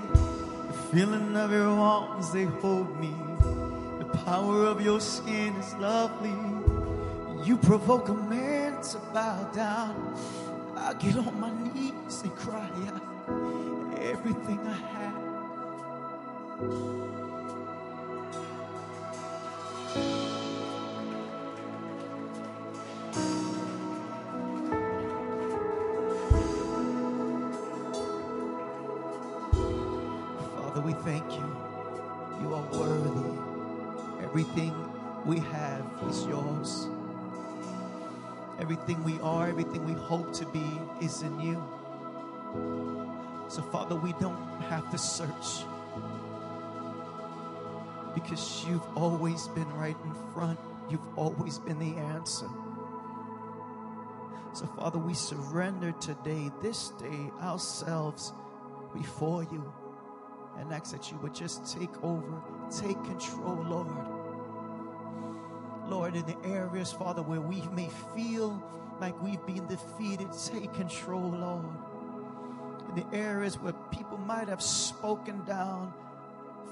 the 0.68 0.74
feeling 0.92 1.36
of 1.36 1.52
your 1.52 1.70
arms, 1.70 2.32
they 2.32 2.44
hold 2.44 3.00
me. 3.00 3.16
The 3.98 4.06
power 4.26 4.66
of 4.66 4.80
your 4.80 5.00
skin 5.02 5.56
is 5.56 5.74
lovely. 5.76 6.30
You 7.44 7.58
provoke 7.58 8.10
a 8.10 8.14
man 8.14 8.80
to 8.84 8.98
bow 9.12 9.44
down. 9.56 10.16
I 10.78 10.94
get 10.94 11.16
on 11.18 11.40
my 11.40 11.52
knees 11.74 12.22
and 12.22 12.36
cry 12.36 12.70
out 12.94 13.02
everything 14.00 14.60
I 14.68 14.78
have. 15.00 15.22
Everything 38.72 39.04
we 39.04 39.20
are, 39.20 39.50
everything 39.50 39.84
we 39.86 40.02
hope 40.04 40.32
to 40.32 40.46
be 40.46 40.64
is 41.02 41.24
in 41.24 41.38
you. 41.42 41.62
So, 43.50 43.62
Father, 43.64 43.96
we 43.96 44.14
don't 44.14 44.62
have 44.62 44.90
to 44.92 44.98
search 44.98 45.66
because 48.16 48.64
you've 48.66 48.88
always 48.96 49.50
been 49.50 49.68
right 49.74 49.98
in 50.06 50.16
front. 50.34 50.58
You've 50.90 51.06
always 51.18 51.60
been 51.60 51.80
the 51.80 51.98
answer. 51.98 52.48
So, 54.54 54.68
Father, 54.78 55.00
we 55.00 55.16
surrender 55.16 55.92
today, 56.00 56.50
this 56.62 56.92
day, 56.92 57.30
ourselves 57.42 58.32
before 58.94 59.44
you 59.44 59.70
and 60.58 60.72
ask 60.72 60.94
that 60.94 61.12
you 61.12 61.18
would 61.18 61.36
just 61.36 61.78
take 61.78 62.02
over, 62.06 62.42
take 62.70 63.04
control, 63.04 63.66
Lord. 63.68 64.21
Lord, 65.92 66.16
in 66.16 66.26
the 66.26 66.38
areas, 66.46 66.94
Father, 66.94 67.22
where 67.22 67.42
we 67.42 67.62
may 67.74 67.90
feel 68.16 68.64
like 69.02 69.22
we've 69.22 69.46
been 69.46 69.68
defeated, 69.68 70.30
take 70.46 70.74
control, 70.74 71.32
Lord. 71.32 71.66
In 72.88 72.96
the 72.96 73.16
areas 73.18 73.60
where 73.60 73.74
people 73.92 74.18
might 74.18 74.48
have 74.48 74.62
spoken 74.62 75.44
down, 75.44 75.94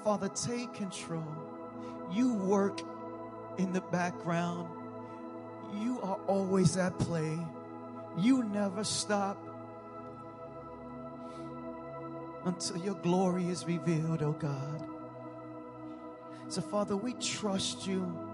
Father, 0.05 0.29
take 0.29 0.73
control. 0.73 1.27
You 2.09 2.33
work 2.33 2.79
in 3.57 3.73
the 3.73 3.81
background, 3.81 4.69
you 5.75 5.99
are 6.01 6.17
always 6.27 6.77
at 6.77 6.97
play, 6.97 7.37
you 8.17 8.43
never 8.43 8.85
stop 8.85 9.37
until 12.45 12.77
your 12.77 12.95
glory 12.95 13.49
is 13.49 13.65
revealed, 13.65 14.23
oh 14.23 14.31
God. 14.31 14.81
So, 16.47 16.61
Father, 16.61 16.95
we 16.95 17.13
trust 17.15 17.85
you. 17.85 18.28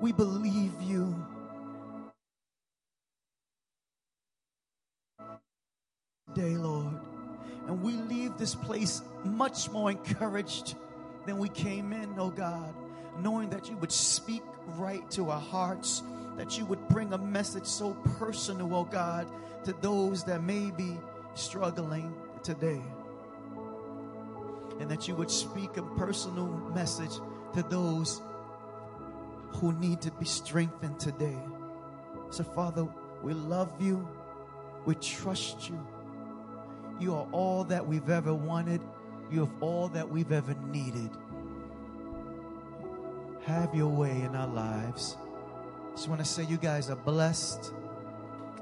We 0.00 0.12
believe 0.12 0.74
you. 0.82 1.14
Day, 6.34 6.56
Lord. 6.56 6.94
And 7.66 7.82
we 7.82 7.94
leave 7.94 8.36
this 8.38 8.54
place 8.54 9.02
much 9.24 9.70
more 9.70 9.90
encouraged 9.90 10.76
than 11.26 11.38
we 11.38 11.48
came 11.48 11.92
in, 11.92 12.14
oh 12.18 12.30
God, 12.30 12.74
knowing 13.20 13.50
that 13.50 13.68
you 13.70 13.76
would 13.78 13.92
speak 13.92 14.42
right 14.76 15.08
to 15.12 15.30
our 15.30 15.40
hearts, 15.40 16.02
that 16.36 16.58
you 16.58 16.66
would 16.66 16.88
bring 16.88 17.12
a 17.12 17.18
message 17.18 17.66
so 17.66 17.94
personal, 18.18 18.74
oh 18.74 18.84
God, 18.84 19.28
to 19.64 19.72
those 19.74 20.24
that 20.24 20.42
may 20.42 20.70
be 20.70 20.96
struggling 21.34 22.14
today. 22.42 22.82
And 24.80 24.90
that 24.90 25.08
you 25.08 25.14
would 25.16 25.30
speak 25.30 25.76
a 25.78 25.82
personal 25.82 26.46
message 26.74 27.12
to 27.54 27.62
those 27.64 28.20
who 29.60 29.72
need 29.72 30.00
to 30.02 30.10
be 30.12 30.24
strengthened 30.24 30.98
today. 30.98 31.38
So, 32.30 32.44
Father, 32.44 32.86
we 33.22 33.32
love 33.32 33.72
you. 33.80 34.06
We 34.84 34.94
trust 34.96 35.68
you. 35.68 35.86
You 37.00 37.14
are 37.14 37.26
all 37.32 37.64
that 37.64 37.86
we've 37.86 38.08
ever 38.08 38.34
wanted. 38.34 38.80
You 39.30 39.40
have 39.40 39.52
all 39.60 39.88
that 39.88 40.08
we've 40.08 40.32
ever 40.32 40.54
needed. 40.70 41.10
Have 43.44 43.74
your 43.74 43.88
way 43.88 44.22
in 44.22 44.34
our 44.34 44.48
lives. 44.48 45.16
Just 45.92 46.08
want 46.08 46.20
to 46.20 46.26
say 46.26 46.44
you 46.44 46.56
guys 46.56 46.90
are 46.90 46.96
blessed 46.96 47.72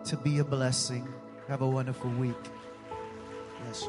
to 0.05 0.16
be 0.16 0.38
a 0.38 0.45
blessing. 0.45 1.09
Have 1.49 1.62
a 1.62 1.68
wonderful 1.68 2.11
week. 2.11 2.34
Yes. 3.66 3.86